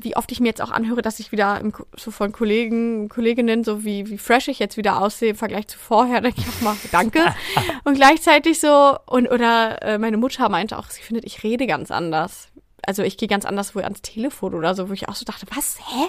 Wie 0.00 0.16
oft 0.16 0.30
ich 0.30 0.38
mir 0.38 0.46
jetzt 0.46 0.62
auch 0.62 0.70
anhöre, 0.70 1.02
dass 1.02 1.18
ich 1.18 1.32
wieder 1.32 1.60
im, 1.60 1.72
so 1.96 2.12
von 2.12 2.30
Kollegen, 2.30 3.08
Kolleginnen, 3.08 3.64
so 3.64 3.84
wie, 3.84 4.08
wie 4.08 4.18
fresh 4.18 4.46
ich 4.46 4.60
jetzt 4.60 4.76
wieder 4.76 5.02
aussehe 5.02 5.30
im 5.30 5.36
Vergleich 5.36 5.66
zu 5.66 5.78
vorher, 5.78 6.20
denke 6.22 6.40
ich 6.40 6.48
auch 6.48 6.60
mal, 6.60 6.76
danke. 6.92 7.34
und 7.84 7.94
gleichzeitig 7.94 8.60
so, 8.60 8.96
und, 9.06 9.28
oder 9.28 9.82
äh, 9.82 9.98
meine 9.98 10.18
Mutter 10.18 10.48
meinte 10.48 10.78
auch, 10.78 10.88
sie 10.88 11.02
findet, 11.02 11.24
ich 11.24 11.42
rede 11.42 11.66
ganz 11.66 11.90
anders 11.90 12.48
also 12.88 13.02
ich 13.02 13.18
gehe 13.18 13.28
ganz 13.28 13.44
anders 13.44 13.74
wohl 13.74 13.82
ans 13.84 14.00
Telefon 14.00 14.54
oder 14.54 14.74
so, 14.74 14.88
wo 14.88 14.94
ich 14.94 15.10
auch 15.10 15.14
so 15.14 15.26
dachte, 15.26 15.44
was, 15.54 15.78
hä? 15.78 16.06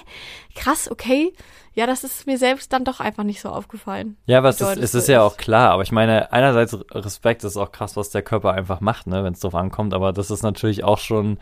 Krass, 0.56 0.90
okay. 0.90 1.34
Ja, 1.74 1.86
das 1.86 2.06
ist 2.06 2.26
mir 2.26 2.38
selbst 2.38 2.72
dann 2.72 2.86
doch 2.86 3.02
einfach 3.02 3.26
nicht 3.26 3.42
so 3.42 3.50
aufgefallen. 3.50 4.16
Ja, 4.28 4.38
aber 4.38 4.48
es 4.48 4.62
ist, 4.62 4.78
es 4.78 4.96
ist 4.96 5.10
ja 5.10 5.22
auch 5.22 5.36
klar. 5.36 5.72
Aber 5.72 5.84
ich 5.84 5.92
meine, 5.92 6.32
einerseits 6.32 6.78
Respekt 6.92 7.44
ist 7.44 7.58
auch 7.58 7.74
krass, 7.74 7.98
was 7.98 8.12
der 8.12 8.22
Körper 8.22 8.54
einfach 8.54 8.80
macht, 8.80 9.08
ne, 9.08 9.26
wenn 9.26 9.34
es 9.34 9.42
drauf 9.42 9.56
ankommt. 9.56 9.94
Aber 9.94 10.14
das 10.14 10.32
ist 10.32 10.42
natürlich 10.42 10.86
auch 10.86 11.00
schon, 11.00 11.38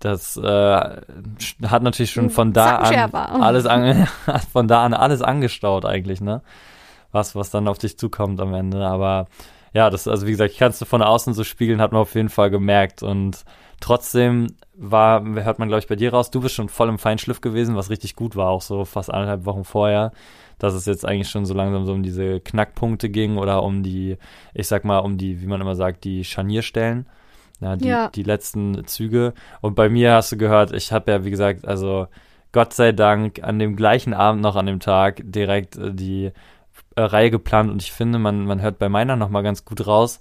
das 0.00 0.36
äh, 0.36 0.42
hat 0.42 1.82
natürlich 1.84 2.10
schon 2.10 2.30
von 2.30 2.52
da 2.52 2.78
an 2.78 3.14
alles 3.14 3.66
an, 3.66 4.08
von 4.52 4.66
da 4.66 4.84
an 4.84 4.94
alles 4.94 5.22
angestaut 5.22 5.84
eigentlich, 5.84 6.20
ne? 6.20 6.42
Was, 7.12 7.36
was 7.36 7.50
dann 7.50 7.68
auf 7.68 7.78
dich 7.78 7.96
zukommt 7.96 8.40
am 8.40 8.52
Ende. 8.52 8.84
Aber 8.84 9.26
ja, 9.74 9.88
das, 9.88 10.06
also 10.06 10.26
wie 10.26 10.32
gesagt, 10.32 10.52
ich 10.52 10.58
kann 10.58 10.70
es 10.70 10.84
von 10.84 11.02
außen 11.02 11.32
so 11.34 11.44
spiegeln, 11.44 11.80
hat 11.80 11.92
man 11.92 12.02
auf 12.02 12.14
jeden 12.14 12.28
Fall 12.28 12.50
gemerkt. 12.50 13.02
Und 13.02 13.44
trotzdem 13.80 14.48
war, 14.74 15.24
hört 15.24 15.58
man, 15.58 15.68
glaube 15.68 15.80
ich, 15.80 15.88
bei 15.88 15.96
dir 15.96 16.12
raus, 16.12 16.30
du 16.30 16.40
bist 16.40 16.54
schon 16.54 16.68
voll 16.68 16.88
im 16.88 16.98
Feinschliff 16.98 17.40
gewesen, 17.40 17.76
was 17.76 17.90
richtig 17.90 18.14
gut 18.14 18.36
war, 18.36 18.50
auch 18.50 18.62
so 18.62 18.84
fast 18.84 19.12
anderthalb 19.12 19.46
Wochen 19.46 19.64
vorher, 19.64 20.12
dass 20.58 20.74
es 20.74 20.86
jetzt 20.86 21.06
eigentlich 21.06 21.30
schon 21.30 21.46
so 21.46 21.54
langsam 21.54 21.86
so 21.86 21.92
um 21.92 22.02
diese 22.02 22.40
Knackpunkte 22.40 23.08
ging 23.08 23.38
oder 23.38 23.62
um 23.62 23.82
die, 23.82 24.18
ich 24.52 24.68
sag 24.68 24.84
mal, 24.84 24.98
um 24.98 25.16
die, 25.16 25.40
wie 25.40 25.46
man 25.46 25.60
immer 25.60 25.74
sagt, 25.74 26.04
die 26.04 26.24
Scharnierstellen. 26.24 27.06
Ja, 27.60 27.76
die, 27.76 27.86
ja. 27.86 28.08
die 28.08 28.24
letzten 28.24 28.84
Züge. 28.86 29.34
Und 29.60 29.76
bei 29.76 29.88
mir 29.88 30.14
hast 30.14 30.32
du 30.32 30.36
gehört, 30.36 30.72
ich 30.72 30.90
habe 30.90 31.12
ja, 31.12 31.24
wie 31.24 31.30
gesagt, 31.30 31.64
also 31.64 32.08
Gott 32.52 32.74
sei 32.74 32.92
Dank 32.92 33.42
an 33.42 33.58
dem 33.58 33.76
gleichen 33.76 34.12
Abend 34.12 34.42
noch 34.42 34.56
an 34.56 34.66
dem 34.66 34.80
Tag 34.80 35.22
direkt 35.24 35.76
äh, 35.76 35.92
die 35.92 36.32
äh, 36.96 37.02
Reihe 37.02 37.30
geplant 37.30 37.70
und 37.70 37.82
ich 37.82 37.92
finde, 37.92 38.18
man, 38.18 38.44
man 38.44 38.60
hört 38.60 38.78
bei 38.78 38.88
meiner 38.88 39.16
nochmal 39.16 39.42
ganz 39.42 39.64
gut 39.64 39.86
raus, 39.86 40.20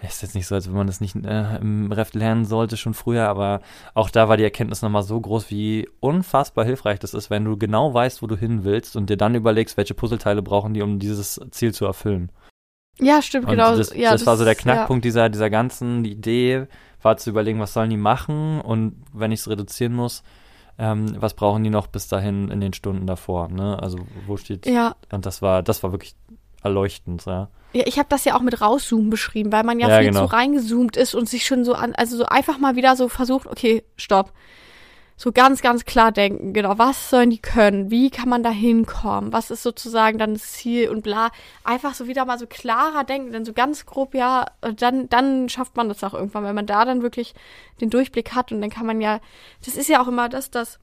ist 0.00 0.22
jetzt 0.22 0.34
nicht 0.34 0.46
so, 0.46 0.54
als 0.54 0.68
wenn 0.68 0.76
man 0.76 0.86
das 0.86 1.00
nicht 1.00 1.16
äh, 1.16 1.56
im 1.56 1.90
Ref 1.90 2.14
lernen 2.14 2.44
sollte 2.44 2.76
schon 2.76 2.94
früher, 2.94 3.28
aber 3.28 3.60
auch 3.94 4.10
da 4.10 4.28
war 4.28 4.36
die 4.36 4.44
Erkenntnis 4.44 4.82
nochmal 4.82 5.02
so 5.02 5.20
groß, 5.20 5.50
wie 5.50 5.88
unfassbar 6.00 6.64
hilfreich 6.64 6.98
das 7.00 7.14
ist, 7.14 7.30
wenn 7.30 7.44
du 7.44 7.56
genau 7.56 7.92
weißt, 7.92 8.22
wo 8.22 8.26
du 8.26 8.36
hin 8.36 8.64
willst 8.64 8.96
und 8.96 9.10
dir 9.10 9.16
dann 9.16 9.34
überlegst, 9.34 9.76
welche 9.76 9.94
Puzzleteile 9.94 10.42
brauchen 10.42 10.74
die, 10.74 10.82
um 10.82 10.98
dieses 10.98 11.40
Ziel 11.50 11.74
zu 11.74 11.84
erfüllen. 11.84 12.30
Ja, 13.00 13.22
stimmt, 13.22 13.46
und 13.46 13.52
genau. 13.52 13.76
Das, 13.76 13.94
ja, 13.94 14.10
das, 14.10 14.20
das 14.20 14.26
war 14.26 14.36
so 14.36 14.44
der 14.44 14.54
Knackpunkt 14.54 15.04
ja. 15.04 15.08
dieser, 15.08 15.28
dieser 15.28 15.50
ganzen 15.50 16.04
Idee, 16.04 16.66
war 17.02 17.16
zu 17.16 17.30
überlegen, 17.30 17.60
was 17.60 17.72
sollen 17.72 17.90
die 17.90 17.96
machen 17.96 18.60
und 18.60 19.04
wenn 19.12 19.32
ich 19.32 19.40
es 19.40 19.48
reduzieren 19.48 19.94
muss, 19.94 20.22
ähm, 20.78 21.20
was 21.20 21.34
brauchen 21.34 21.64
die 21.64 21.70
noch 21.70 21.88
bis 21.88 22.08
dahin 22.08 22.50
in 22.50 22.60
den 22.60 22.72
Stunden 22.72 23.06
davor, 23.06 23.48
ne? 23.48 23.82
Also 23.82 23.98
wo 24.26 24.36
steht 24.36 24.66
Ja. 24.66 24.94
Und 25.10 25.26
das 25.26 25.42
war, 25.42 25.62
das 25.62 25.82
war 25.82 25.92
wirklich 25.92 26.14
erleuchtend, 26.62 27.24
ja. 27.26 27.48
Ja, 27.72 27.82
ich 27.86 27.98
habe 27.98 28.08
das 28.08 28.24
ja 28.24 28.34
auch 28.34 28.40
mit 28.40 28.60
rauszoomen 28.60 29.10
beschrieben, 29.10 29.52
weil 29.52 29.64
man 29.64 29.78
ja, 29.78 29.88
ja 29.88 29.98
viel 29.98 30.08
genau. 30.08 30.26
zu 30.26 30.32
reingezoomt 30.32 30.96
ist 30.96 31.14
und 31.14 31.28
sich 31.28 31.44
schon 31.44 31.64
so 31.64 31.74
an, 31.74 31.94
also 31.96 32.16
so 32.16 32.24
einfach 32.24 32.58
mal 32.58 32.76
wieder 32.76 32.96
so 32.96 33.08
versucht, 33.08 33.46
okay, 33.46 33.84
stopp. 33.96 34.32
So 35.20 35.32
ganz, 35.32 35.62
ganz 35.62 35.84
klar 35.84 36.12
denken, 36.12 36.52
genau, 36.52 36.78
was 36.78 37.10
sollen 37.10 37.30
die 37.30 37.40
können? 37.40 37.90
Wie 37.90 38.08
kann 38.08 38.28
man 38.28 38.44
da 38.44 38.50
hinkommen? 38.50 39.32
Was 39.32 39.50
ist 39.50 39.64
sozusagen 39.64 40.16
dann 40.16 40.34
das 40.34 40.52
Ziel 40.52 40.88
und 40.90 41.02
bla. 41.02 41.32
Einfach 41.64 41.94
so 41.94 42.06
wieder 42.06 42.24
mal 42.24 42.38
so 42.38 42.46
klarer 42.46 43.02
denken, 43.02 43.32
denn 43.32 43.44
so 43.44 43.52
ganz 43.52 43.84
grob, 43.84 44.14
ja, 44.14 44.46
dann, 44.76 45.08
dann 45.08 45.48
schafft 45.48 45.76
man 45.76 45.88
das 45.88 46.04
auch 46.04 46.14
irgendwann, 46.14 46.44
wenn 46.44 46.54
man 46.54 46.66
da 46.66 46.84
dann 46.84 47.02
wirklich 47.02 47.34
den 47.80 47.90
Durchblick 47.90 48.36
hat 48.36 48.52
und 48.52 48.60
dann 48.60 48.70
kann 48.70 48.86
man 48.86 49.00
ja, 49.00 49.18
das 49.64 49.76
ist 49.76 49.88
ja 49.88 50.00
auch 50.00 50.06
immer 50.06 50.28
das, 50.28 50.52
das 50.52 50.78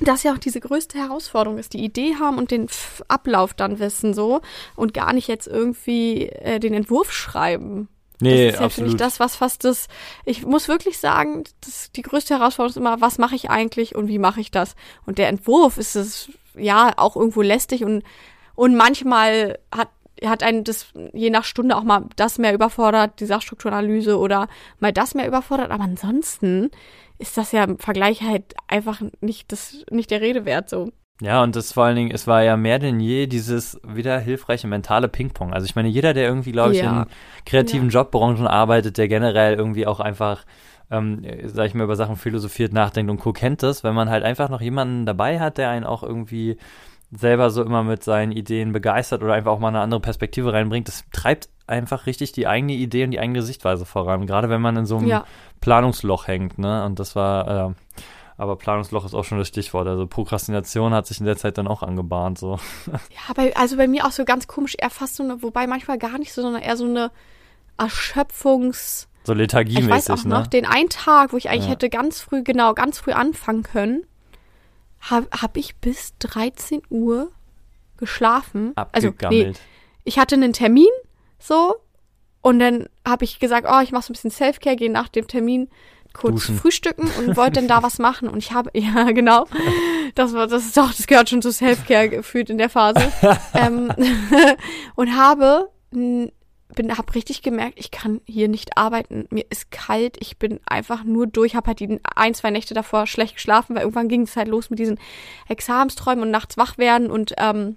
das 0.00 0.22
ja 0.22 0.32
auch 0.32 0.38
diese 0.38 0.60
größte 0.60 0.98
Herausforderung 0.98 1.58
ist, 1.58 1.72
die 1.72 1.82
Idee 1.82 2.16
haben 2.16 2.36
und 2.36 2.50
den 2.50 2.68
Ablauf 3.08 3.54
dann 3.54 3.78
wissen 3.78 4.12
so 4.12 4.42
und 4.74 4.92
gar 4.92 5.12
nicht 5.12 5.28
jetzt 5.28 5.46
irgendwie 5.46 6.26
äh, 6.28 6.60
den 6.60 6.74
Entwurf 6.74 7.12
schreiben. 7.12 7.88
Nee, 8.20 8.46
das 8.46 8.54
ist 8.54 8.60
ja 8.60 8.66
absolut. 8.66 8.90
für 8.92 8.96
das, 8.96 9.20
was 9.20 9.36
fast 9.36 9.64
das, 9.64 9.88
ich 10.24 10.44
muss 10.44 10.68
wirklich 10.68 10.98
sagen, 10.98 11.44
das, 11.60 11.92
die 11.92 12.02
größte 12.02 12.38
Herausforderung 12.38 12.70
ist 12.70 12.76
immer, 12.76 13.00
was 13.00 13.18
mache 13.18 13.34
ich 13.34 13.50
eigentlich 13.50 13.94
und 13.94 14.08
wie 14.08 14.18
mache 14.18 14.40
ich 14.40 14.50
das? 14.50 14.74
Und 15.04 15.18
der 15.18 15.28
Entwurf 15.28 15.76
ist 15.76 15.96
es, 15.96 16.30
ja, 16.54 16.94
auch 16.96 17.16
irgendwo 17.16 17.42
lästig 17.42 17.84
und, 17.84 18.02
und 18.54 18.76
manchmal 18.76 19.58
hat 19.70 19.88
hat 20.24 20.42
einen 20.42 20.64
das 20.64 20.86
je 21.12 21.28
nach 21.28 21.44
Stunde 21.44 21.76
auch 21.76 21.82
mal 21.82 22.06
das 22.16 22.38
mehr 22.38 22.54
überfordert, 22.54 23.20
die 23.20 23.26
Sachstrukturanalyse 23.26 24.18
oder 24.18 24.48
mal 24.78 24.90
das 24.90 25.14
mehr 25.14 25.28
überfordert, 25.28 25.70
aber 25.70 25.84
ansonsten 25.84 26.70
ist 27.18 27.36
das 27.36 27.52
ja 27.52 27.64
im 27.64 27.78
Vergleich 27.78 28.22
halt 28.22 28.54
einfach 28.66 29.02
nicht 29.20 29.52
das 29.52 29.84
nicht 29.90 30.10
der 30.10 30.22
Rede 30.22 30.46
wert 30.46 30.70
so. 30.70 30.90
Ja, 31.22 31.42
und 31.42 31.56
das 31.56 31.72
vor 31.72 31.84
allen 31.84 31.96
Dingen, 31.96 32.10
es 32.10 32.26
war 32.26 32.42
ja 32.42 32.56
mehr 32.56 32.78
denn 32.78 33.00
je 33.00 33.26
dieses 33.26 33.80
wieder 33.86 34.18
hilfreiche 34.18 34.66
mentale 34.66 35.08
Ping-Pong. 35.08 35.54
Also 35.54 35.64
ich 35.64 35.74
meine, 35.74 35.88
jeder, 35.88 36.12
der 36.12 36.28
irgendwie, 36.28 36.52
glaube 36.52 36.74
ich, 36.74 36.82
ja. 36.82 37.02
in 37.02 37.08
kreativen 37.46 37.88
ja. 37.88 38.00
Jobbranchen 38.00 38.46
arbeitet, 38.46 38.98
der 38.98 39.08
generell 39.08 39.54
irgendwie 39.54 39.86
auch 39.86 40.00
einfach, 40.00 40.44
ähm, 40.90 41.24
sag 41.44 41.66
ich 41.68 41.74
mal, 41.74 41.84
über 41.84 41.96
Sachen 41.96 42.16
philosophiert, 42.16 42.74
nachdenkt 42.74 43.10
und 43.10 43.18
Co. 43.18 43.32
kennt 43.32 43.62
das, 43.62 43.82
wenn 43.82 43.94
man 43.94 44.10
halt 44.10 44.24
einfach 44.24 44.50
noch 44.50 44.60
jemanden 44.60 45.06
dabei 45.06 45.40
hat, 45.40 45.56
der 45.56 45.70
einen 45.70 45.86
auch 45.86 46.02
irgendwie 46.02 46.58
selber 47.12 47.50
so 47.50 47.62
immer 47.62 47.82
mit 47.82 48.02
seinen 48.04 48.32
Ideen 48.32 48.72
begeistert 48.72 49.22
oder 49.22 49.34
einfach 49.34 49.52
auch 49.52 49.58
mal 49.58 49.68
eine 49.68 49.80
andere 49.80 50.00
Perspektive 50.00 50.52
reinbringt, 50.52 50.88
das 50.88 51.04
treibt 51.12 51.48
einfach 51.66 52.06
richtig 52.06 52.32
die 52.32 52.46
eigene 52.46 52.74
Idee 52.74 53.04
und 53.04 53.12
die 53.12 53.20
eigene 53.20 53.42
Sichtweise 53.42 53.86
voran. 53.86 54.26
Gerade 54.26 54.50
wenn 54.50 54.60
man 54.60 54.76
in 54.76 54.86
so 54.86 54.98
einem 54.98 55.08
ja. 55.08 55.24
Planungsloch 55.60 56.26
hängt, 56.26 56.58
ne? 56.58 56.84
Und 56.84 56.98
das 56.98 57.16
war, 57.16 57.70
äh, 57.70 57.74
aber 58.38 58.56
Planungsloch 58.56 59.04
ist 59.04 59.14
auch 59.14 59.24
schon 59.24 59.38
das 59.38 59.48
Stichwort. 59.48 59.86
Also 59.86 60.06
Prokrastination 60.06 60.92
hat 60.92 61.06
sich 61.06 61.20
in 61.20 61.26
der 61.26 61.36
Zeit 61.36 61.56
dann 61.58 61.66
auch 61.66 61.82
angebahnt. 61.82 62.38
So. 62.38 62.58
Ja, 62.86 63.32
bei, 63.34 63.56
also 63.56 63.76
bei 63.76 63.88
mir 63.88 64.06
auch 64.06 64.12
so 64.12 64.24
ganz 64.24 64.46
komisch, 64.46 64.74
eher 64.78 64.90
fast 64.90 65.16
so 65.16 65.22
eine, 65.22 65.42
wobei 65.42 65.66
manchmal 65.66 65.98
gar 65.98 66.18
nicht 66.18 66.32
so, 66.32 66.42
sondern 66.42 66.62
eher 66.62 66.76
so 66.76 66.84
eine 66.84 67.10
Erschöpfungs... 67.78 69.08
So 69.24 69.32
lethargiemäßig, 69.32 69.88
ich 69.88 69.90
weiß 69.90 70.10
auch 70.10 70.24
noch, 70.24 70.42
ne? 70.42 70.48
den 70.48 70.66
einen 70.66 70.88
Tag, 70.88 71.32
wo 71.32 71.36
ich 71.36 71.48
eigentlich 71.48 71.64
ja. 71.64 71.72
hätte 71.72 71.88
ganz 71.88 72.20
früh, 72.20 72.42
genau, 72.44 72.74
ganz 72.74 72.98
früh 72.98 73.12
anfangen 73.12 73.64
können, 73.64 74.06
habe 75.00 75.26
hab 75.32 75.56
ich 75.56 75.76
bis 75.76 76.14
13 76.18 76.82
Uhr 76.90 77.30
geschlafen. 77.96 78.72
Also, 78.92 79.12
nee, 79.30 79.52
ich 80.04 80.20
hatte 80.20 80.36
einen 80.36 80.52
Termin, 80.52 80.86
so, 81.40 81.74
und 82.40 82.60
dann 82.60 82.88
habe 83.04 83.24
ich 83.24 83.40
gesagt, 83.40 83.66
oh, 83.68 83.80
ich 83.82 83.90
mache 83.90 84.04
so 84.04 84.12
ein 84.12 84.14
bisschen 84.14 84.30
Selfcare, 84.30 84.76
gehe 84.76 84.92
nach 84.92 85.08
dem 85.08 85.26
Termin 85.26 85.68
kurz 86.16 86.34
Duschen. 86.34 86.58
frühstücken 86.58 87.08
und 87.18 87.36
wollte 87.36 87.60
dann 87.60 87.68
da 87.68 87.82
was 87.82 87.98
machen. 87.98 88.28
Und 88.28 88.38
ich 88.38 88.52
habe, 88.52 88.70
ja, 88.74 89.10
genau, 89.12 89.46
das 90.14 90.32
war, 90.32 90.46
das 90.46 90.64
ist 90.64 90.76
doch, 90.76 90.92
das 90.92 91.06
gehört 91.06 91.28
schon 91.28 91.42
zu 91.42 91.50
Selfcare 91.50 92.08
gefühlt 92.08 92.50
in 92.50 92.58
der 92.58 92.70
Phase. 92.70 93.12
ähm, 93.54 93.92
und 94.94 95.16
habe, 95.16 95.70
bin, 95.90 96.32
habe 96.96 97.14
richtig 97.14 97.42
gemerkt, 97.42 97.78
ich 97.78 97.90
kann 97.90 98.20
hier 98.24 98.48
nicht 98.48 98.76
arbeiten. 98.76 99.26
Mir 99.30 99.44
ist 99.50 99.70
kalt, 99.70 100.16
ich 100.20 100.38
bin 100.38 100.60
einfach 100.66 101.04
nur 101.04 101.26
durch, 101.26 101.54
habe 101.54 101.68
halt 101.68 101.80
die 101.80 102.00
ein, 102.14 102.34
zwei 102.34 102.50
Nächte 102.50 102.74
davor 102.74 103.06
schlecht 103.06 103.34
geschlafen, 103.34 103.74
weil 103.74 103.82
irgendwann 103.82 104.08
ging 104.08 104.22
es 104.22 104.36
halt 104.36 104.48
los 104.48 104.70
mit 104.70 104.78
diesen 104.78 104.98
Examensträumen 105.48 106.24
und 106.24 106.30
nachts 106.30 106.56
wach 106.56 106.78
werden 106.78 107.10
und 107.10 107.34
ähm, 107.38 107.76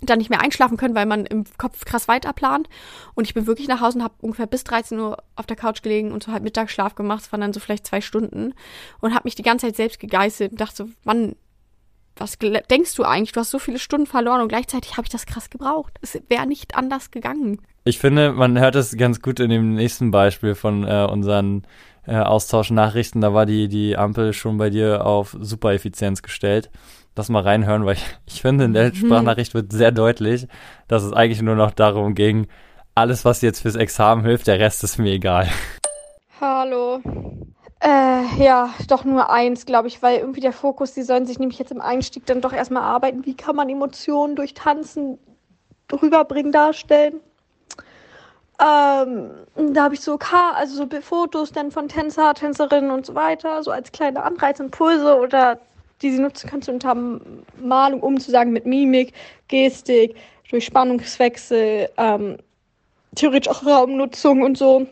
dann 0.00 0.18
nicht 0.18 0.30
mehr 0.30 0.40
einschlafen 0.40 0.76
können, 0.76 0.94
weil 0.94 1.06
man 1.06 1.26
im 1.26 1.44
Kopf 1.58 1.84
krass 1.84 2.08
weiterplant. 2.08 2.68
Und 3.14 3.26
ich 3.26 3.34
bin 3.34 3.46
wirklich 3.46 3.68
nach 3.68 3.80
Hause 3.80 3.98
und 3.98 4.04
habe 4.04 4.14
ungefähr 4.20 4.46
bis 4.46 4.64
13 4.64 4.98
Uhr 4.98 5.18
auf 5.36 5.46
der 5.46 5.56
Couch 5.56 5.82
gelegen 5.82 6.12
und 6.12 6.22
so 6.22 6.32
halt 6.32 6.42
Mittagsschlaf 6.42 6.94
gemacht. 6.94 7.22
Es 7.22 7.32
waren 7.32 7.40
dann 7.40 7.52
so 7.52 7.60
vielleicht 7.60 7.86
zwei 7.86 8.00
Stunden. 8.00 8.54
Und 9.00 9.14
habe 9.14 9.24
mich 9.24 9.34
die 9.34 9.42
ganze 9.42 9.66
Zeit 9.66 9.76
selbst 9.76 10.00
gegeißelt 10.00 10.52
und 10.52 10.60
dachte 10.60 10.76
so, 10.76 10.88
wann, 11.04 11.36
was 12.16 12.38
denkst 12.38 12.94
du 12.94 13.04
eigentlich? 13.04 13.32
Du 13.32 13.40
hast 13.40 13.50
so 13.50 13.58
viele 13.58 13.78
Stunden 13.78 14.06
verloren 14.06 14.40
und 14.40 14.48
gleichzeitig 14.48 14.96
habe 14.96 15.06
ich 15.06 15.10
das 15.10 15.26
krass 15.26 15.50
gebraucht. 15.50 15.94
Es 16.00 16.20
wäre 16.28 16.46
nicht 16.46 16.74
anders 16.74 17.10
gegangen. 17.10 17.60
Ich 17.84 17.98
finde, 17.98 18.32
man 18.32 18.58
hört 18.58 18.76
es 18.76 18.96
ganz 18.96 19.22
gut 19.22 19.40
in 19.40 19.50
dem 19.50 19.74
nächsten 19.74 20.10
Beispiel 20.10 20.54
von 20.54 20.84
äh, 20.86 21.06
unseren 21.10 21.62
äh, 22.06 22.16
Austauschnachrichten. 22.16 23.20
Da 23.20 23.32
war 23.32 23.46
die, 23.46 23.68
die 23.68 23.96
Ampel 23.96 24.32
schon 24.32 24.58
bei 24.58 24.70
dir 24.70 25.06
auf 25.06 25.36
Supereffizienz 25.40 26.22
gestellt 26.22 26.70
das 27.14 27.28
mal 27.28 27.42
reinhören, 27.42 27.84
weil 27.84 27.94
ich, 27.94 28.04
ich 28.26 28.42
finde, 28.42 28.64
in 28.64 28.72
der 28.72 28.88
mhm. 28.88 28.94
Sprachnachricht 28.94 29.54
wird 29.54 29.72
sehr 29.72 29.92
deutlich, 29.92 30.46
dass 30.88 31.02
es 31.02 31.12
eigentlich 31.12 31.42
nur 31.42 31.56
noch 31.56 31.70
darum 31.70 32.14
ging, 32.14 32.46
alles, 32.94 33.24
was 33.24 33.40
jetzt 33.40 33.60
fürs 33.60 33.76
Examen 33.76 34.24
hilft, 34.24 34.46
der 34.46 34.58
Rest 34.58 34.84
ist 34.84 34.98
mir 34.98 35.12
egal. 35.12 35.48
Hallo. 36.40 37.00
Äh, 37.82 38.42
ja, 38.42 38.70
doch 38.88 39.04
nur 39.04 39.30
eins, 39.30 39.64
glaube 39.64 39.88
ich, 39.88 40.02
weil 40.02 40.18
irgendwie 40.18 40.40
der 40.40 40.52
Fokus, 40.52 40.92
die 40.92 41.02
sollen 41.02 41.24
sich 41.24 41.38
nämlich 41.38 41.58
jetzt 41.58 41.72
im 41.72 41.80
Einstieg 41.80 42.26
dann 42.26 42.42
doch 42.42 42.52
erstmal 42.52 42.82
arbeiten. 42.82 43.24
Wie 43.24 43.36
kann 43.36 43.56
man 43.56 43.70
Emotionen 43.70 44.36
durch 44.36 44.52
Tanzen 44.52 45.18
rüberbringen, 45.90 46.52
darstellen? 46.52 47.20
Ähm, 48.60 49.30
da 49.72 49.84
habe 49.84 49.94
ich 49.94 50.02
so 50.02 50.18
also 50.54 50.76
so 50.76 51.00
Fotos 51.00 51.52
dann 51.52 51.70
von 51.70 51.88
Tänzer, 51.88 52.34
Tänzerinnen 52.34 52.90
und 52.90 53.06
so 53.06 53.14
weiter, 53.14 53.62
so 53.62 53.70
als 53.70 53.90
kleine 53.90 54.22
Anreizimpulse 54.22 55.18
oder 55.18 55.58
die 56.02 56.10
sie 56.10 56.20
nutzen 56.20 56.48
kannst 56.48 56.68
unter 56.68 56.94
Malung, 57.60 58.18
sagen, 58.20 58.52
mit 58.52 58.66
Mimik, 58.66 59.12
Gestik, 59.48 60.16
durch 60.50 60.64
Spannungswechsel, 60.64 61.90
ähm, 61.96 62.36
theoretisch 63.14 63.48
auch 63.48 63.64
Raumnutzung 63.64 64.42
und 64.42 64.58
so, 64.58 64.86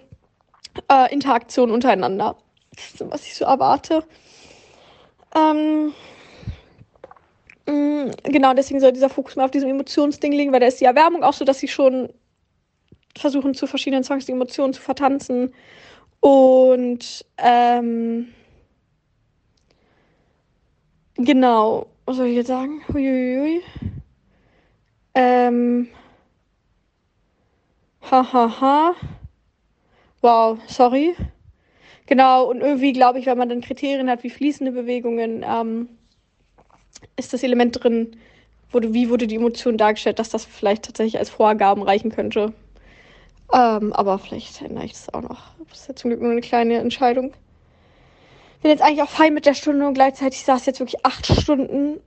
äh, 0.91 1.13
Interaktion 1.13 1.71
untereinander. 1.71 2.37
Das 2.75 2.95
ist, 2.95 3.11
was 3.11 3.27
ich 3.27 3.35
so 3.35 3.45
erwarte. 3.45 4.05
Ähm, 5.35 5.93
mm, 7.67 8.11
genau, 8.25 8.55
deswegen 8.55 8.81
soll 8.81 8.93
dieser 8.93 9.11
Fokus 9.11 9.37
mal 9.37 9.45
auf 9.45 9.51
diesem 9.51 9.71
Emotionsding 9.71 10.33
liegen, 10.33 10.53
weil 10.53 10.61
da 10.61 10.67
ist 10.67 10.81
die 10.81 10.85
Erwärmung 10.87 11.23
auch 11.23 11.33
so, 11.33 11.45
dass 11.45 11.59
sie 11.59 11.69
schon 11.69 12.09
versuchen, 13.17 13.55
zu 13.55 13.67
verschiedenen 13.67 14.05
Songs 14.05 14.27
die 14.27 14.33
Emotionen 14.33 14.73
zu 14.73 14.81
vertanzen. 14.81 15.53
Und 16.21 17.25
ähm, 17.37 18.29
Genau. 21.19 21.87
Was 22.07 22.17
soll 22.17 22.29
ich 22.29 22.37
jetzt 22.37 22.47
sagen? 22.47 22.81
Huiuiui. 22.89 23.63
Ähm. 25.15 25.89
Hahaha. 28.03 28.61
Ha, 28.61 28.61
ha. 28.61 28.95
Wow, 30.23 30.59
sorry. 30.67 31.15
Genau, 32.07 32.45
und 32.49 32.61
irgendwie 32.61 32.93
glaube 32.93 33.19
ich, 33.19 33.27
wenn 33.27 33.39
man 33.39 33.49
dann 33.49 33.61
Kriterien 33.61 34.11
hat 34.11 34.23
wie 34.25 34.31
fließende 34.31 34.73
Bewegungen, 34.73 35.45
ähm, 35.47 35.89
ist 37.17 37.33
das 37.33 37.43
Element 37.43 37.83
drin, 37.83 38.17
wurde, 38.73 38.95
wie 38.95 39.11
wurde 39.11 39.27
die 39.27 39.37
Emotion 39.37 39.77
dargestellt, 39.77 40.19
dass 40.19 40.31
das 40.31 40.45
vielleicht 40.45 40.85
tatsächlich 40.85 41.19
als 41.19 41.31
Vorgaben 41.31 41.83
reichen 41.83 42.11
könnte. 42.11 42.53
Ähm, 43.53 43.93
aber 43.93 44.19
vielleicht 44.19 44.63
ändere 44.63 44.85
ich 44.85 44.93
das 44.93 45.13
auch 45.15 45.23
noch. 45.23 45.53
Das 45.71 45.81
ist 45.81 45.89
ja 45.89 45.97
zum 45.97 46.11
Glück 46.11 46.23
nur 46.23 46.33
eine 46.33 46.41
kleine 46.41 46.79
Entscheidung 46.79 47.33
bin 48.61 48.71
jetzt 48.71 48.83
eigentlich 48.83 49.03
auch 49.03 49.09
fein 49.11 49.35
mit 49.35 49.47
der 49.47 49.55
Stunde 49.55 49.87
und 49.87 49.95
gleichzeitig 49.95 50.45
saß 50.45 50.67
jetzt 50.67 50.81
wirklich 50.81 51.05
acht 51.05 51.27
Stunden 51.27 52.01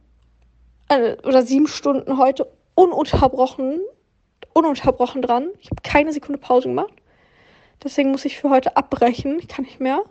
äh, 0.90 1.16
oder 1.24 1.44
sieben 1.44 1.68
Stunden 1.68 2.18
heute 2.18 2.52
ununterbrochen, 2.76 3.80
ununterbrochen 4.54 5.22
dran. 5.22 5.50
Ich 5.60 5.72
habe 5.72 5.82
keine 5.84 6.14
Sekunde 6.14 6.40
Pause 6.40 6.68
gemacht. 6.70 6.94
Deswegen 7.84 8.12
muss 8.12 8.26
ich 8.26 8.38
für 8.38 8.50
heute 8.50 8.78
abbrechen. 8.78 9.40
Ich 9.40 9.48
kann 9.48 9.66
nicht 9.66 9.80
mehr. 9.80 10.04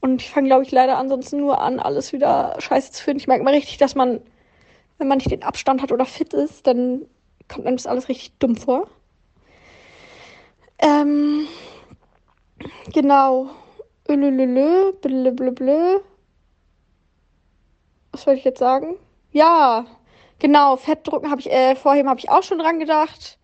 Und 0.00 0.20
ich 0.20 0.30
fange, 0.30 0.48
glaube 0.48 0.64
ich, 0.64 0.70
leider 0.72 0.98
ansonsten 0.98 1.38
nur 1.38 1.60
an, 1.60 1.78
alles 1.78 2.12
wieder 2.12 2.56
scheiße 2.58 2.92
zu 2.92 3.04
finden. 3.04 3.20
Ich 3.20 3.28
merke 3.28 3.44
mal 3.44 3.54
richtig, 3.54 3.78
dass 3.78 3.94
man, 3.94 4.20
wenn 4.98 5.08
man 5.08 5.18
nicht 5.18 5.30
den 5.30 5.42
Abstand 5.44 5.80
hat 5.80 5.92
oder 5.92 6.04
fit 6.04 6.34
ist, 6.34 6.66
dann 6.66 7.02
kommt 7.48 7.66
einem 7.66 7.76
das 7.76 7.86
alles 7.86 8.08
richtig 8.08 8.32
dumm 8.38 8.56
vor. 8.56 8.88
Ähm, 10.78 11.46
genau. 12.92 13.50
Blö, 14.16 16.00
Was 18.12 18.26
wollte 18.26 18.38
ich 18.38 18.44
jetzt 18.44 18.58
sagen? 18.58 18.96
Ja, 19.32 19.86
genau, 20.38 20.76
Fettdrucken 20.76 21.30
habe 21.30 21.40
ich, 21.40 21.50
äh, 21.50 21.74
vorheben 21.76 22.08
habe 22.08 22.20
ich 22.20 22.28
auch 22.30 22.42
schon 22.42 22.58
dran 22.58 22.78
gedacht. 22.78 23.38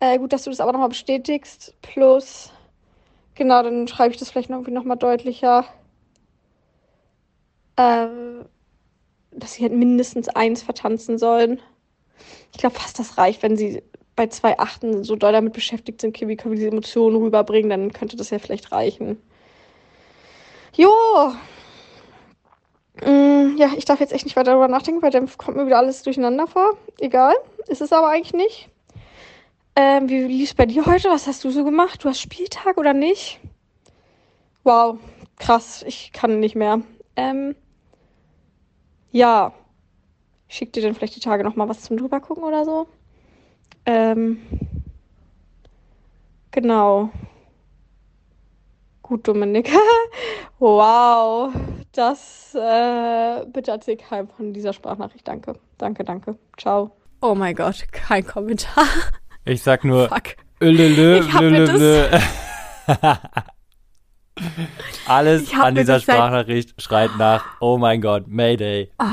Äh, 0.00 0.18
gut, 0.18 0.32
dass 0.32 0.44
du 0.44 0.50
das 0.50 0.60
aber 0.60 0.72
nochmal 0.72 0.90
bestätigst. 0.90 1.74
Plus, 1.80 2.52
genau, 3.34 3.62
dann 3.62 3.88
schreibe 3.88 4.12
ich 4.12 4.18
das 4.18 4.30
vielleicht 4.30 4.50
irgendwie 4.50 4.70
nochmal 4.70 4.98
deutlicher. 4.98 5.64
Ähm, 7.76 8.44
dass 9.30 9.54
sie 9.54 9.62
halt 9.62 9.72
mindestens 9.72 10.28
eins 10.28 10.62
vertanzen 10.62 11.18
sollen. 11.18 11.60
Ich 12.52 12.58
glaube 12.58 12.76
fast, 12.78 12.98
das 12.98 13.18
reicht, 13.18 13.42
wenn 13.42 13.56
sie 13.56 13.82
bei 14.16 14.28
zwei 14.28 14.58
Achten 14.58 15.04
so 15.04 15.16
doll 15.16 15.32
damit 15.32 15.54
beschäftigt 15.54 16.00
sind, 16.00 16.16
okay, 16.16 16.28
wie 16.28 16.36
können 16.36 16.52
wir 16.52 16.58
diese 16.58 16.68
Emotionen 16.68 17.16
rüberbringen, 17.16 17.70
dann 17.70 17.92
könnte 17.92 18.16
das 18.16 18.30
ja 18.30 18.38
vielleicht 18.38 18.70
reichen. 18.72 19.18
Jo. 20.76 20.90
Mm, 23.00 23.56
ja, 23.56 23.70
ich 23.76 23.84
darf 23.84 24.00
jetzt 24.00 24.12
echt 24.12 24.24
nicht 24.24 24.36
weiter 24.36 24.52
darüber 24.52 24.68
nachdenken, 24.68 25.02
weil 25.02 25.10
dann 25.10 25.28
kommt 25.36 25.56
mir 25.56 25.66
wieder 25.66 25.78
alles 25.78 26.02
durcheinander 26.02 26.46
vor. 26.46 26.76
Egal, 26.98 27.34
ist 27.68 27.80
es 27.80 27.92
aber 27.92 28.08
eigentlich 28.08 28.32
nicht. 28.34 28.68
Ähm, 29.76 30.08
wie 30.08 30.22
lief 30.22 30.50
es 30.50 30.54
bei 30.54 30.66
dir 30.66 30.86
heute? 30.86 31.10
Was 31.10 31.26
hast 31.26 31.42
du 31.44 31.50
so 31.50 31.64
gemacht? 31.64 32.04
Du 32.04 32.08
hast 32.08 32.20
Spieltag 32.20 32.78
oder 32.78 32.92
nicht? 32.92 33.40
Wow, 34.62 34.98
krass, 35.36 35.84
ich 35.86 36.12
kann 36.12 36.40
nicht 36.40 36.54
mehr. 36.54 36.80
Ähm, 37.16 37.54
ja. 39.12 39.52
Ich 40.48 40.56
schick 40.56 40.72
dir 40.72 40.82
dann 40.82 40.94
vielleicht 40.94 41.16
die 41.16 41.20
Tage 41.20 41.42
nochmal 41.44 41.68
was 41.68 41.82
zum 41.82 41.96
drüber 41.96 42.20
gucken 42.20 42.44
oder 42.44 42.64
so. 42.64 42.86
Ähm, 43.86 44.40
genau. 46.50 47.10
Gut, 49.04 49.28
Dominik. 49.28 49.70
wow. 50.58 51.52
Das 51.92 52.54
äh, 52.54 53.44
bitte 53.52 53.72
erzähl 53.72 53.98
keinem 53.98 54.28
von 54.30 54.54
dieser 54.54 54.72
Sprachnachricht. 54.72 55.28
Danke. 55.28 55.60
Danke, 55.76 56.04
danke. 56.04 56.38
Ciao. 56.56 56.90
Oh 57.20 57.34
mein 57.34 57.54
Gott, 57.54 57.84
kein 57.92 58.26
Kommentar. 58.26 58.86
Ich 59.44 59.62
sag 59.62 59.84
nur. 59.84 60.08
Fuck. 60.08 60.36
Ölölö, 60.58 61.18
ich 61.18 61.38
lölö, 61.38 62.08
Alles 65.06 65.52
an 65.52 65.74
dieser 65.74 66.00
Sprachnachricht 66.00 66.80
schreit 66.80 67.10
nach, 67.18 67.44
oh 67.60 67.76
mein 67.76 68.00
Gott, 68.00 68.26
Mayday. 68.26 68.90
Oh, 68.98 69.04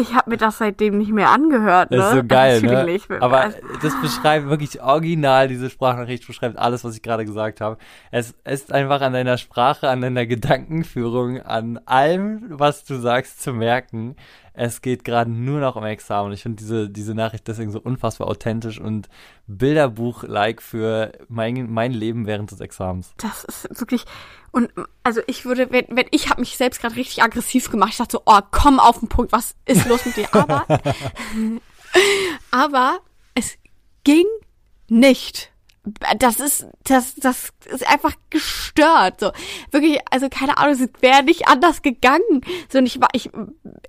Ich 0.00 0.14
habe 0.14 0.30
mir 0.30 0.38
das 0.38 0.56
seitdem 0.56 0.96
nicht 0.96 1.12
mehr 1.12 1.28
angehört. 1.28 1.90
Ne? 1.90 1.98
Das 1.98 2.08
ist 2.08 2.14
so 2.20 2.24
geil, 2.24 2.62
ne? 2.62 2.84
Nicht. 2.84 3.10
Aber 3.10 3.50
das 3.82 4.00
beschreibt 4.00 4.48
wirklich 4.48 4.80
original, 4.80 5.46
diese 5.48 5.68
Sprachnachricht 5.68 6.26
beschreibt 6.26 6.58
alles, 6.58 6.84
was 6.84 6.96
ich 6.96 7.02
gerade 7.02 7.26
gesagt 7.26 7.60
habe. 7.60 7.76
Es 8.10 8.34
ist 8.44 8.72
einfach 8.72 9.02
an 9.02 9.12
deiner 9.12 9.36
Sprache, 9.36 9.90
an 9.90 10.00
deiner 10.00 10.24
Gedankenführung, 10.24 11.42
an 11.42 11.78
allem, 11.84 12.46
was 12.48 12.84
du 12.84 12.96
sagst, 12.96 13.42
zu 13.42 13.52
merken. 13.52 14.16
Es 14.52 14.82
geht 14.82 15.04
gerade 15.04 15.30
nur 15.30 15.60
noch 15.60 15.76
um 15.76 15.84
Examen. 15.84 16.32
Ich 16.32 16.42
finde 16.42 16.56
diese, 16.56 16.90
diese 16.90 17.14
Nachricht 17.14 17.46
deswegen 17.48 17.70
so 17.70 17.80
unfassbar 17.80 18.28
authentisch 18.28 18.80
und 18.80 19.08
Bilderbuch-like 19.46 20.60
für 20.62 21.12
mein, 21.28 21.70
mein 21.70 21.92
Leben 21.92 22.26
während 22.26 22.50
des 22.50 22.60
Examens. 22.60 23.12
Das 23.18 23.44
ist 23.44 23.80
wirklich, 23.80 24.04
und 24.50 24.72
also 25.02 25.20
ich 25.26 25.44
würde, 25.44 25.70
wenn, 25.70 25.86
wenn 25.90 26.06
ich 26.10 26.30
habe 26.30 26.40
mich 26.40 26.56
selbst 26.56 26.80
gerade 26.80 26.96
richtig 26.96 27.22
aggressiv 27.22 27.70
gemacht. 27.70 27.90
Ich 27.92 27.98
dachte 27.98 28.18
so, 28.18 28.22
oh, 28.26 28.40
komm 28.50 28.80
auf 28.80 28.98
den 29.00 29.08
Punkt, 29.08 29.32
was 29.32 29.54
ist 29.66 29.86
los 29.86 30.04
mit 30.04 30.16
dir? 30.16 30.28
Aber, 30.34 30.66
aber 32.50 32.98
es 33.34 33.56
ging 34.04 34.26
nicht 34.88 35.49
das 36.18 36.40
ist, 36.40 36.66
das, 36.84 37.14
das 37.16 37.52
ist 37.66 37.88
einfach 37.88 38.14
gestört. 38.30 39.20
So 39.20 39.32
wirklich, 39.70 39.98
also 40.10 40.28
keine 40.28 40.58
Ahnung, 40.58 40.74
es 40.74 40.88
wäre 41.00 41.22
nicht 41.22 41.48
anders 41.48 41.82
gegangen. 41.82 42.42
So 42.68 42.78
und 42.78 42.86
ich 42.86 43.00
war, 43.00 43.08
ich, 43.12 43.30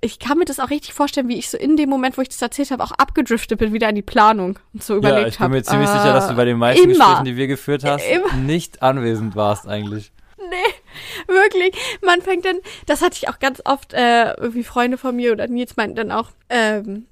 ich 0.00 0.18
kann 0.18 0.38
mir 0.38 0.44
das 0.44 0.60
auch 0.60 0.70
richtig 0.70 0.94
vorstellen, 0.94 1.28
wie 1.28 1.38
ich 1.38 1.50
so 1.50 1.58
in 1.58 1.76
dem 1.76 1.88
Moment, 1.88 2.16
wo 2.18 2.22
ich 2.22 2.28
das 2.28 2.42
erzählt 2.42 2.70
habe, 2.70 2.82
auch 2.82 2.92
abgedriftet 2.92 3.58
bin 3.58 3.72
wieder 3.72 3.88
in 3.88 3.94
die 3.94 4.02
Planung 4.02 4.58
und 4.72 4.82
so 4.82 4.96
überlegt 4.96 5.14
habe. 5.14 5.22
Ja, 5.22 5.28
ich 5.28 5.36
bin 5.36 5.44
hab, 5.44 5.50
mir 5.50 5.62
ziemlich 5.62 5.88
äh, 5.88 5.92
sicher, 5.92 6.12
dass 6.12 6.28
du 6.28 6.34
bei 6.34 6.44
den 6.44 6.58
meisten 6.58 6.84
immer, 6.84 6.94
Gesprächen, 6.94 7.24
die 7.24 7.36
wir 7.36 7.46
geführt 7.46 7.84
hast, 7.84 8.04
immer. 8.04 8.32
nicht 8.34 8.82
anwesend 8.82 9.36
warst 9.36 9.66
eigentlich. 9.66 10.12
Nee, 10.38 11.32
wirklich. 11.32 11.74
Man 12.02 12.20
fängt 12.20 12.44
dann, 12.44 12.58
das 12.86 13.02
hatte 13.02 13.16
ich 13.16 13.28
auch 13.28 13.38
ganz 13.38 13.62
oft, 13.64 13.92
äh, 13.92 14.32
irgendwie 14.34 14.64
Freunde 14.64 14.98
von 14.98 15.14
mir 15.14 15.32
oder 15.32 15.46
Nils 15.46 15.76
meinten 15.76 15.96
dann 15.96 16.12
auch, 16.12 16.30
ähm, 16.48 17.06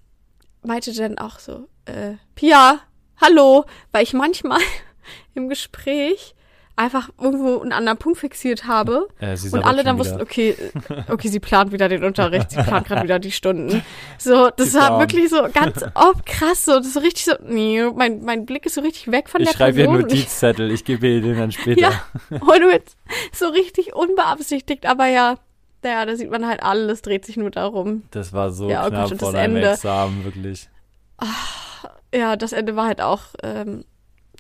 meinte 0.63 0.93
dann 0.95 1.19
auch 1.19 1.39
so, 1.39 1.69
äh, 1.87 2.15
Pia, 2.35 2.81
hallo, 3.21 3.65
weil 3.93 4.03
ich 4.03 4.13
manchmal 4.13 4.61
im 5.35 5.49
Gespräch 5.49 6.35
einfach 6.77 7.11
irgendwo 7.21 7.61
einen 7.61 7.73
anderen 7.73 7.99
Punkt 7.99 8.19
fixiert 8.19 8.67
habe 8.67 9.07
äh, 9.21 9.37
und 9.53 9.63
alle 9.65 9.85
dann 9.85 9.99
wussten, 9.99 10.21
okay, 10.23 10.57
äh, 10.89 11.13
okay, 11.13 11.29
sie 11.29 11.39
plant 11.39 11.73
wieder 11.73 11.91
den 11.91 12.05
Unterricht, 12.05 12.53
sie 12.53 12.63
plant 12.63 12.87
gerade 12.87 13.03
wieder 13.03 13.19
die 13.19 13.33
Stunden. 13.33 13.83
So, 14.17 14.49
das 14.57 14.73
war 14.73 14.99
wirklich 14.99 15.29
so 15.29 15.47
ganz 15.53 15.85
oft 15.95 16.25
krass, 16.25 16.65
so, 16.65 16.79
das 16.79 16.87
ist 16.87 16.95
so 16.95 17.01
richtig 17.01 17.27
so, 17.27 17.33
nee, 17.47 17.83
mein, 17.95 18.25
mein 18.25 18.47
Blick 18.47 18.65
ist 18.65 18.77
so 18.77 18.81
richtig 18.81 19.13
weg 19.13 19.29
von 19.29 19.43
ich 19.43 19.51
der 19.51 19.59
Person. 19.59 19.69
Ich 19.69 19.77
schreibe 19.77 19.81
ihr 19.81 19.91
einen 19.91 20.09
Notizzettel, 20.09 20.71
ich 20.71 20.85
gebe 20.85 21.07
ihr 21.07 21.21
den 21.21 21.37
dann 21.37 21.53
später. 21.53 21.81
ja, 21.81 22.03
und 22.31 22.71
jetzt 22.71 22.97
so 23.33 23.49
richtig 23.49 23.95
unbeabsichtigt, 23.95 24.87
aber 24.87 25.07
ja, 25.07 25.37
naja, 25.83 26.07
da 26.07 26.17
sieht 26.17 26.31
man 26.31 26.47
halt 26.47 26.63
alles, 26.63 27.03
dreht 27.03 27.27
sich 27.27 27.37
nur 27.37 27.51
darum. 27.51 28.05
Das 28.11 28.33
war 28.33 28.53
so 28.53 28.71
ja, 28.71 28.87
oh 28.87 28.89
knapp 28.89 29.19
vor 29.19 29.33
deinem 29.33 29.57
Examen, 29.57 30.25
wirklich. 30.25 30.71
Ach, 31.19 31.70
ja, 32.15 32.37
das 32.37 32.53
Ende 32.53 32.77
war 32.77 32.87
halt 32.87 33.01
auch, 33.01 33.23
ähm, 33.43 33.85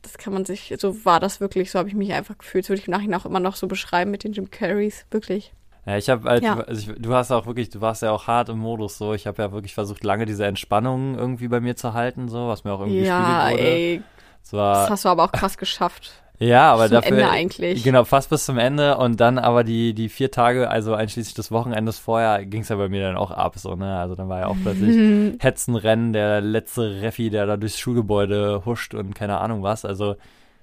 das 0.02 0.18
kann 0.18 0.32
man 0.32 0.44
sich, 0.44 0.74
so 0.78 1.04
war 1.04 1.20
das 1.20 1.40
wirklich, 1.40 1.70
so 1.70 1.78
habe 1.78 1.88
ich 1.88 1.94
mich 1.94 2.12
einfach 2.12 2.38
gefühlt, 2.38 2.64
das 2.64 2.70
würde 2.70 2.80
ich 2.80 2.88
im 2.88 2.92
Nachhinein 2.92 3.20
auch 3.20 3.26
immer 3.26 3.40
noch 3.40 3.56
so 3.56 3.66
beschreiben 3.66 4.10
mit 4.10 4.24
den 4.24 4.32
Jim 4.32 4.50
Carreys, 4.50 5.06
wirklich. 5.10 5.52
Ja, 5.86 5.96
ich 5.96 6.10
habe 6.10 6.28
halt, 6.28 6.42
ja. 6.42 6.58
also 6.60 6.92
ich, 6.92 7.00
du 7.00 7.14
hast 7.14 7.30
auch 7.30 7.46
wirklich, 7.46 7.70
du 7.70 7.80
warst 7.80 8.02
ja 8.02 8.12
auch 8.12 8.26
hart 8.26 8.48
im 8.50 8.58
Modus 8.58 8.98
so. 8.98 9.14
Ich 9.14 9.26
habe 9.26 9.42
ja 9.42 9.50
wirklich 9.50 9.74
versucht, 9.74 10.04
lange 10.04 10.26
diese 10.26 10.44
Entspannung 10.44 11.16
irgendwie 11.18 11.48
bei 11.48 11.60
mir 11.60 11.74
zu 11.74 11.94
halten, 11.94 12.28
so, 12.28 12.48
was 12.48 12.64
mir 12.64 12.72
auch 12.72 12.80
irgendwie 12.80 13.00
ja, 13.00 13.50
wurde. 13.50 13.62
Ey, 13.62 14.02
das 14.50 14.90
hast 14.90 15.04
du 15.04 15.08
aber 15.08 15.24
auch 15.24 15.32
krass 15.32 15.56
geschafft. 15.56 16.22
Ja, 16.40 16.72
aber 16.72 16.88
dafür. 16.88 17.18
Ende 17.18 17.28
eigentlich. 17.28 17.84
Genau, 17.84 18.04
fast 18.04 18.30
bis 18.30 18.46
zum 18.46 18.56
Ende 18.56 18.96
und 18.96 19.20
dann 19.20 19.38
aber 19.38 19.62
die, 19.62 19.92
die 19.92 20.08
vier 20.08 20.30
Tage, 20.30 20.70
also 20.70 20.94
einschließlich 20.94 21.34
des 21.34 21.52
Wochenendes 21.52 21.98
vorher, 21.98 22.46
ging 22.46 22.62
es 22.62 22.70
ja 22.70 22.76
bei 22.76 22.88
mir 22.88 23.02
dann 23.02 23.16
auch 23.16 23.30
ab, 23.30 23.58
so, 23.58 23.76
ne? 23.76 23.98
Also 23.98 24.14
dann 24.14 24.30
war 24.30 24.40
ja 24.40 24.46
auch 24.46 24.56
plötzlich 24.62 25.36
Hetzenrennen, 25.38 26.14
der 26.14 26.40
letzte 26.40 27.02
Reffi, 27.02 27.28
der 27.28 27.44
da 27.44 27.58
durchs 27.58 27.78
Schulgebäude 27.78 28.62
huscht 28.64 28.94
und 28.94 29.14
keine 29.14 29.38
Ahnung 29.38 29.62
was. 29.62 29.84
Also 29.84 30.16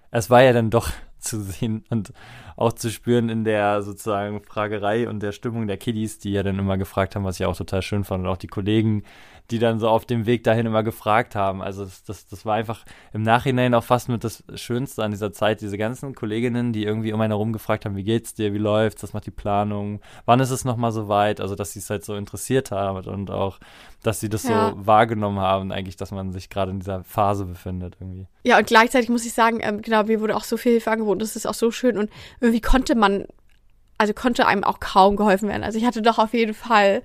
es 0.09 0.31
war 0.31 0.41
ja 0.41 0.51
dann 0.51 0.71
doch 0.71 0.89
zu 1.19 1.41
sehen 1.41 1.85
und 1.91 2.11
auch 2.57 2.73
zu 2.73 2.89
spüren 2.89 3.29
in 3.29 3.43
der 3.43 3.83
sozusagen 3.83 4.41
Fragerei 4.41 5.07
und 5.07 5.21
der 5.21 5.31
Stimmung 5.31 5.67
der 5.67 5.77
Kiddies, 5.77 6.17
die 6.17 6.31
ja 6.31 6.43
dann 6.43 6.57
immer 6.59 6.77
gefragt 6.77 7.15
haben, 7.15 7.23
was 7.23 7.39
ich 7.39 7.45
auch 7.45 7.55
total 7.55 7.83
schön 7.83 8.03
fand 8.03 8.25
und 8.25 8.29
auch 8.29 8.37
die 8.37 8.47
Kollegen, 8.47 9.03
die 9.51 9.59
dann 9.59 9.79
so 9.79 9.87
auf 9.87 10.05
dem 10.05 10.25
Weg 10.25 10.43
dahin 10.43 10.65
immer 10.65 10.83
gefragt 10.83 11.35
haben. 11.35 11.61
Also 11.61 11.85
das, 11.85 12.03
das, 12.03 12.27
das 12.27 12.45
war 12.45 12.55
einfach 12.55 12.83
im 13.13 13.21
Nachhinein 13.21 13.73
auch 13.73 13.83
fast 13.83 14.09
mit 14.09 14.23
das 14.23 14.43
Schönste 14.55 15.03
an 15.03 15.11
dieser 15.11 15.31
Zeit, 15.31 15.61
diese 15.61 15.77
ganzen 15.77 16.15
Kolleginnen, 16.15 16.73
die 16.73 16.83
irgendwie 16.83 17.13
um 17.13 17.21
einen 17.21 17.31
herum 17.31 17.53
gefragt 17.53 17.85
haben, 17.85 17.95
wie 17.95 18.03
geht's 18.03 18.33
dir, 18.33 18.53
wie 18.53 18.57
läuft's, 18.57 19.03
was 19.03 19.13
macht 19.13 19.25
die 19.25 19.31
Planung, 19.31 20.01
wann 20.25 20.39
ist 20.41 20.49
es 20.49 20.65
nochmal 20.65 20.91
so 20.91 21.07
weit, 21.07 21.39
also 21.39 21.55
dass 21.55 21.71
sie 21.71 21.79
es 21.79 21.89
halt 21.89 22.03
so 22.03 22.15
interessiert 22.15 22.71
haben 22.71 23.07
und 23.07 23.31
auch, 23.31 23.59
dass 24.03 24.19
sie 24.19 24.29
das 24.29 24.43
ja. 24.43 24.71
so 24.71 24.85
wahrgenommen 24.85 25.39
haben, 25.39 25.71
eigentlich, 25.71 25.95
dass 25.95 26.11
man 26.11 26.33
sich 26.33 26.49
gerade 26.49 26.71
in 26.71 26.79
dieser 26.79 27.03
Phase 27.03 27.45
befindet 27.45 27.97
irgendwie. 27.99 28.27
Ja, 28.43 28.57
und 28.57 28.67
gleichzeitig 28.67 29.09
muss 29.09 29.25
ich 29.25 29.33
sagen, 29.33 29.59
ähm, 29.61 29.81
genau, 29.81 30.03
mir 30.03 30.19
wurde 30.19 30.35
auch 30.35 30.43
so 30.43 30.57
viel 30.57 30.73
Hilfe 30.73 30.91
angeboten, 30.91 31.19
das 31.19 31.35
ist 31.35 31.45
auch 31.45 31.53
so 31.53 31.71
schön 31.71 31.97
und 31.97 32.09
irgendwie 32.41 32.46
konnte 32.61 32.95
man 32.95 33.25
also 33.97 34.13
konnte 34.13 34.45
einem 34.45 34.63
auch 34.63 34.79
kaum 34.79 35.15
geholfen 35.15 35.49
werden. 35.49 35.63
Also 35.63 35.79
ich 35.79 35.85
hatte 35.85 36.01
doch 36.01 36.19
auf 36.19 36.33
jeden 36.33 36.53
Fall 36.53 37.01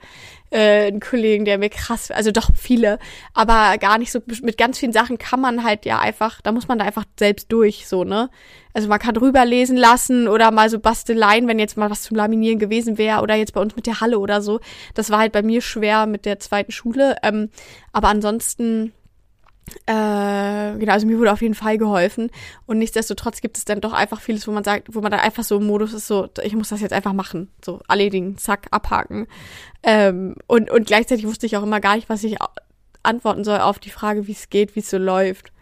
äh, 0.50 0.88
einen 0.88 1.00
Kollegen, 1.00 1.44
der 1.44 1.56
mir 1.56 1.70
krass, 1.70 2.10
also 2.10 2.30
doch 2.30 2.50
viele, 2.54 2.98
aber 3.32 3.78
gar 3.78 3.96
nicht 3.96 4.12
so, 4.12 4.20
mit 4.42 4.58
ganz 4.58 4.78
vielen 4.78 4.92
Sachen 4.92 5.16
kann 5.16 5.40
man 5.40 5.64
halt 5.64 5.86
ja 5.86 5.98
einfach, 5.98 6.42
da 6.42 6.52
muss 6.52 6.68
man 6.68 6.78
da 6.78 6.84
einfach 6.84 7.04
selbst 7.18 7.50
durch, 7.50 7.86
so, 7.86 8.04
ne? 8.04 8.28
Also 8.74 8.88
man 8.88 8.98
kann 8.98 9.14
drüber 9.14 9.44
lesen 9.44 9.76
lassen 9.76 10.28
oder 10.28 10.50
mal 10.50 10.68
so 10.68 10.78
Basteleien, 10.78 11.48
wenn 11.48 11.58
jetzt 11.58 11.76
mal 11.76 11.90
was 11.90 12.02
zum 12.02 12.16
Laminieren 12.16 12.58
gewesen 12.58 12.98
wäre 12.98 13.22
oder 13.22 13.34
jetzt 13.34 13.52
bei 13.54 13.60
uns 13.60 13.76
mit 13.76 13.86
der 13.86 14.00
Halle 14.00 14.18
oder 14.18 14.40
so. 14.40 14.60
Das 14.94 15.10
war 15.10 15.18
halt 15.18 15.32
bei 15.32 15.42
mir 15.42 15.60
schwer 15.60 16.06
mit 16.06 16.24
der 16.24 16.40
zweiten 16.40 16.72
Schule. 16.72 17.16
Ähm, 17.22 17.50
aber 17.92 18.08
ansonsten 18.08 18.92
äh, 19.86 20.78
genau, 20.78 20.92
also 20.92 21.06
mir 21.06 21.18
wurde 21.18 21.32
auf 21.32 21.42
jeden 21.42 21.54
Fall 21.54 21.78
geholfen. 21.78 22.30
Und 22.66 22.78
nichtsdestotrotz 22.78 23.40
gibt 23.40 23.56
es 23.56 23.64
dann 23.64 23.80
doch 23.80 23.92
einfach 23.92 24.20
vieles, 24.20 24.46
wo 24.46 24.52
man 24.52 24.64
sagt, 24.64 24.94
wo 24.94 25.00
man 25.00 25.10
dann 25.10 25.20
einfach 25.20 25.44
so 25.44 25.56
im 25.58 25.66
Modus 25.66 25.92
ist, 25.92 26.06
so, 26.06 26.28
ich 26.42 26.54
muss 26.54 26.68
das 26.68 26.80
jetzt 26.80 26.92
einfach 26.92 27.12
machen. 27.12 27.50
So, 27.64 27.80
erledigen, 27.88 28.36
zack, 28.38 28.66
abhaken. 28.70 29.26
Ähm, 29.82 30.36
und, 30.46 30.70
und 30.70 30.86
gleichzeitig 30.86 31.26
wusste 31.26 31.46
ich 31.46 31.56
auch 31.56 31.62
immer 31.62 31.80
gar 31.80 31.96
nicht, 31.96 32.08
was 32.08 32.24
ich 32.24 32.36
antworten 33.02 33.44
soll 33.44 33.60
auf 33.60 33.78
die 33.78 33.90
Frage, 33.90 34.26
wie 34.26 34.32
es 34.32 34.50
geht, 34.50 34.76
wie 34.76 34.80
es 34.80 34.90
so 34.90 34.98
läuft. 34.98 35.52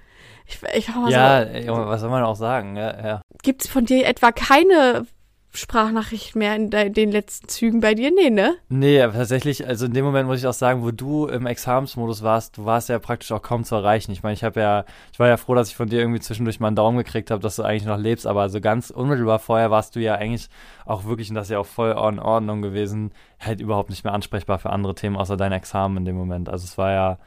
Ich, 0.46 0.58
ich 0.74 0.88
ja, 1.08 1.46
so, 1.64 1.72
was 1.72 2.00
soll 2.00 2.10
man 2.10 2.24
auch 2.24 2.36
sagen? 2.36 2.76
Ja, 2.76 3.06
ja. 3.06 3.22
Gibt 3.42 3.64
es 3.64 3.70
von 3.70 3.84
dir 3.84 4.06
etwa 4.06 4.32
keine 4.32 5.06
Sprachnachricht 5.52 6.36
mehr 6.36 6.54
in 6.54 6.70
den 6.70 7.10
letzten 7.10 7.48
Zügen 7.48 7.80
bei 7.80 7.94
dir? 7.94 8.12
Nee, 8.12 8.30
ne? 8.30 8.54
Nee, 8.68 9.00
tatsächlich, 9.00 9.66
also 9.66 9.86
in 9.86 9.92
dem 9.92 10.04
Moment 10.04 10.28
muss 10.28 10.38
ich 10.38 10.46
auch 10.46 10.52
sagen, 10.52 10.82
wo 10.82 10.92
du 10.92 11.26
im 11.26 11.46
Examensmodus 11.46 12.22
warst, 12.22 12.56
du 12.56 12.64
warst 12.66 12.88
ja 12.88 13.00
praktisch 13.00 13.32
auch 13.32 13.42
kaum 13.42 13.64
zu 13.64 13.74
erreichen. 13.74 14.12
Ich 14.12 14.22
meine, 14.22 14.34
ich 14.34 14.44
habe 14.44 14.60
ja, 14.60 14.84
ich 15.12 15.18
war 15.18 15.26
ja 15.26 15.36
froh, 15.36 15.56
dass 15.56 15.68
ich 15.68 15.74
von 15.74 15.88
dir 15.88 15.98
irgendwie 15.98 16.20
zwischendurch 16.20 16.60
mal 16.60 16.68
einen 16.68 16.76
Daumen 16.76 16.98
gekriegt 16.98 17.32
habe, 17.32 17.42
dass 17.42 17.56
du 17.56 17.64
eigentlich 17.64 17.84
noch 17.84 17.98
lebst, 17.98 18.28
aber 18.28 18.48
so 18.48 18.60
ganz 18.60 18.90
unmittelbar 18.90 19.40
vorher 19.40 19.72
warst 19.72 19.96
du 19.96 20.00
ja 20.00 20.14
eigentlich 20.14 20.48
auch 20.86 21.04
wirklich, 21.04 21.30
und 21.30 21.34
das 21.34 21.48
ist 21.48 21.52
ja 21.52 21.58
auch 21.58 21.66
voll 21.66 21.90
in 21.90 22.20
Ordnung 22.20 22.62
gewesen, 22.62 23.10
halt 23.40 23.60
überhaupt 23.60 23.90
nicht 23.90 24.04
mehr 24.04 24.14
ansprechbar 24.14 24.60
für 24.60 24.70
andere 24.70 24.94
Themen 24.94 25.16
außer 25.16 25.36
dein 25.36 25.52
Examen 25.52 25.96
in 25.96 26.04
dem 26.04 26.16
Moment. 26.16 26.48
Also 26.48 26.64
es 26.64 26.78
war 26.78 26.92
ja, 26.92 27.18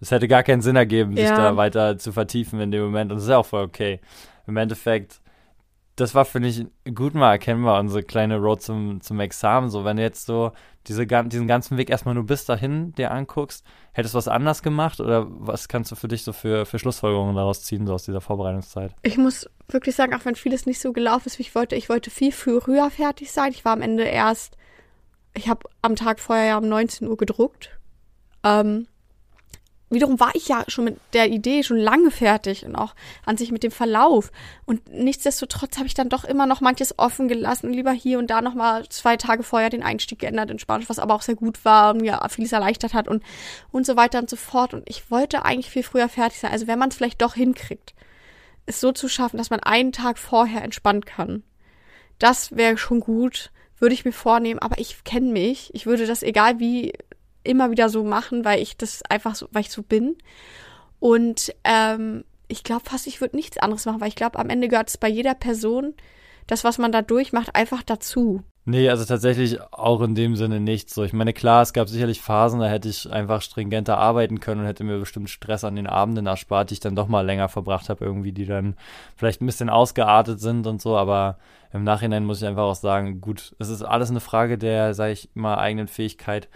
es 0.00 0.10
hätte 0.10 0.26
gar 0.26 0.42
keinen 0.42 0.62
Sinn 0.62 0.74
ergeben, 0.74 1.14
sich 1.14 1.26
ja. 1.26 1.36
da 1.36 1.56
weiter 1.56 1.98
zu 1.98 2.10
vertiefen 2.10 2.60
in 2.60 2.72
dem 2.72 2.82
Moment 2.82 3.12
und 3.12 3.18
das 3.18 3.24
ist 3.24 3.30
ja 3.30 3.38
auch 3.38 3.46
voll 3.46 3.62
okay. 3.62 4.00
Im 4.48 4.56
Endeffekt 4.56 5.20
das 6.00 6.14
war, 6.14 6.24
finde 6.24 6.48
ich, 6.48 6.66
gut 6.94 7.14
mal 7.14 7.32
erkennbar, 7.32 7.78
unsere 7.78 8.02
kleine 8.02 8.38
Road 8.38 8.62
zum, 8.62 9.00
zum 9.00 9.20
Examen. 9.20 9.68
So, 9.68 9.84
wenn 9.84 9.96
du 9.96 10.02
jetzt 10.02 10.26
so 10.26 10.52
diese, 10.86 11.06
diesen 11.06 11.46
ganzen 11.46 11.76
Weg 11.76 11.90
erstmal 11.90 12.14
nur 12.14 12.24
bis 12.24 12.46
dahin 12.46 12.92
dir 12.94 13.10
anguckst, 13.10 13.64
hättest 13.92 14.14
du 14.14 14.18
was 14.18 14.28
anders 14.28 14.62
gemacht 14.62 15.00
oder 15.00 15.26
was 15.28 15.68
kannst 15.68 15.92
du 15.92 15.96
für 15.96 16.08
dich 16.08 16.24
so 16.24 16.32
für, 16.32 16.64
für 16.64 16.78
Schlussfolgerungen 16.78 17.36
daraus 17.36 17.62
ziehen, 17.62 17.86
so 17.86 17.94
aus 17.94 18.04
dieser 18.04 18.20
Vorbereitungszeit? 18.20 18.94
Ich 19.02 19.18
muss 19.18 19.48
wirklich 19.68 19.94
sagen, 19.94 20.14
auch 20.14 20.24
wenn 20.24 20.36
vieles 20.36 20.64
nicht 20.64 20.80
so 20.80 20.92
gelaufen 20.92 21.26
ist, 21.26 21.38
wie 21.38 21.42
ich 21.42 21.54
wollte, 21.54 21.76
ich 21.76 21.88
wollte 21.88 22.10
viel 22.10 22.32
früher 22.32 22.90
fertig 22.90 23.30
sein. 23.30 23.52
Ich 23.52 23.64
war 23.64 23.72
am 23.72 23.82
Ende 23.82 24.04
erst, 24.04 24.56
ich 25.34 25.48
habe 25.48 25.68
am 25.82 25.96
Tag 25.96 26.18
vorher 26.18 26.46
ja 26.46 26.58
um 26.58 26.68
19 26.68 27.06
Uhr 27.08 27.16
gedruckt. 27.16 27.78
Ähm, 28.42 28.86
wiederum 29.90 30.20
war 30.20 30.34
ich 30.34 30.48
ja 30.48 30.64
schon 30.68 30.84
mit 30.84 31.00
der 31.12 31.28
Idee 31.30 31.62
schon 31.62 31.76
lange 31.76 32.10
fertig 32.10 32.64
und 32.64 32.76
auch 32.76 32.94
an 33.26 33.36
sich 33.36 33.50
mit 33.50 33.62
dem 33.62 33.72
Verlauf. 33.72 34.30
Und 34.64 34.88
nichtsdestotrotz 34.88 35.76
habe 35.76 35.86
ich 35.86 35.94
dann 35.94 36.08
doch 36.08 36.24
immer 36.24 36.46
noch 36.46 36.60
manches 36.60 36.98
offen 36.98 37.28
gelassen 37.28 37.66
und 37.66 37.72
lieber 37.74 37.92
hier 37.92 38.18
und 38.18 38.28
da 38.28 38.40
noch 38.40 38.54
mal 38.54 38.88
zwei 38.88 39.16
Tage 39.16 39.42
vorher 39.42 39.68
den 39.68 39.82
Einstieg 39.82 40.20
geändert 40.20 40.50
in 40.50 40.58
Spanisch, 40.58 40.88
was 40.88 41.00
aber 41.00 41.14
auch 41.14 41.22
sehr 41.22 41.34
gut 41.34 41.64
war 41.64 41.92
und 41.92 42.02
mir 42.02 42.20
vieles 42.30 42.52
erleichtert 42.52 42.94
hat 42.94 43.08
und, 43.08 43.22
und 43.72 43.84
so 43.84 43.96
weiter 43.96 44.20
und 44.20 44.30
so 44.30 44.36
fort. 44.36 44.74
Und 44.74 44.88
ich 44.88 45.10
wollte 45.10 45.44
eigentlich 45.44 45.70
viel 45.70 45.82
früher 45.82 46.08
fertig 46.08 46.38
sein. 46.38 46.52
Also 46.52 46.66
wenn 46.66 46.78
man 46.78 46.90
es 46.90 46.96
vielleicht 46.96 47.20
doch 47.20 47.34
hinkriegt, 47.34 47.94
es 48.66 48.80
so 48.80 48.92
zu 48.92 49.08
schaffen, 49.08 49.38
dass 49.38 49.50
man 49.50 49.60
einen 49.60 49.92
Tag 49.92 50.18
vorher 50.18 50.62
entspannen 50.62 51.04
kann. 51.04 51.42
Das 52.18 52.54
wäre 52.56 52.76
schon 52.78 53.00
gut, 53.00 53.50
würde 53.78 53.94
ich 53.94 54.04
mir 54.04 54.12
vornehmen, 54.12 54.60
aber 54.60 54.78
ich 54.78 55.04
kenne 55.04 55.32
mich. 55.32 55.70
Ich 55.74 55.86
würde 55.86 56.06
das, 56.06 56.22
egal 56.22 56.60
wie 56.60 56.92
immer 57.42 57.70
wieder 57.70 57.88
so 57.88 58.04
machen, 58.04 58.44
weil 58.44 58.60
ich 58.60 58.76
das 58.76 59.02
einfach 59.08 59.34
so, 59.34 59.48
weil 59.52 59.62
ich 59.62 59.70
so 59.70 59.82
bin. 59.82 60.16
Und 60.98 61.54
ähm, 61.64 62.24
ich 62.48 62.64
glaube 62.64 62.82
fast, 62.84 63.06
ich 63.06 63.20
würde 63.20 63.36
nichts 63.36 63.58
anderes 63.58 63.86
machen, 63.86 64.00
weil 64.00 64.08
ich 64.08 64.16
glaube, 64.16 64.38
am 64.38 64.50
Ende 64.50 64.68
gehört 64.68 64.88
es 64.88 64.98
bei 64.98 65.08
jeder 65.08 65.34
Person, 65.34 65.94
das, 66.46 66.64
was 66.64 66.78
man 66.78 66.92
da 66.92 67.02
durchmacht, 67.02 67.54
einfach 67.54 67.82
dazu. 67.82 68.42
Nee, 68.66 68.90
also 68.90 69.04
tatsächlich 69.04 69.60
auch 69.72 70.02
in 70.02 70.14
dem 70.14 70.36
Sinne 70.36 70.60
nicht 70.60 70.90
so. 70.90 71.02
Ich 71.02 71.14
meine, 71.14 71.32
klar, 71.32 71.62
es 71.62 71.72
gab 71.72 71.88
sicherlich 71.88 72.20
Phasen, 72.20 72.60
da 72.60 72.68
hätte 72.68 72.88
ich 72.88 73.10
einfach 73.10 73.40
stringenter 73.40 73.96
arbeiten 73.96 74.38
können 74.38 74.60
und 74.60 74.66
hätte 74.66 74.84
mir 74.84 74.98
bestimmt 74.98 75.30
Stress 75.30 75.64
an 75.64 75.76
den 75.76 75.86
Abenden 75.86 76.26
erspart, 76.26 76.70
die 76.70 76.74
ich 76.74 76.80
dann 76.80 76.94
doch 76.94 77.08
mal 77.08 77.24
länger 77.24 77.48
verbracht 77.48 77.88
habe, 77.88 78.04
irgendwie, 78.04 78.32
die 78.32 78.46
dann 78.46 78.76
vielleicht 79.16 79.40
ein 79.40 79.46
bisschen 79.46 79.70
ausgeartet 79.70 80.40
sind 80.40 80.66
und 80.66 80.82
so, 80.82 80.96
aber 80.96 81.38
im 81.72 81.84
Nachhinein 81.84 82.24
muss 82.24 82.42
ich 82.42 82.48
einfach 82.48 82.64
auch 82.64 82.74
sagen, 82.74 83.20
gut, 83.20 83.56
es 83.58 83.70
ist 83.70 83.82
alles 83.82 84.10
eine 84.10 84.20
Frage 84.20 84.58
der, 84.58 84.92
sage 84.92 85.12
ich 85.12 85.30
mal, 85.34 85.56
eigenen 85.56 85.88
Fähigkeit 85.88 86.48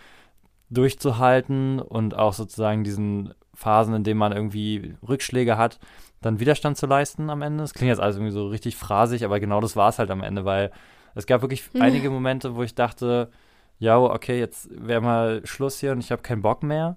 durchzuhalten 0.70 1.78
und 1.80 2.16
auch 2.16 2.32
sozusagen 2.32 2.84
diesen 2.84 3.34
Phasen, 3.54 3.94
in 3.94 4.04
denen 4.04 4.18
man 4.18 4.32
irgendwie 4.32 4.96
Rückschläge 5.06 5.56
hat, 5.56 5.78
dann 6.20 6.40
Widerstand 6.40 6.76
zu 6.76 6.86
leisten 6.86 7.30
am 7.30 7.42
Ende. 7.42 7.64
Es 7.64 7.74
klingt 7.74 7.90
jetzt 7.90 8.00
alles 8.00 8.16
irgendwie 8.16 8.32
so 8.32 8.48
richtig 8.48 8.76
phrasig, 8.76 9.24
aber 9.24 9.40
genau 9.40 9.60
das 9.60 9.76
war 9.76 9.88
es 9.88 9.98
halt 9.98 10.10
am 10.10 10.22
Ende, 10.22 10.44
weil 10.44 10.72
es 11.14 11.26
gab 11.26 11.42
wirklich 11.42 11.72
mhm. 11.72 11.82
einige 11.82 12.10
Momente, 12.10 12.56
wo 12.56 12.62
ich 12.62 12.74
dachte, 12.74 13.30
ja, 13.78 13.98
okay, 13.98 14.38
jetzt 14.38 14.68
wäre 14.70 15.00
mal 15.00 15.40
Schluss 15.44 15.80
hier 15.80 15.92
und 15.92 16.00
ich 16.00 16.10
habe 16.10 16.22
keinen 16.22 16.42
Bock 16.42 16.62
mehr. 16.62 16.96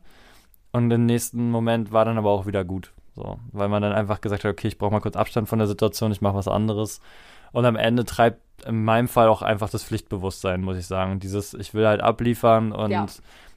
Und 0.71 0.91
im 0.91 1.05
nächsten 1.05 1.49
Moment 1.49 1.91
war 1.91 2.05
dann 2.05 2.17
aber 2.17 2.31
auch 2.31 2.45
wieder 2.45 2.63
gut. 2.63 2.93
So, 3.15 3.39
weil 3.51 3.67
man 3.67 3.81
dann 3.81 3.93
einfach 3.93 4.21
gesagt 4.21 4.43
hat, 4.43 4.51
okay, 4.51 4.67
ich 4.67 4.77
brauche 4.77 4.91
mal 4.91 4.99
kurz 4.99 5.15
Abstand 5.15 5.49
von 5.49 5.57
der 5.57 5.67
Situation, 5.67 6.11
ich 6.11 6.21
mache 6.21 6.35
was 6.35 6.47
anderes. 6.47 7.01
Und 7.51 7.65
am 7.65 7.75
Ende 7.75 8.05
treibt 8.05 8.41
in 8.65 8.83
meinem 8.83 9.07
Fall 9.07 9.27
auch 9.27 9.41
einfach 9.41 9.69
das 9.69 9.83
Pflichtbewusstsein, 9.83 10.61
muss 10.61 10.77
ich 10.77 10.85
sagen. 10.85 11.19
Dieses, 11.19 11.53
ich 11.53 11.73
will 11.73 11.87
halt 11.87 12.01
abliefern 12.01 12.71
und 12.71 12.91
ja. 12.91 13.05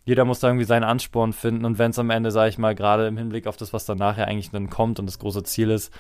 Jeder 0.05 0.25
muss 0.25 0.41
da 0.41 0.49
irgendwie 0.49 0.65
seinen 0.65 0.85
Ansporn 0.85 1.33
finden. 1.33 1.65
Und 1.65 1.79
wenn 1.79 1.91
es 1.91 1.99
am 1.99 2.11
Ende, 2.11 2.31
sage 2.31 2.51
ich 2.51 2.59
mal, 2.59 2.75
gerade 2.75 3.07
im 3.07 3.17
Hinblick 3.17 3.47
auf 3.47 3.57
das, 3.57 3.73
was 3.73 3.87
dann 3.87 3.99
nachher 3.99 4.29
eigentlich 4.29 4.51
dann 4.51 4.71
kommt 4.71 4.99
und 4.99 5.07
das 5.07 5.19
große 5.19 5.43
Ziel 5.43 5.71
ist, 5.71 5.93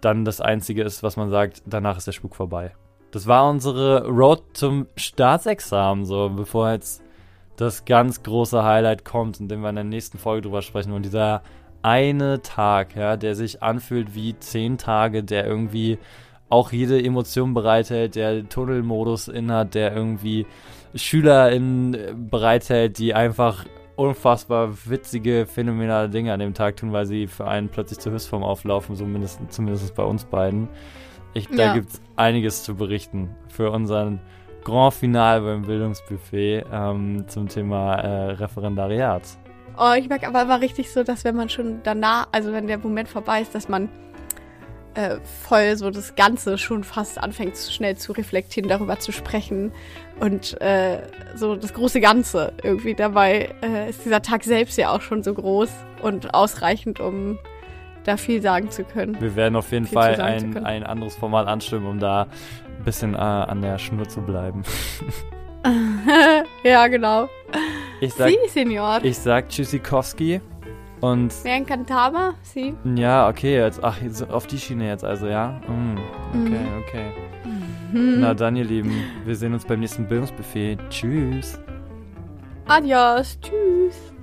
dann 0.00 0.24
das 0.24 0.40
Einzige 0.40 0.82
ist, 0.82 1.02
was 1.02 1.16
man 1.16 1.30
sagt, 1.30 1.62
danach 1.66 1.96
ist 1.96 2.06
der 2.06 2.12
Spuk 2.12 2.34
vorbei. 2.34 2.72
Das 3.10 3.26
war 3.26 3.48
unsere 3.48 4.06
Road 4.08 4.42
zum 4.54 4.86
Staatsexamen, 4.96 6.04
so, 6.04 6.30
bevor 6.30 6.72
jetzt 6.72 7.02
das 7.56 7.84
ganz 7.84 8.22
große 8.22 8.64
Highlight 8.64 9.04
kommt, 9.04 9.38
in 9.38 9.48
dem 9.48 9.60
wir 9.60 9.68
in 9.68 9.76
der 9.76 9.84
nächsten 9.84 10.18
Folge 10.18 10.42
drüber 10.42 10.62
sprechen. 10.62 10.92
Und 10.92 11.04
dieser 11.04 11.42
eine 11.82 12.42
Tag, 12.42 12.96
ja, 12.96 13.16
der 13.16 13.36
sich 13.36 13.62
anfühlt 13.62 14.14
wie 14.14 14.36
zehn 14.38 14.78
Tage, 14.78 15.22
der 15.22 15.46
irgendwie 15.46 15.98
auch 16.48 16.72
jede 16.72 17.02
Emotion 17.02 17.54
bereithält, 17.54 18.14
der 18.16 18.48
Tunnelmodus 18.48 19.28
inhat, 19.28 19.74
der 19.74 19.94
irgendwie 19.94 20.46
SchülerInnen 20.94 22.28
bereithält, 22.30 22.98
die 22.98 23.14
einfach 23.14 23.64
unfassbar 23.96 24.70
witzige, 24.86 25.46
phänomenale 25.46 26.08
Dinge 26.08 26.32
an 26.32 26.40
dem 26.40 26.54
Tag 26.54 26.76
tun, 26.76 26.92
weil 26.92 27.06
sie 27.06 27.26
für 27.26 27.46
einen 27.46 27.68
plötzlich 27.68 28.00
zur 28.00 28.12
Höchstform 28.12 28.42
auflaufen, 28.42 28.96
zumindest, 28.96 29.40
zumindest 29.50 29.94
bei 29.94 30.02
uns 30.02 30.24
beiden. 30.24 30.68
Ich, 31.32 31.48
da 31.48 31.66
ja. 31.66 31.74
gibt 31.74 31.90
es 31.90 32.02
einiges 32.16 32.62
zu 32.62 32.74
berichten 32.74 33.34
für 33.48 33.70
unseren 33.70 34.20
Grand 34.64 34.94
Final 34.94 35.42
beim 35.42 35.62
Bildungsbuffet 35.62 36.64
ähm, 36.72 37.24
zum 37.28 37.48
Thema 37.48 37.96
äh, 37.96 38.30
Referendariat. 38.32 39.22
Oh, 39.76 39.92
ich 39.98 40.08
merke 40.08 40.28
aber 40.28 40.42
immer 40.42 40.60
richtig 40.60 40.90
so, 40.92 41.02
dass 41.02 41.24
wenn 41.24 41.36
man 41.36 41.48
schon 41.48 41.80
danach, 41.82 42.28
also 42.32 42.52
wenn 42.52 42.66
der 42.66 42.78
Moment 42.78 43.08
vorbei 43.08 43.42
ist, 43.42 43.54
dass 43.54 43.68
man 43.68 43.88
äh, 44.94 45.18
voll 45.42 45.76
so 45.76 45.90
das 45.90 46.14
Ganze 46.14 46.58
schon 46.58 46.84
fast 46.84 47.18
anfängt, 47.18 47.56
schnell 47.56 47.96
zu 47.96 48.12
reflektieren, 48.12 48.68
darüber 48.68 48.98
zu 48.98 49.12
sprechen 49.12 49.72
und 50.20 50.60
äh, 50.60 50.98
so 51.34 51.56
das 51.56 51.74
große 51.74 52.00
Ganze 52.00 52.52
irgendwie. 52.62 52.94
Dabei 52.94 53.54
äh, 53.62 53.90
ist 53.90 54.04
dieser 54.04 54.22
Tag 54.22 54.44
selbst 54.44 54.78
ja 54.78 54.90
auch 54.90 55.00
schon 55.00 55.22
so 55.22 55.34
groß 55.34 55.70
und 56.02 56.34
ausreichend, 56.34 57.00
um 57.00 57.38
da 58.04 58.16
viel 58.16 58.42
sagen 58.42 58.70
zu 58.70 58.84
können. 58.84 59.20
Wir 59.20 59.34
werden 59.34 59.56
auf 59.56 59.72
jeden 59.72 59.86
Fall 59.86 60.20
ein, 60.20 60.64
ein 60.64 60.84
anderes 60.84 61.16
Format 61.16 61.46
anstimmen, 61.46 61.86
um 61.86 61.98
da 61.98 62.26
ein 62.78 62.84
bisschen 62.84 63.14
äh, 63.14 63.18
an 63.18 63.62
der 63.62 63.78
Schnur 63.78 64.08
zu 64.08 64.20
bleiben. 64.20 64.62
ja, 66.64 66.86
genau. 66.88 67.28
Ich 68.00 68.12
sag, 68.12 68.28
Sie, 68.28 68.36
Senior. 68.48 69.00
Ich 69.02 69.18
sag 69.18 69.48
Tschüssikowski. 69.48 70.40
Und. 71.04 71.34
Wer 71.42 71.56
encantaba? 71.56 72.32
Sie? 72.42 72.74
Ja, 72.96 73.28
okay, 73.28 73.58
jetzt, 73.58 73.84
ach, 73.84 73.98
auf 74.30 74.46
die 74.46 74.58
Schiene 74.58 74.88
jetzt 74.88 75.04
also, 75.04 75.26
ja? 75.26 75.60
Mm, 75.68 75.98
okay, 76.30 76.48
mhm. 76.48 76.82
okay. 76.82 77.12
Mhm. 77.92 78.20
Na 78.20 78.32
dann, 78.32 78.56
ihr 78.56 78.64
Lieben, 78.64 78.90
wir 79.26 79.36
sehen 79.36 79.52
uns 79.52 79.66
beim 79.66 79.80
nächsten 79.80 80.08
Bildungsbuffet. 80.08 80.78
Tschüss. 80.88 81.60
Adios, 82.66 83.38
tschüss. 83.42 84.13